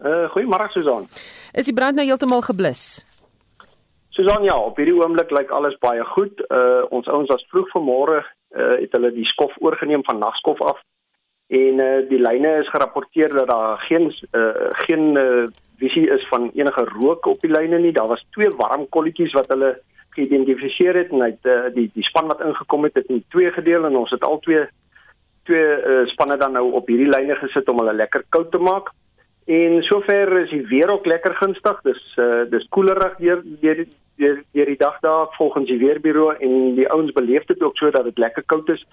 Uh 0.00 0.28
goeiemôre 0.32 0.70
Susan. 0.72 1.08
Is 1.52 1.68
die 1.68 1.76
brand 1.76 1.98
nou 1.98 2.06
heeltemal 2.08 2.40
geblus? 2.46 3.02
Susan 4.16 4.46
ja, 4.46 4.56
op 4.56 4.78
hierdie 4.80 4.96
oomblik 4.96 5.32
lyk 5.34 5.50
alles 5.52 5.76
baie 5.82 6.04
goed. 6.14 6.40
Uh 6.48 6.86
ons 6.94 7.10
ouens 7.10 7.28
was 7.28 7.44
vroeg 7.52 7.68
vanmôre 7.74 8.22
uh 8.22 8.76
het 8.78 8.94
hulle 8.96 9.12
die 9.12 9.28
skof 9.28 9.52
oorgeneem 9.60 10.06
van 10.06 10.22
nagskof 10.22 10.62
af 10.64 10.80
en 11.50 11.80
uh, 11.82 12.08
die 12.08 12.20
lyne 12.22 12.50
is 12.60 12.68
gerapporteer 12.70 13.32
dat 13.34 13.48
daar 13.50 13.78
geen 13.88 14.12
uh, 14.38 14.68
geen 14.86 15.16
uh, 15.18 15.44
visie 15.82 16.06
is 16.10 16.26
van 16.28 16.50
enige 16.54 16.84
rook 17.00 17.26
op 17.26 17.40
die 17.40 17.50
lyne 17.50 17.78
nie. 17.78 17.92
Daar 17.92 18.06
was 18.06 18.26
twee 18.30 18.50
warm 18.56 18.88
kolletjies 18.88 19.32
wat 19.34 19.48
hulle 19.50 19.72
geïdentifiseer 20.14 20.94
het 20.94 21.10
en 21.10 21.22
uit 21.22 21.50
uh, 21.50 21.66
die 21.74 21.88
die 21.94 22.06
span 22.06 22.30
wat 22.30 22.44
ingekom 22.46 22.86
het 22.86 22.94
het 22.94 23.10
in 23.10 23.24
twee 23.34 23.50
gedeel 23.50 23.84
en 23.88 23.96
ons 23.96 24.10
het 24.14 24.24
al 24.24 24.38
twee 24.46 24.62
twee 25.48 25.66
uh, 25.66 26.06
spanne 26.12 26.36
dan 26.36 26.52
nou 26.52 26.70
op 26.78 26.86
hierdie 26.86 27.10
lyne 27.10 27.34
gesit 27.42 27.68
om 27.68 27.82
hulle 27.82 27.98
lekker 27.98 28.24
koud 28.28 28.50
te 28.50 28.58
maak. 28.58 28.94
En 29.50 29.82
sover 29.82 30.36
is 30.44 30.50
die 30.50 30.66
weer 30.70 30.92
ook 30.92 31.06
lekker 31.06 31.34
gunstig. 31.42 31.80
Dis 31.82 32.02
uh, 32.16 32.44
dis 32.50 32.66
koelerig 32.68 33.16
deur 33.18 33.42
deur 33.60 33.86
deur 34.20 34.66
die 34.70 34.78
dag 34.78 34.98
daar 35.00 35.34
volgens 35.38 35.66
die 35.66 35.78
weerbureau 35.82 36.34
en 36.38 36.74
die 36.76 36.90
ouens 36.90 37.12
beleef 37.12 37.44
dit 37.50 37.62
ook 37.62 37.76
so 37.76 37.90
dat 37.90 38.04
dit 38.04 38.18
lekker 38.18 38.46
koud 38.46 38.68
is. 38.68 38.86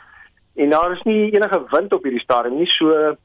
En 0.57 0.69
daar 0.73 0.91
is 0.91 1.01
nie 1.05 1.31
enige 1.31 1.59
wind 1.69 1.93
op 1.93 2.03
hierdie 2.03 2.23
stadium 2.23 2.57
nie, 2.57 2.69
so 2.73 3.15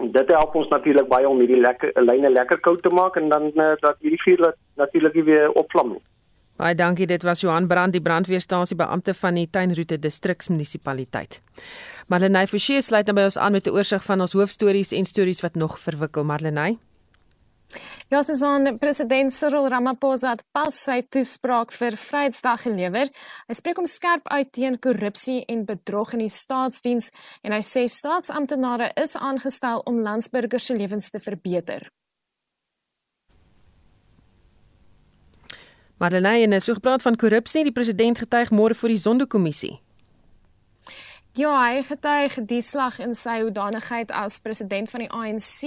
dit 0.00 0.30
help 0.32 0.54
ons 0.56 0.70
natuurlik 0.72 1.08
baie 1.08 1.28
om 1.28 1.40
hierdie 1.42 1.60
lekker 1.60 1.92
lyne 2.00 2.30
lekker 2.32 2.60
koud 2.64 2.80
te 2.82 2.92
maak 2.94 3.18
en 3.20 3.28
dan 3.28 3.50
uh, 3.52 3.74
dat 3.82 3.98
hierdie 4.00 4.22
vuur 4.22 4.54
natuurlik 4.80 5.18
weer 5.24 5.52
opvlam. 5.60 5.98
Baie 6.60 6.76
dankie, 6.76 7.06
dit 7.08 7.22
was 7.24 7.40
Johan 7.40 7.68
Brand, 7.68 7.92
die 7.92 8.02
brandweerstasie 8.04 8.76
beampte 8.76 9.14
van 9.16 9.36
die 9.36 9.46
Tuinroete 9.48 9.98
distriksmunisipaliteit. 9.98 11.40
Marlenae 12.08 12.48
Forsie 12.48 12.80
sluit 12.84 13.08
nou 13.08 13.16
by 13.16 13.28
ons 13.28 13.38
aan 13.38 13.52
met 13.52 13.66
'n 13.66 13.76
oorsig 13.76 14.02
van 14.04 14.20
ons 14.20 14.32
hoofstories 14.32 14.92
en 14.92 15.04
stories 15.04 15.40
wat 15.40 15.54
nog 15.54 15.78
verwikkel, 15.78 16.24
Marlenae. 16.24 16.76
Ja, 18.10 18.22
Susan, 18.22 18.78
president 18.78 19.32
Cyril 19.32 19.68
Ramaphosa 19.70 20.32
het 20.34 20.42
pas 20.52 20.74
sy 20.74 21.00
toespraak 21.06 21.70
vir 21.70 21.94
Vrydag 21.94 22.64
gelewer. 22.66 23.10
Hy 23.46 23.54
spreek 23.54 23.78
om 23.78 23.86
skerp 23.86 24.26
uit 24.26 24.50
teen 24.56 24.78
korrupsie 24.82 25.44
en 25.46 25.62
bedrog 25.68 26.16
in 26.16 26.24
die 26.24 26.32
staatsdiens 26.32 27.10
en 27.46 27.54
hy 27.54 27.62
sê 27.62 27.86
staatsamptenare 27.86 28.90
is 28.98 29.14
aangestel 29.16 29.84
om 29.86 30.02
landsburgers 30.02 30.66
se 30.70 30.74
lewens 30.74 31.10
te 31.10 31.22
verbeter. 31.22 31.86
Marlenae, 36.00 36.46
en 36.48 36.60
so 36.60 36.74
gepraat 36.74 37.02
van 37.04 37.16
korrupsie, 37.16 37.62
die 37.62 37.76
president 37.76 38.18
getuig 38.18 38.50
môre 38.50 38.74
voor 38.74 38.88
die 38.88 38.98
Sondekommissie. 38.98 39.76
Ja, 41.38 41.52
hy 41.62 41.84
getuig 41.86 42.34
die 42.50 42.58
slag 42.58 42.96
in 42.98 43.12
sy 43.14 43.36
hoedanigheid 43.44 44.10
as 44.10 44.40
president 44.42 44.90
van 44.90 45.04
die 45.04 45.10
ANC. 45.14 45.60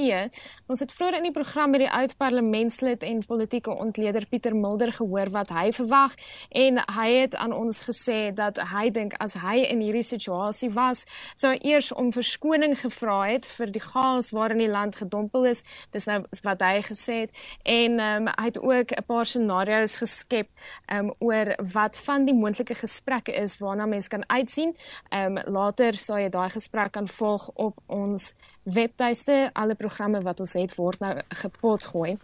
Ons 0.67 0.81
het 0.83 0.91
vroeër 0.91 1.21
in 1.21 1.27
die 1.29 1.31
program 1.31 1.71
met 1.71 1.85
die 1.85 1.87
oud-parlementslid 1.87 3.05
en 3.07 3.21
politieke 3.23 3.71
ontleder 3.71 4.25
Pieter 4.27 4.57
Mulder 4.59 4.91
gehoor 4.91 5.31
wat 5.31 5.53
hy 5.55 5.69
verwag 5.71 6.17
en 6.51 6.81
hy 6.97 7.05
het 7.13 7.37
aan 7.39 7.55
ons 7.55 7.79
gesê 7.87 8.33
dat 8.35 8.59
hy 8.73 8.89
dink 8.91 9.15
as 9.23 9.37
hy 9.39 9.61
in 9.69 9.79
hierdie 9.79 10.03
situasie 10.03 10.67
was, 10.75 11.05
sou 11.39 11.53
hy 11.53 11.61
eers 11.71 11.93
om 11.95 12.11
verskoning 12.11 12.75
gevra 12.81 13.21
het 13.29 13.47
vir 13.55 13.71
die 13.71 13.83
chaos 13.85 14.33
waarin 14.35 14.59
die 14.59 14.67
land 14.67 14.99
gedompel 14.99 15.47
is. 15.53 15.63
Dis 15.95 16.09
nou 16.11 16.25
wat 16.43 16.67
hy 16.67 16.83
gesê 16.89 17.21
het 17.21 17.41
en 17.63 17.97
um, 18.03 18.29
hy 18.33 18.49
het 18.51 18.59
ook 18.59 18.91
'n 18.91 19.07
paar 19.07 19.31
scenario's 19.31 19.95
geskep 20.03 20.51
um, 20.91 21.15
oor 21.23 21.55
wat 21.71 21.95
van 22.03 22.27
die 22.27 22.35
moontlike 22.35 22.75
gesprekke 22.75 23.31
is 23.31 23.57
waarna 23.63 23.87
mense 23.87 24.11
kan 24.11 24.27
uitsien. 24.27 24.75
Um, 25.15 25.39
later 25.53 25.97
sal 25.99 26.19
jy 26.21 26.29
daai 26.33 26.49
gesprek 26.53 26.91
kan 26.97 27.07
volg 27.07 27.49
op 27.53 27.79
ons 27.87 28.33
webtuiste. 28.63 29.49
Alle 29.53 29.75
programme 29.75 30.21
wat 30.25 30.39
ons 30.43 30.53
het 30.57 30.75
word 30.75 30.99
nou 31.03 31.13
gepot 31.41 31.85
gooi. 31.93 32.15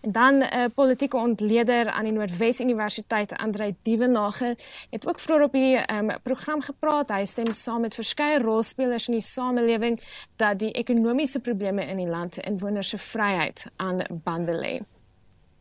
En 0.00 0.12
dan 0.12 0.34
'n 0.38 0.42
uh, 0.42 0.64
politieke 0.74 1.16
ontleder 1.16 1.90
aan 1.90 2.04
die 2.04 2.12
Noordwes 2.12 2.60
Universiteit, 2.60 3.36
Andrei 3.36 3.74
Dievenage, 3.82 4.56
het 4.90 5.06
ook 5.08 5.18
vroeër 5.18 5.42
op 5.42 5.52
die 5.52 5.94
um, 5.94 6.10
program 6.22 6.60
gepraat. 6.60 7.10
Hy 7.10 7.24
stem 7.24 7.52
saam 7.52 7.80
met 7.80 7.94
verskeie 7.94 8.38
rolspelers 8.38 9.08
in 9.08 9.14
die 9.14 9.22
samelewing 9.22 10.00
dat 10.36 10.58
die 10.58 10.72
ekonomiese 10.72 11.40
probleme 11.40 11.84
in 11.84 11.96
die 11.96 12.08
land 12.08 12.38
inwoners 12.38 12.88
se 12.88 12.98
vryheid 12.98 13.66
aan 13.76 14.02
bande 14.24 14.52
lê 14.52 14.80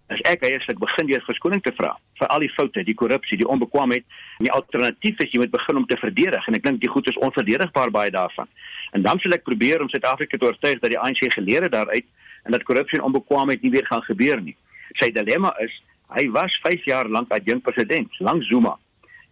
as 0.09 0.21
ek 0.25 0.45
eerslik 0.47 0.79
begin 0.81 1.07
deur 1.09 1.23
verskoning 1.27 1.61
te 1.61 1.71
vra 1.77 1.91
vir 2.19 2.31
al 2.33 2.41
die 2.43 2.51
foute, 2.55 2.83
die 2.85 2.95
korrupsie, 2.97 3.37
die 3.37 3.47
onbekwaamheid 3.47 4.05
die 4.41 4.51
alternatief 4.51 5.21
is 5.23 5.33
jy 5.33 5.41
moet 5.43 5.53
begin 5.53 5.81
om 5.81 5.85
te 5.89 5.97
verdedig 6.01 6.47
en 6.49 6.57
ek 6.57 6.63
dink 6.65 6.79
die 6.81 6.89
goed 6.89 7.09
is 7.11 7.19
onverdedigbaar 7.25 7.91
baie 7.93 8.13
daarvan. 8.13 8.49
En 8.97 9.05
dan 9.05 9.21
sal 9.21 9.37
ek 9.37 9.45
probeer 9.45 9.83
om 9.83 9.89
Suid-Afrika 9.91 10.37
te 10.37 10.49
oortuig 10.49 10.81
dat 10.81 10.89
die 10.89 10.99
ANC 10.99 11.21
geleer 11.35 11.67
het 11.67 11.75
daaruit 11.75 12.07
en 12.47 12.55
dat 12.55 12.65
korrupsie 12.65 12.97
en 12.97 13.05
onbekwaamheid 13.09 13.61
nie 13.61 13.73
weer 13.75 13.85
gaan 13.85 14.01
gebeur 14.07 14.41
nie. 14.41 14.55
Sy 14.97 15.11
dilemma 15.13 15.53
is 15.65 15.75
hy 16.17 16.25
was 16.33 16.55
5 16.65 16.87
jaar 16.89 17.09
lank 17.09 17.29
adjunkt 17.35 17.67
president, 17.67 18.15
lank 18.19 18.43
Zuma. 18.49 18.73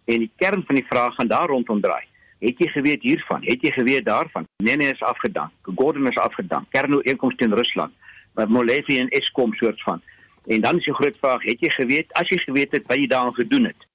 En 0.06 0.22
die 0.22 0.30
kern 0.38 0.62
van 0.66 0.78
die 0.78 0.86
vraag 0.86 1.16
gaan 1.18 1.28
daar 1.28 1.50
rondom 1.50 1.80
draai. 1.82 2.04
Het 2.38 2.60
jy 2.62 2.68
geweet 2.70 3.02
hiervan? 3.02 3.42
Het 3.42 3.64
jy 3.66 3.72
geweet 3.74 4.04
daarvan? 4.06 4.46
Nene 4.62 4.92
is 4.92 5.02
afgedank. 5.02 5.50
Gordon 5.74 6.06
is 6.06 6.20
afgedank. 6.22 6.70
Kernooreenkoms 6.70 7.34
teen 7.36 7.54
Rusland. 7.54 7.92
Maar 8.38 8.50
Molefe 8.50 8.98
en 8.98 9.10
Eskom 9.18 9.54
soort 9.58 9.82
van 9.82 10.02
En 10.48 10.60
dan 10.60 10.78
is 10.78 10.84
die 10.84 10.94
groot 10.94 11.16
vraag, 11.20 11.42
het 11.44 11.60
jy 11.60 11.70
geweet 11.76 12.12
as 12.16 12.28
jy 12.32 12.38
geweet 12.46 12.72
het 12.72 12.86
wat 12.88 12.96
jy 12.96 13.06
daaraan 13.06 13.36
gedoen 13.36 13.68
het? 13.68 13.88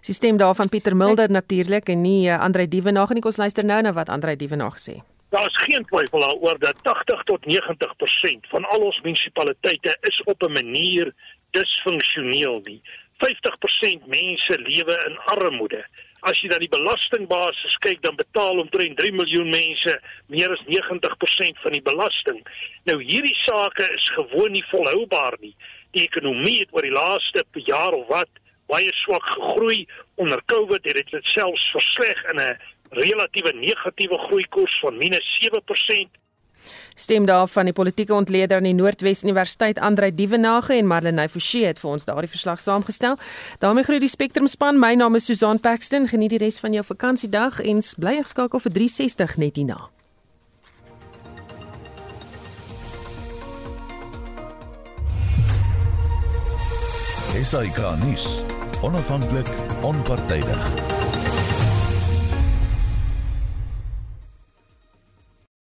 Sisteem 0.00 0.36
daarvan 0.36 0.68
Pieter 0.68 0.96
Mulder 0.96 1.30
natuurlik 1.30 1.88
en 1.88 2.00
nie 2.00 2.28
uh, 2.28 2.40
Andrei 2.40 2.68
Dievenage 2.68 3.14
nie. 3.16 3.24
Ons 3.24 3.40
luister 3.40 3.64
nou 3.64 3.80
na 3.82 3.92
wat 3.96 4.12
Andrei 4.12 4.36
Dievenage 4.36 4.82
sê. 4.82 4.96
Daar 5.32 5.46
is 5.48 5.60
geen 5.64 5.84
twyfel 5.88 6.20
daaroor 6.20 6.58
dat 6.60 6.76
80 6.82 7.22
tot 7.30 7.46
90% 7.48 8.50
van 8.52 8.64
al 8.64 8.84
ons 8.84 9.00
munisipaliteite 9.00 9.96
is 10.00 10.22
op 10.24 10.42
'n 10.42 10.52
manier 10.52 11.14
disfunksioneel 11.50 12.60
nie. 12.64 12.82
50% 13.24 14.06
mense 14.06 14.58
lewe 14.60 14.96
in 15.08 15.16
armoede. 15.18 15.86
As 16.22 16.38
jy 16.38 16.52
na 16.52 16.58
die 16.62 16.70
belastingbasis 16.70 17.78
kyk, 17.82 17.98
dan 18.04 18.14
betaal 18.14 18.60
omtrent 18.62 18.94
3 19.00 19.10
miljoen 19.18 19.48
mense 19.50 19.96
meer 20.30 20.52
as 20.54 20.62
90% 20.68 21.58
van 21.64 21.74
die 21.74 21.82
belasting. 21.82 22.38
Nou 22.86 23.00
hierdie 23.02 23.34
sake 23.42 23.88
is 23.96 24.06
gewoon 24.14 24.54
nie 24.54 24.62
volhoubaar 24.70 25.34
nie. 25.40 25.56
Die 25.96 26.06
ekonomie 26.06 26.60
het 26.60 26.70
oor 26.70 26.86
die 26.86 26.94
laaste 26.94 27.42
jaar 27.66 27.96
of 27.98 28.06
wat 28.06 28.30
baie 28.70 28.92
swak 29.02 29.26
gegroei 29.34 29.82
onder 30.22 30.40
Covid 30.46 30.86
het 30.86 31.10
dit 31.10 31.26
selfs 31.34 31.66
versleg 31.74 32.22
in 32.30 32.38
'n 32.40 32.58
relatiewe 33.02 33.52
negatiewe 33.58 34.18
groeikoers 34.18 34.78
van 34.80 34.98
-7%. 35.02 36.21
Stem 36.94 37.26
daar 37.26 37.48
van 37.48 37.64
die 37.64 37.72
politieke 37.72 38.14
ontleder 38.14 38.56
aan 38.56 38.68
die 38.68 38.74
Noordwes 38.74 39.22
Universiteit 39.22 39.78
Andrei 39.78 40.14
Dievenage 40.14 40.74
en 40.74 40.86
Marlenae 40.86 41.28
Forsie 41.28 41.64
het 41.66 41.78
vir 41.78 41.90
ons 41.90 42.04
daardie 42.04 42.30
verslag 42.30 42.60
saamgestel. 42.60 43.18
daarmee 43.58 43.84
groet 43.84 44.00
die 44.00 44.08
Spectrum 44.08 44.46
span. 44.46 44.78
My 44.78 44.94
naam 44.94 45.14
is 45.14 45.24
Susan 45.24 45.60
Paxton. 45.60 46.08
Geniet 46.08 46.30
die 46.30 46.38
res 46.38 46.58
van 46.60 46.72
jou 46.72 46.84
vakansiedag 46.84 47.60
en 47.60 47.80
bly 47.98 48.22
geskakel 48.22 48.60
vir 48.60 48.72
360 48.72 49.36
net 49.36 49.56
hierna. 49.56 49.90
Esai 57.42 57.70
Kahnis, 57.72 58.42
onafhanklik, 58.82 59.48
onpartydig. 59.82 60.91